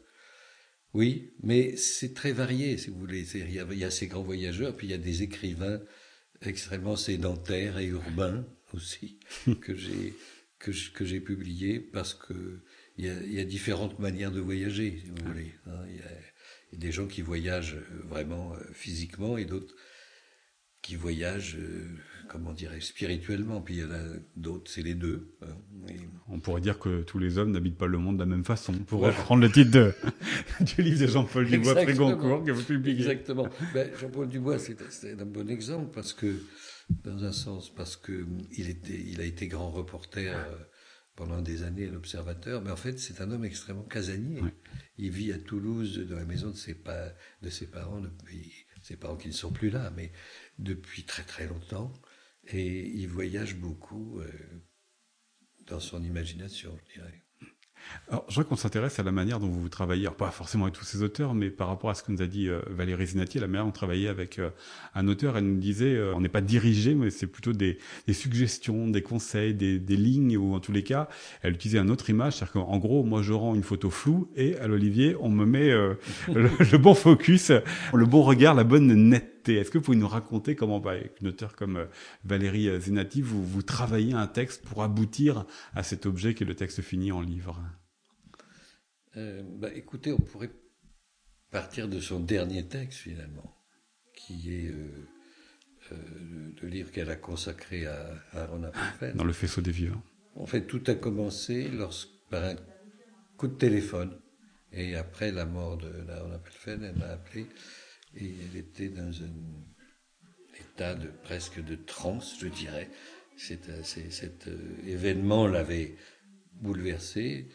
Oui, 0.95 1.35
mais 1.43 1.77
c'est 1.77 2.15
très 2.15 2.33
varié, 2.33 2.79
si 2.79 2.91
vous 2.91 2.99
voulez. 2.99 3.25
Il 3.35 3.53
y, 3.53 3.61
a, 3.61 3.67
il 3.71 3.79
y, 3.79 3.85
a, 3.85 3.91
ces 3.91 4.07
grands 4.07 4.23
voyageurs, 4.23 4.77
puis 4.77 4.87
il 4.87 4.91
y 4.91 4.95
a 4.95 4.99
des 4.99 5.23
écrivains 5.23 5.81
extrêmement 6.43 6.97
sédentaires 6.97 7.79
et 7.79 7.87
urbains 7.87 8.47
aussi 8.73 9.19
que 9.61 9.75
j'ai 9.75 10.15
que, 10.59 10.71
que 10.93 11.05
j'ai 11.05 11.21
publiés 11.21 11.79
parce 11.79 12.15
que 12.15 12.63
il 12.97 13.07
y, 13.07 13.09
a, 13.09 13.23
il 13.23 13.33
y, 13.33 13.41
a, 13.41 13.45
différentes 13.45 14.01
manières 14.01 14.33
de 14.33 14.41
voyager, 14.41 15.01
si 15.01 15.11
vous 15.11 15.25
voulez. 15.25 15.55
Hein. 15.67 15.85
Il 15.89 15.97
y, 15.97 16.01
a, 16.01 16.79
des 16.79 16.91
gens 16.91 17.07
qui 17.07 17.23
voyagent 17.23 17.79
vraiment 18.05 18.55
euh, 18.55 18.59
physiquement 18.73 19.39
et 19.39 19.45
d'autres 19.45 19.75
qui 20.83 20.97
voyagent, 20.97 21.57
euh, 21.59 21.87
comment 22.29 22.53
dirais 22.53 22.81
spirituellement. 22.81 23.61
Puis 23.61 23.77
il 23.77 23.81
y 23.81 23.85
en 23.85 23.91
a 23.91 24.03
d'autres, 24.37 24.71
c'est 24.71 24.83
les 24.83 24.95
deux. 24.95 25.35
Hein. 25.43 25.57
On 26.29 26.41
pourrait 26.41 26.61
dire 26.61 26.79
que 26.79 27.03
tous 27.03 27.19
les 27.19 27.39
hommes 27.39 27.51
n'habitent 27.51 27.79
pas 27.79 27.87
le 27.87 27.99
monde 27.99 28.17
de 28.17 28.23
la 28.23 28.27
même 28.27 28.45
façon. 28.45 28.73
Pour 28.73 29.01
reprendre 29.01 29.43
le 29.43 29.51
titre 29.51 29.71
de, 29.71 29.93
du 30.61 30.83
livre 30.83 31.01
de 31.01 31.07
Jean-Paul 31.07 31.47
Dubois 31.47 31.75
Frégoncourt 31.75 32.45
que 32.45 32.53
vous 32.53 32.65
publiez. 32.65 32.97
Exactement. 32.97 33.49
Ben, 33.75 33.91
Jean-Paul 33.99 34.29
Dubois, 34.29 34.59
c'est 34.59 35.21
un 35.21 35.27
bon 35.27 35.49
exemple 35.49 35.91
parce 35.93 36.13
que, 36.13 36.43
dans 37.05 37.25
un 37.25 37.33
sens, 37.33 37.75
parce 37.75 37.97
que 37.97 38.27
il 38.57 38.69
était, 38.69 39.01
il 39.07 39.21
a 39.21 39.25
été 39.25 39.49
grand 39.49 39.71
reporter. 39.71 40.35
Euh, 40.35 40.57
pendant 41.17 41.43
des 41.43 41.65
années 41.65 41.89
à 41.89 41.91
l'Observateur, 41.91 42.63
mais 42.63 42.71
en 42.71 42.77
fait 42.77 42.97
c'est 43.01 43.21
un 43.21 43.33
homme 43.33 43.45
extrêmement 43.45 43.83
casanier. 43.83 44.41
Il 44.99 45.11
vit 45.11 45.33
à 45.33 45.39
Toulouse 45.39 46.07
dans 46.09 46.15
la 46.15 46.25
maison 46.25 46.51
de 46.51 46.55
ses, 46.55 46.81
de 47.43 47.51
ses 47.51 47.67
parents 47.67 48.01
depuis 48.01 48.68
ses 48.89 48.97
parents 48.97 49.19
qui 49.19 49.29
ne 49.29 49.35
sont 49.35 49.53
plus 49.53 49.69
là, 49.69 49.91
mais 49.91 50.13
depuis 50.59 51.05
très 51.05 51.23
très 51.23 51.47
longtemps. 51.47 51.93
Et 52.45 52.89
il 52.89 53.07
voyage 53.07 53.57
beaucoup 53.57 54.21
euh, 54.21 54.33
dans 55.67 55.81
son 55.81 56.03
imagination, 56.03 56.77
je 56.87 56.95
dirais. 56.95 57.28
Alors, 58.11 58.25
je 58.29 58.35
voudrais 58.35 58.49
qu'on 58.49 58.57
s'intéresse 58.57 58.99
à 58.99 59.03
la 59.03 59.13
manière 59.13 59.39
dont 59.39 59.49
vous 59.49 59.69
travaillez, 59.69 60.05
alors 60.05 60.17
pas 60.17 60.31
forcément 60.31 60.65
avec 60.65 60.75
tous 60.75 60.85
ces 60.85 61.03
auteurs, 61.03 61.35
mais 61.35 61.51
par 61.51 61.69
rapport 61.69 61.91
à 61.91 61.95
ce 61.95 62.03
que 62.03 62.11
nous 62.11 62.23
a 62.23 62.27
dit 62.27 62.49
euh, 62.49 62.61
Valérie 62.71 63.07
Zinati, 63.07 63.39
la 63.39 63.47
manière 63.47 63.65
dont 63.65 63.69
on 63.69 63.73
travaillait 63.73 64.09
avec 64.09 64.39
euh, 64.39 64.49
un 64.95 65.09
auteur, 65.09 65.37
elle 65.37 65.45
nous 65.45 65.59
disait, 65.59 65.95
euh, 65.95 66.15
on 66.15 66.21
n'est 66.23 66.31
pas 66.31 66.41
dirigé, 66.41 66.95
mais 66.95 67.11
c'est 67.11 67.27
plutôt 67.27 67.53
des, 67.53 67.79
suggestions, 68.11 68.89
des 68.89 69.03
conseils, 69.03 69.53
des, 69.53 69.79
lignes, 69.97 70.39
ou 70.39 70.55
en 70.55 70.61
tous 70.61 70.73
les 70.73 70.83
cas, 70.83 71.09
elle 71.43 71.53
utilisait 71.53 71.79
une 71.79 71.91
autre 71.91 72.09
image, 72.09 72.37
c'est-à-dire 72.37 72.53
qu'en 72.53 72.79
gros, 72.79 73.05
moi 73.05 73.21
je 73.21 73.35
rends 73.35 73.55
une 73.55 73.63
photo 73.63 73.91
floue, 73.91 74.31
et 74.37 74.57
à 74.57 74.69
l'Olivier, 74.69 75.15
on 75.21 75.29
me 75.29 75.45
met 75.45 75.69
le, 75.69 75.97
le, 76.29 76.79
bon 76.79 76.95
focus, 76.95 77.53
le 77.93 78.07
bon 78.07 78.23
regard, 78.23 78.55
la 78.55 78.65
bonne 78.65 78.87
netteté. 78.87 79.57
Est-ce 79.57 79.71
que 79.71 79.77
vous 79.77 79.85
pouvez 79.85 79.99
nous 79.99 80.09
raconter 80.09 80.55
comment, 80.55 80.81
bah, 80.81 80.93
avec 80.93 81.21
une 81.21 81.29
auteure 81.29 81.57
comme 81.57 81.87
Valérie 82.25 82.71
Zinati, 82.81 83.21
vous, 83.21 83.45
vous 83.45 83.63
travaillez 83.63 84.15
un 84.15 84.27
texte 84.27 84.65
pour 84.65 84.83
aboutir 84.83 85.45
à 85.75 85.83
cet 85.83 86.07
objet 86.07 86.33
qui 86.33 86.45
est 86.45 86.47
le 86.47 86.55
texte 86.55 86.81
fini 86.81 87.13
en 87.13 87.21
livre? 87.21 87.61
Euh, 89.19 89.43
bah, 89.43 89.69
écoutez, 89.75 90.13
on 90.13 90.19
pourrait 90.19 90.51
partir 91.51 91.89
de 91.89 92.01
son 92.01 92.21
dernier 92.21 92.67
texte 92.67 93.01
finalement, 93.01 93.57
qui 94.15 94.55
est 94.55 94.69
euh, 94.69 95.09
euh, 95.93 95.97
le, 96.63 96.69
livre 96.69 96.93
qu'elle 96.93 97.11
a 97.11 97.17
consacré 97.17 97.87
à, 97.87 98.15
Aaron 98.33 98.65
Appelfeld. 98.65 99.17
Dans 99.17 99.25
le 99.25 99.33
faisceau 99.33 99.61
des 99.61 99.73
vivants. 99.73 100.03
En 100.37 100.47
fait, 100.47 100.67
tout 100.67 100.83
a 100.87 100.95
commencé 100.95 101.69
lorsque, 101.69 102.11
par 102.31 102.45
un 102.45 102.57
coup 103.37 103.49
de 103.49 103.57
téléphone. 103.57 104.17
Et 104.73 104.95
après 104.95 105.33
la 105.33 105.47
mort 105.47 105.79
de 105.79 105.91
Aaron 106.11 106.33
Appelfeld, 106.33 106.83
elle 106.85 106.97
m'a 106.97 107.07
appelé 107.07 107.47
et 108.15 108.35
elle 108.45 108.57
était 108.57 108.91
dans 108.91 109.11
un 109.23 110.61
état 110.61 110.95
de 110.95 111.09
presque 111.23 111.65
de 111.65 111.75
transe, 111.75 112.37
je 112.41 112.49
dirais. 112.49 112.89
Cet, 113.37 113.85
cet 113.85 114.49
événement 114.85 115.47
l'avait 115.47 115.97
bouleversée. 116.61 117.49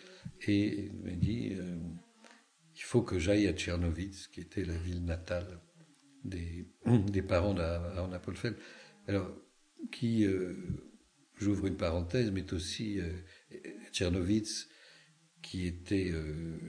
Et 0.48 0.92
il 0.92 1.00
m'a 1.04 1.12
dit 1.12 1.54
euh, 1.54 1.78
il 2.76 2.82
faut 2.82 3.02
que 3.02 3.20
j'aille 3.20 3.48
à 3.48 3.54
Tchernovitz, 3.54 4.28
qui 4.28 4.42
était 4.42 4.66
la 4.66 4.78
ville 4.78 5.06
natale 5.06 5.60
des, 6.24 6.68
parents 7.28 7.54
d'Aaron 7.54 8.12
Appelfeld. 8.12 8.56
Alors, 9.08 9.30
qui, 9.92 10.26
euh, 10.26 10.56
j'ouvre 11.40 11.68
une 11.68 11.78
parenthèse, 11.78 12.32
mais 12.32 12.54
aussi 12.54 13.00
euh, 13.00 13.12
Tchernovitz, 13.92 14.68
qui 15.42 15.68
était 15.68 16.10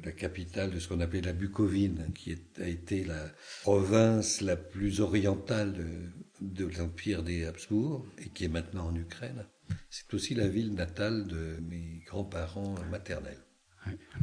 la 0.02 0.10
capitale 0.10 0.72
de 0.72 0.80
ce 0.80 0.88
qu'on 0.88 0.98
appelait 0.98 1.20
la 1.20 1.32
Bucovine, 1.32 2.10
qui 2.12 2.34
a 2.60 2.66
été 2.66 3.04
la 3.04 3.32
province 3.62 4.40
la 4.40 4.56
plus 4.56 5.00
orientale 5.00 5.74
de, 5.74 6.10
de 6.40 6.66
l'empire 6.66 7.22
des 7.22 7.44
Habsbourg 7.44 8.04
et 8.18 8.30
qui 8.30 8.44
est 8.44 8.48
maintenant 8.48 8.88
en 8.88 8.94
Ukraine. 8.96 9.46
C'est 9.90 10.12
aussi 10.14 10.34
la 10.34 10.48
ville 10.48 10.74
natale 10.74 11.26
de 11.26 11.58
mes 11.68 12.02
grands-parents 12.06 12.74
maternels. 12.90 13.42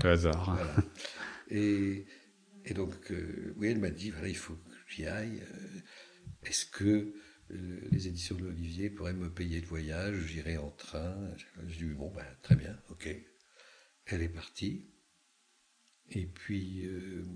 Le 0.04 0.10
hasard. 0.10 0.58
Et, 1.50 2.06
et, 2.66 2.74
donc, 2.74 3.12
euh, 3.12 3.54
oui, 3.58 3.68
elle 3.68 3.80
m'a 3.80 3.90
dit, 3.90 4.10
voilà, 4.10 4.30
il 4.30 4.38
faut 4.38 4.56
que 4.56 4.72
j'y 4.88 5.06
aille. 5.06 5.42
Euh, 5.42 5.80
est-ce 6.44 6.66
que 6.66 7.14
euh, 7.52 7.82
les 7.92 8.08
éditions 8.08 8.36
de 8.36 8.44
l'Olivier 8.44 8.90
pourraient 8.90 9.14
me 9.14 9.30
payer 9.30 9.60
le 9.60 9.68
voyage 9.68 10.16
J'irai 10.28 10.58
en 10.58 10.72
train. 10.72 11.16
J'ai 11.68 11.88
dit, 11.88 11.94
bon, 11.94 12.10
ben, 12.10 12.26
très 12.42 12.56
bien, 12.56 12.78
ok. 12.90 13.10
Elle 14.06 14.22
est 14.22 14.30
partie. 14.30 14.90
Et 16.10 16.26
puis, 16.26 16.86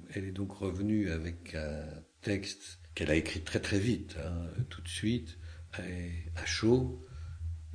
elle 0.10 0.26
est 0.26 0.34
donc 0.34 0.52
revenue 0.52 1.10
avec 1.10 1.56
un 1.56 1.88
texte 2.22 2.80
qu'elle 2.94 3.10
a 3.10 3.16
écrit 3.16 3.42
très 3.42 3.62
très 3.62 3.80
vite, 3.80 4.18
hein, 4.18 4.52
tout 4.70 4.82
de 4.82 4.88
suite, 4.90 5.38
à 5.72 6.46
chaud, 6.46 7.06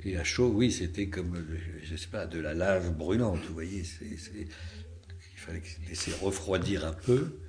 Et 0.03 0.17
à 0.17 0.23
chaud, 0.23 0.49
oui, 0.49 0.71
c'était 0.71 1.09
comme, 1.09 1.45
je 1.83 1.95
sais 1.95 2.07
pas, 2.07 2.25
de 2.25 2.39
la 2.39 2.53
lave 2.53 2.95
brûlante, 2.97 3.43
vous 3.45 3.53
voyez. 3.53 3.83
il 4.01 4.17
fallait 5.37 5.61
laisser 5.87 6.11
refroidir 6.13 6.85
un 6.85 6.93
peu, 6.93 7.39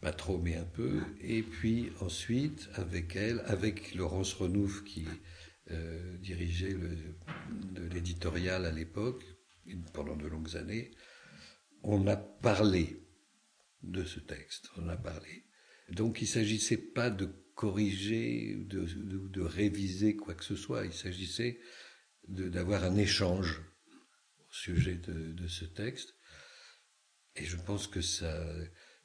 pas 0.00 0.12
trop, 0.12 0.38
mais 0.38 0.56
un 0.56 0.64
peu. 0.64 1.00
Et 1.20 1.42
puis 1.42 1.92
ensuite, 2.00 2.68
avec 2.74 3.14
elle, 3.14 3.40
avec 3.46 3.94
Laurence 3.94 4.34
Renouf 4.34 4.82
qui 4.82 5.06
euh, 5.70 6.16
dirigeait 6.18 6.76
l'éditorial 7.92 8.66
à 8.66 8.72
l'époque, 8.72 9.24
pendant 9.92 10.16
de 10.16 10.26
longues 10.26 10.56
années, 10.56 10.90
on 11.82 12.06
a 12.08 12.16
parlé 12.16 13.00
de 13.82 14.04
ce 14.04 14.18
texte, 14.18 14.70
on 14.76 14.88
a 14.88 14.96
parlé. 14.96 15.44
Donc 15.90 16.20
il 16.20 16.24
ne 16.24 16.30
s'agissait 16.30 16.76
pas 16.76 17.10
de 17.10 17.28
corriger, 17.56 18.54
de, 18.54 18.84
de, 18.84 19.28
de, 19.28 19.40
réviser 19.40 20.14
quoi 20.14 20.34
que 20.34 20.44
ce 20.44 20.54
soit, 20.54 20.84
il 20.84 20.92
s'agissait 20.92 21.58
d'avoir 22.28 22.84
un 22.84 22.96
échange 22.96 23.62
au 24.38 24.52
sujet 24.52 24.96
de, 24.96 25.32
de, 25.32 25.48
ce 25.48 25.64
texte. 25.64 26.14
Et 27.34 27.44
je 27.44 27.56
pense 27.56 27.86
que 27.86 28.02
ça, 28.02 28.46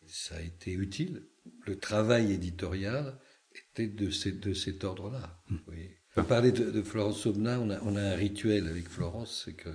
ça 0.05 0.35
a 0.35 0.41
été 0.41 0.73
utile. 0.73 1.27
Le 1.65 1.79
travail 1.79 2.33
éditorial 2.33 3.19
était 3.55 3.87
de, 3.87 4.07
de 4.31 4.53
cet 4.53 4.83
ordre-là. 4.83 5.41
Oui. 5.67 5.89
On 6.17 6.23
parlait 6.25 6.51
de, 6.51 6.69
de 6.69 6.81
Florence 6.81 7.25
Aubenas, 7.25 7.57
on 7.59 7.69
a, 7.69 7.81
on 7.83 7.95
a 7.95 8.01
un 8.01 8.15
rituel 8.15 8.67
avec 8.67 8.89
Florence, 8.89 9.43
c'est 9.45 9.55
que 9.55 9.69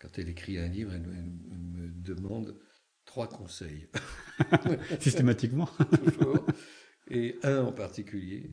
quand 0.00 0.18
elle 0.18 0.28
écrit 0.28 0.58
un 0.58 0.66
livre, 0.66 0.92
elle, 0.94 1.02
me 1.02 1.88
demande 1.90 2.58
trois 3.04 3.28
conseils. 3.28 3.88
Systématiquement. 5.00 5.68
Toujours. 6.04 6.46
Et 7.10 7.38
un 7.42 7.62
en 7.62 7.72
particulier. 7.72 8.50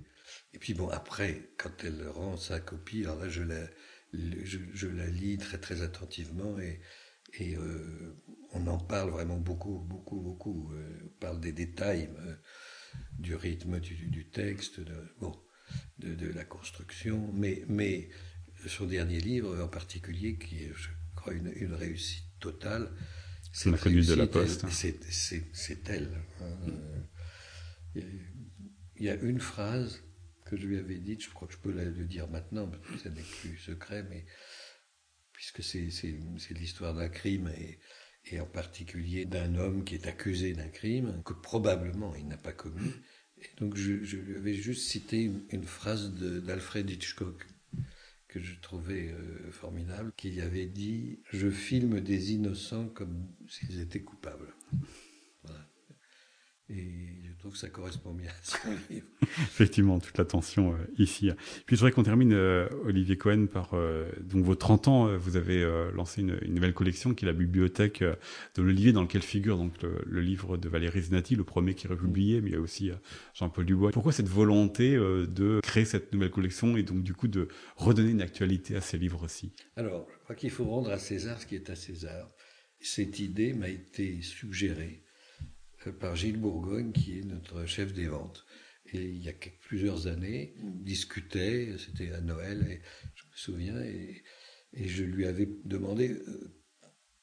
Et 0.53 0.59
puis 0.59 0.73
bon, 0.73 0.89
après, 0.89 1.51
quand 1.57 1.83
elle 1.83 2.07
rend 2.07 2.37
sa 2.37 2.59
copie, 2.59 3.03
alors 3.03 3.19
là, 3.19 3.29
je 3.29 3.43
la, 3.43 3.67
je, 4.13 4.57
je 4.73 4.87
la 4.87 5.07
lis 5.07 5.37
très 5.37 5.57
très 5.59 5.81
attentivement 5.81 6.59
et, 6.59 6.79
et 7.39 7.55
euh, 7.55 8.15
on 8.53 8.65
en 8.67 8.77
parle 8.77 9.11
vraiment 9.11 9.37
beaucoup, 9.37 9.79
beaucoup, 9.79 10.21
beaucoup. 10.21 10.71
Euh, 10.73 10.99
on 11.05 11.19
parle 11.19 11.39
des 11.39 11.51
détails, 11.51 12.09
euh, 12.19 12.35
du 13.19 13.35
rythme 13.35 13.79
du, 13.79 13.95
du 14.07 14.29
texte, 14.29 14.79
de, 14.79 14.95
bon, 15.19 15.35
de, 15.99 16.15
de, 16.15 16.27
la 16.31 16.45
construction, 16.45 17.31
mais, 17.33 17.63
mais 17.67 18.09
son 18.65 18.85
dernier 18.85 19.19
livre 19.19 19.61
en 19.61 19.67
particulier, 19.67 20.37
qui 20.37 20.63
est, 20.63 20.71
une, 21.31 21.51
une 21.55 21.73
réussite 21.73 22.23
totale. 22.39 22.89
C'est 23.51 23.69
la 23.69 23.77
de 23.77 24.13
la 24.13 24.27
Poste. 24.27 24.65
C'est 24.69 25.89
elle. 25.89 26.09
Il 28.99 29.05
y 29.05 29.09
a 29.09 29.15
une 29.15 29.39
phrase 29.39 30.03
que 30.45 30.57
je 30.57 30.65
lui 30.65 30.77
avais 30.77 30.97
dite, 30.97 31.23
je 31.23 31.29
crois 31.29 31.47
que 31.47 31.53
je 31.53 31.59
peux 31.59 31.71
le 31.71 32.05
dire 32.05 32.27
maintenant, 32.29 32.67
parce 32.67 32.85
que 32.87 32.97
ça 32.97 33.09
n'est 33.09 33.21
plus 33.21 33.57
secret, 33.57 34.03
mais 34.09 34.25
puisque 35.33 35.61
c'est 35.61 35.89
l'histoire 36.51 36.95
d'un 36.95 37.09
crime 37.09 37.51
et, 37.57 37.79
en 38.39 38.45
particulier 38.45 39.25
d'un 39.25 39.55
homme 39.55 39.85
qui 39.85 39.95
est 39.95 40.07
accusé 40.07 40.53
d'un 40.53 40.67
crime 40.67 41.21
que 41.23 41.33
probablement 41.33 42.13
il 42.15 42.27
n'a 42.27 42.37
pas 42.37 42.51
commis. 42.51 42.91
Et 43.37 43.47
donc 43.59 43.75
je, 43.75 43.93
lui 43.93 44.35
avais 44.35 44.55
juste 44.55 44.87
cité 44.89 45.21
une, 45.21 45.45
une 45.51 45.63
phrase 45.63 46.11
d'Alfred 46.13 46.89
Hitchcock 46.89 47.45
que 48.27 48.39
je 48.39 48.59
trouvais 48.59 49.09
euh, 49.11 49.51
formidable, 49.51 50.11
qui 50.17 50.41
avait 50.41 50.65
dit 50.65 51.19
Je 51.31 51.49
filme 51.49 52.01
des 52.01 52.33
innocents 52.33 52.89
comme 52.89 53.27
s'ils 53.47 53.79
étaient 53.79 54.01
coupables. 54.01 54.53
Et 56.69 56.89
je 57.23 57.39
trouve 57.39 57.53
que 57.53 57.57
ça 57.57 57.69
correspond 57.69 58.13
bien 58.13 58.29
à 58.29 58.43
son 58.43 58.69
livre. 58.89 59.07
Effectivement, 59.21 59.99
toute 59.99 60.17
l'attention 60.17 60.73
euh, 60.73 60.77
ici. 60.97 61.31
Puis 61.65 61.77
je 61.77 61.79
voudrais 61.79 61.93
qu'on 61.93 62.03
termine, 62.03 62.33
euh, 62.33 62.67
Olivier 62.83 63.17
Cohen, 63.17 63.47
par 63.47 63.73
euh, 63.73 64.11
donc 64.21 64.43
vos 64.43 64.55
30 64.55 64.87
ans. 64.89 65.07
Euh, 65.07 65.17
vous 65.17 65.37
avez 65.37 65.65
lancé 65.93 66.21
une, 66.21 66.37
une, 66.41 66.55
nouvelle 66.55 66.73
collection 66.73 67.13
qui 67.13 67.23
est 67.23 67.27
la 67.27 67.33
bibliothèque 67.33 68.03
de 68.03 68.61
l'Olivier, 68.61 68.91
dans 68.91 69.01
lequel 69.01 69.21
figure 69.21 69.57
donc 69.57 69.81
le, 69.81 70.01
le, 70.05 70.19
livre 70.21 70.57
de 70.57 70.67
Valérie 70.67 71.03
Zinati, 71.03 71.35
le 71.35 71.45
premier 71.45 71.73
qui 71.73 71.87
est 71.87 71.89
republié, 71.89 72.41
mais 72.41 72.49
il 72.49 72.53
y 72.53 72.57
a 72.57 72.59
aussi 72.59 72.91
Jean-Paul 73.33 73.65
Dubois. 73.65 73.91
Pourquoi 73.91 74.11
cette 74.11 74.27
volonté 74.27 74.95
de 74.97 75.61
créer 75.63 75.85
cette 75.85 76.13
nouvelle 76.13 76.31
collection 76.31 76.75
et 76.75 76.83
donc 76.83 77.03
du 77.03 77.13
coup 77.13 77.27
de 77.29 77.47
redonner 77.77 78.11
une 78.11 78.21
actualité 78.21 78.75
à 78.75 78.81
ces 78.81 78.97
livres-ci? 78.97 79.53
Alors, 79.75 80.07
je 80.11 80.23
crois 80.23 80.35
qu'il 80.35 80.49
faut 80.49 80.65
rendre 80.65 80.91
à 80.91 80.97
César 80.97 81.39
ce 81.41 81.45
qui 81.45 81.55
est 81.55 81.69
à 81.69 81.75
César. 81.75 82.29
Cette 82.79 83.19
idée 83.19 83.53
m'a 83.53 83.69
été 83.69 84.21
suggérée 84.21 85.06
par 85.91 86.15
Gilles 86.15 86.37
Bourgogne, 86.37 86.91
qui 86.91 87.19
est 87.19 87.23
notre 87.23 87.65
chef 87.65 87.93
des 87.93 88.07
ventes. 88.07 88.45
Et 88.93 89.01
il 89.01 89.21
y 89.21 89.29
a 89.29 89.33
plusieurs 89.61 90.07
années, 90.07 90.55
on 90.63 90.69
discutait, 90.69 91.75
c'était 91.77 92.11
à 92.11 92.21
Noël, 92.21 92.65
et 92.69 92.81
je 93.15 93.25
me 93.25 93.35
souviens, 93.35 93.81
et, 93.81 94.23
et 94.73 94.87
je 94.87 95.03
lui 95.03 95.25
avais 95.25 95.49
demandé 95.65 96.11
euh, 96.11 96.57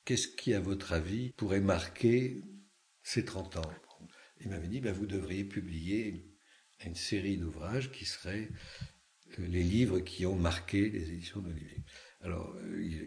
qu'est-ce 0.04 0.28
qui, 0.28 0.52
à 0.52 0.60
votre 0.60 0.92
avis, 0.92 1.32
pourrait 1.36 1.60
marquer 1.60 2.42
ces 3.02 3.24
30 3.24 3.56
ans? 3.56 3.72
Il 4.40 4.50
m'avait 4.50 4.68
dit, 4.68 4.80
ben, 4.80 4.92
vous 4.92 5.06
devriez 5.06 5.44
publier 5.44 6.06
une, 6.08 6.22
une 6.84 6.94
série 6.94 7.38
d'ouvrages 7.38 7.90
qui 7.92 8.04
seraient 8.04 8.50
euh, 9.38 9.46
les 9.46 9.62
livres 9.62 10.00
qui 10.00 10.26
ont 10.26 10.36
marqué 10.36 10.90
les 10.90 11.12
éditions 11.12 11.40
d'Olivier. 11.40 11.84
Alors, 12.24 12.56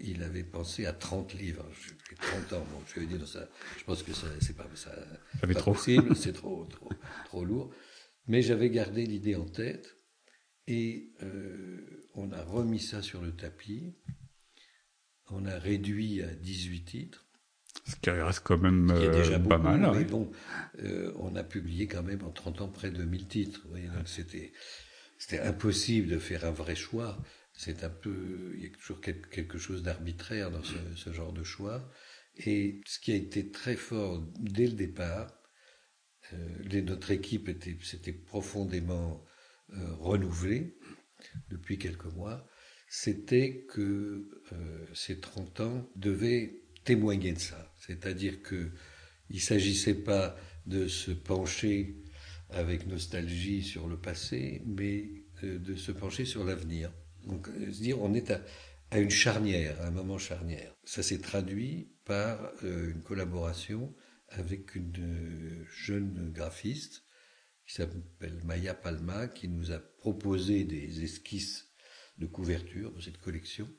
il, 0.01 0.21
avait 0.21 0.43
pensé 0.43 0.85
à 0.85 0.93
30 0.93 1.33
livres. 1.33 1.65
J'ai 2.09 2.15
30 2.15 2.53
ans. 2.53 2.67
Bon, 2.71 2.79
je 2.85 2.99
lui 2.99 3.05
ai 3.05 3.09
dit, 3.09 3.15
non, 3.15 3.25
ça, 3.25 3.49
je 3.79 3.83
pense 3.83 4.03
que 4.03 4.13
ça, 4.13 4.27
c'est 4.41 4.55
pas, 4.55 4.67
ça, 4.75 4.91
pas 5.41 5.53
trop. 5.55 5.73
possible, 5.73 6.15
c'est 6.15 6.33
trop, 6.33 6.65
trop, 6.65 6.89
trop 7.25 7.43
lourd. 7.43 7.73
Mais 8.27 8.43
j'avais 8.43 8.69
gardé 8.69 9.05
l'idée 9.05 9.35
en 9.35 9.45
tête 9.45 9.97
et 10.67 11.13
euh, 11.23 12.07
on 12.13 12.31
a 12.31 12.43
remis 12.43 12.79
ça 12.79 13.01
sur 13.01 13.21
le 13.21 13.31
tapis. 13.35 13.95
On 15.29 15.45
a 15.45 15.57
réduit 15.57 16.21
à 16.21 16.27
18 16.27 16.85
titres. 16.85 17.25
Ce 17.85 17.95
qui 17.95 18.09
reste 18.09 18.41
quand 18.43 18.57
même 18.57 18.91
euh, 18.91 19.11
déjà 19.11 19.39
pas 19.39 19.57
beaucoup, 19.57 19.77
mal. 19.77 19.91
Mais 19.95 20.03
bon, 20.03 20.29
euh, 20.83 21.11
on 21.17 21.35
a 21.35 21.43
publié 21.43 21.87
quand 21.87 22.03
même 22.03 22.23
en 22.23 22.31
30 22.31 22.61
ans 22.61 22.67
près 22.67 22.91
de 22.91 23.03
1000 23.03 23.27
titres. 23.27 23.65
Voyez, 23.69 23.87
donc 23.87 24.07
c'était, 24.07 24.51
c'était 25.17 25.39
impossible 25.39 26.07
de 26.07 26.19
faire 26.19 26.45
un 26.45 26.51
vrai 26.51 26.75
choix 26.75 27.17
c'est 27.57 27.83
un 27.83 27.89
peu, 27.89 28.53
il 28.55 28.63
y 28.63 28.67
a 28.67 28.69
toujours 28.69 29.01
quelque 29.01 29.57
chose 29.57 29.81
d'arbitraire 29.81 30.51
dans 30.51 30.61
ce, 30.63 31.11
genre 31.11 31.33
de 31.33 31.43
choix. 31.43 31.91
Et 32.35 32.81
ce 32.85 32.99
qui 32.99 33.11
a 33.11 33.15
été 33.15 33.49
très 33.49 33.75
fort 33.75 34.23
dès 34.39 34.67
le 34.67 34.73
départ, 34.73 35.33
euh, 36.33 36.81
notre 36.81 37.09
équipe 37.09 37.49
était, 37.49 37.75
s'était 37.81 38.13
profondément 38.13 39.25
euh, 39.73 39.93
renouvelée 39.95 40.77
depuis 41.49 41.79
quelques 41.79 42.13
mois, 42.13 42.47
c'était 42.89 43.65
que 43.67 44.29
euh, 44.53 44.85
ces 44.93 45.19
30 45.19 45.59
ans 45.61 45.89
devaient 45.95 46.61
témoigner 46.83 47.33
de 47.33 47.39
ça. 47.39 47.73
C'est-à-dire 47.79 48.43
que 48.43 48.71
il 49.29 49.41
s'agissait 49.41 49.95
pas 49.95 50.37
de 50.67 50.87
se 50.87 51.09
pencher 51.09 52.03
avec 52.51 52.85
nostalgie 52.85 53.63
sur 53.63 53.87
le 53.87 53.99
passé, 53.99 54.61
mais 54.65 55.09
de 55.41 55.75
se 55.75 55.91
pencher 55.91 56.23
sur 56.23 56.45
l'avenir. 56.45 56.93
Donc, 57.27 57.49
euh, 57.49 57.65
dire, 57.67 58.01
on 58.01 58.13
est 58.13 58.31
à, 58.31 58.99
une 58.99 59.09
charnière, 59.09 59.79
à 59.81 59.87
un 59.87 59.91
moment 59.91 60.17
charnière. 60.17 60.73
Ça 60.85 61.03
s'est 61.03 61.19
traduit 61.19 61.91
par 62.05 62.51
euh, 62.63 62.91
une 62.91 63.03
collaboration 63.03 63.93
avec 64.29 64.75
une 64.75 64.93
euh, 64.97 65.65
jeune 65.69 66.31
graphiste 66.31 67.03
qui 67.65 67.73
s'appelle 67.73 68.39
Maya 68.45 68.73
Palma, 68.73 69.27
qui 69.27 69.49
nous 69.49 69.71
a 69.71 69.79
proposé 69.79 70.63
des 70.63 71.03
esquisses 71.03 71.67
de 72.17 72.25
couverture 72.25 72.93
de 72.93 73.01
cette 73.01 73.17
collection 73.17 73.69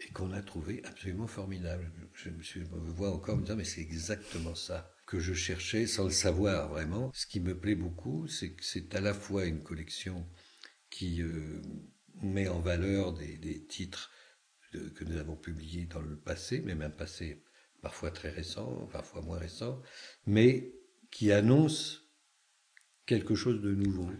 et 0.00 0.10
qu'on 0.10 0.32
a 0.32 0.42
trouvé 0.42 0.82
absolument 0.84 1.28
formidable. 1.28 1.92
Je 2.14 2.30
me, 2.30 2.42
suis, 2.42 2.62
vois 2.62 3.12
encore 3.12 3.36
me 3.36 3.44
dire, 3.44 3.56
mais 3.56 3.64
c'est 3.64 3.80
exactement 3.80 4.56
ça 4.56 4.92
que 5.06 5.20
je 5.20 5.34
cherchais 5.34 5.86
sans 5.86 6.04
le 6.04 6.10
savoir 6.10 6.68
vraiment. 6.68 7.12
Ce 7.14 7.26
qui 7.26 7.40
me 7.40 7.58
plaît 7.58 7.76
beaucoup, 7.76 8.26
c'est 8.26 8.52
que 8.52 8.64
c'est 8.64 8.94
à 8.94 9.00
la 9.00 9.14
fois 9.14 9.46
une 9.46 9.62
collection 9.62 10.28
qui 10.90 11.22
met 12.22 12.48
en 12.48 12.60
valeur 12.60 13.12
des, 13.12 13.36
des 13.36 13.66
titres 13.66 14.10
de, 14.72 14.88
que 14.90 15.04
nous 15.04 15.16
avons 15.16 15.36
publiés 15.36 15.86
dans 15.86 16.00
le 16.00 16.18
passé, 16.18 16.60
même 16.60 16.82
un 16.82 16.90
passé 16.90 17.42
parfois 17.82 18.10
très 18.10 18.30
récent, 18.30 18.88
parfois 18.92 19.22
moins 19.22 19.38
récent, 19.38 19.80
mais 20.26 20.74
qui 21.10 21.32
annonce 21.32 22.08
quelque 23.06 23.34
chose 23.34 23.60
de 23.60 23.74
nouveau. 23.74 24.10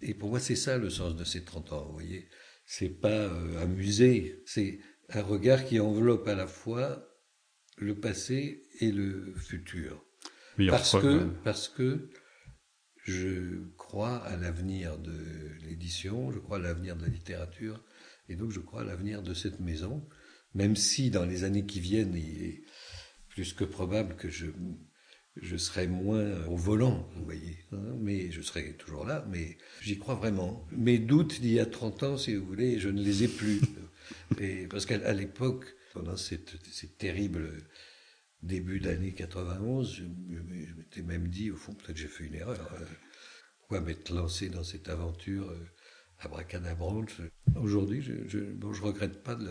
Et 0.00 0.14
pour 0.14 0.30
moi, 0.30 0.40
c'est 0.40 0.56
ça 0.56 0.78
le 0.78 0.90
sens 0.90 1.14
de 1.14 1.24
ces 1.24 1.44
30 1.44 1.72
ans, 1.72 1.86
vous 1.86 1.92
voyez. 1.92 2.28
C'est 2.66 2.88
pas 2.88 3.08
euh, 3.08 3.62
un 3.62 3.66
musée, 3.66 4.42
c'est 4.46 4.80
un 5.08 5.22
regard 5.22 5.64
qui 5.64 5.78
enveloppe 5.78 6.26
à 6.26 6.34
la 6.34 6.46
fois 6.46 7.08
le 7.76 7.98
passé 7.98 8.66
et 8.80 8.90
le 8.90 9.34
futur. 9.34 10.04
Parce 10.68 10.92
que, 10.92 11.24
parce 11.44 11.68
que 11.68 12.10
je 13.04 13.58
crois 13.92 14.24
à 14.24 14.38
l'avenir 14.38 14.96
de 14.96 15.12
l'édition, 15.66 16.32
je 16.32 16.38
crois 16.38 16.56
à 16.56 16.60
l'avenir 16.60 16.96
de 16.96 17.02
la 17.02 17.08
littérature, 17.08 17.78
et 18.30 18.36
donc 18.36 18.50
je 18.50 18.58
crois 18.58 18.80
à 18.80 18.84
l'avenir 18.84 19.22
de 19.22 19.34
cette 19.34 19.60
maison, 19.60 20.08
même 20.54 20.76
si 20.76 21.10
dans 21.10 21.26
les 21.26 21.44
années 21.44 21.66
qui 21.66 21.78
viennent, 21.78 22.14
il 22.14 22.42
est 22.42 22.62
plus 23.28 23.52
que 23.52 23.64
probable 23.64 24.16
que 24.16 24.30
je, 24.30 24.46
je 25.36 25.56
serai 25.58 25.88
moins 25.88 26.42
au 26.46 26.56
volant, 26.56 27.06
vous 27.16 27.24
voyez, 27.26 27.58
hein, 27.72 27.98
mais 28.00 28.30
je 28.30 28.40
serai 28.40 28.78
toujours 28.78 29.04
là, 29.04 29.26
mais 29.28 29.58
j'y 29.82 29.98
crois 29.98 30.14
vraiment. 30.14 30.66
Mes 30.72 30.98
doutes 30.98 31.42
d'il 31.42 31.52
y 31.52 31.60
a 31.60 31.66
30 31.66 32.02
ans, 32.04 32.16
si 32.16 32.34
vous 32.34 32.46
voulez, 32.46 32.78
je 32.78 32.88
ne 32.88 33.02
les 33.02 33.24
ai 33.24 33.28
plus. 33.28 33.60
Et 34.40 34.68
parce 34.68 34.86
qu'à 34.86 35.12
l'époque, 35.12 35.66
pendant 35.92 36.16
cette, 36.16 36.54
cette 36.72 36.96
terrible 36.96 37.62
début 38.42 38.80
d'année 38.80 39.12
91, 39.12 39.96
je, 39.96 40.02
je 40.02 40.74
m'étais 40.78 41.02
même 41.02 41.28
dit, 41.28 41.50
au 41.50 41.56
fond, 41.56 41.74
peut-être 41.74 41.98
j'ai 41.98 42.08
fait 42.08 42.24
une 42.24 42.36
erreur. 42.36 42.74
Euh, 43.72 43.78
pourquoi 43.78 43.80
m'être 43.80 44.10
lancé 44.10 44.48
dans 44.48 44.64
cette 44.64 44.88
aventure 44.88 45.50
euh, 45.50 45.66
abracadabrante 46.20 47.12
Aujourd'hui, 47.56 48.02
je, 48.02 48.12
je, 48.26 48.38
bon, 48.38 48.72
je 48.72 48.82
regrette 48.82 49.22
pas 49.22 49.34
de 49.34 49.50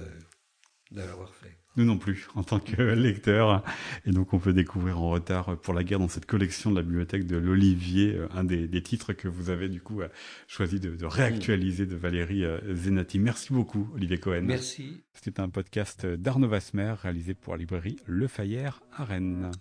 l'avoir 0.92 1.34
fait. 1.34 1.58
Nous 1.78 1.86
non 1.86 1.98
plus, 1.98 2.28
en 2.36 2.44
tant 2.44 2.60
que 2.60 2.82
lecteur. 2.94 3.64
Et 4.06 4.12
donc, 4.12 4.34
on 4.34 4.40
peut 4.40 4.52
découvrir 4.52 5.00
en 5.00 5.10
retard 5.10 5.58
pour 5.62 5.74
la 5.74 5.84
guerre 5.84 6.00
dans 6.00 6.10
cette 6.10 6.26
collection 6.26 6.70
de 6.70 6.76
la 6.76 6.82
bibliothèque 6.82 7.26
de 7.26 7.38
l'Olivier, 7.38 8.14
euh, 8.16 8.28
un 8.32 8.44
des, 8.44 8.68
des, 8.68 8.84
titres 8.84 9.14
que 9.14 9.28
vous 9.28 9.50
avez 9.50 9.70
du 9.70 9.82
coup 9.82 10.02
choisi 10.48 10.80
de, 10.80 10.96
de 10.96 11.06
réactualiser 11.06 11.86
de 11.86 11.96
Valérie 11.96 12.44
Zenati. 12.74 13.20
Merci 13.20 13.54
beaucoup, 13.54 13.90
Olivier 13.96 14.20
Cohen. 14.20 14.44
Merci. 14.44 15.04
C'était 15.14 15.40
un 15.40 15.50
podcast 15.50 16.06
d'Arnaud 16.06 16.50
Vasmer 16.50 16.94
réalisé 17.02 17.34
pour 17.34 17.54
la 17.54 17.60
librairie 17.60 17.98
Le 18.06 18.28
Fayère 18.28 18.82
à 18.96 19.06
Rennes. 19.06 19.52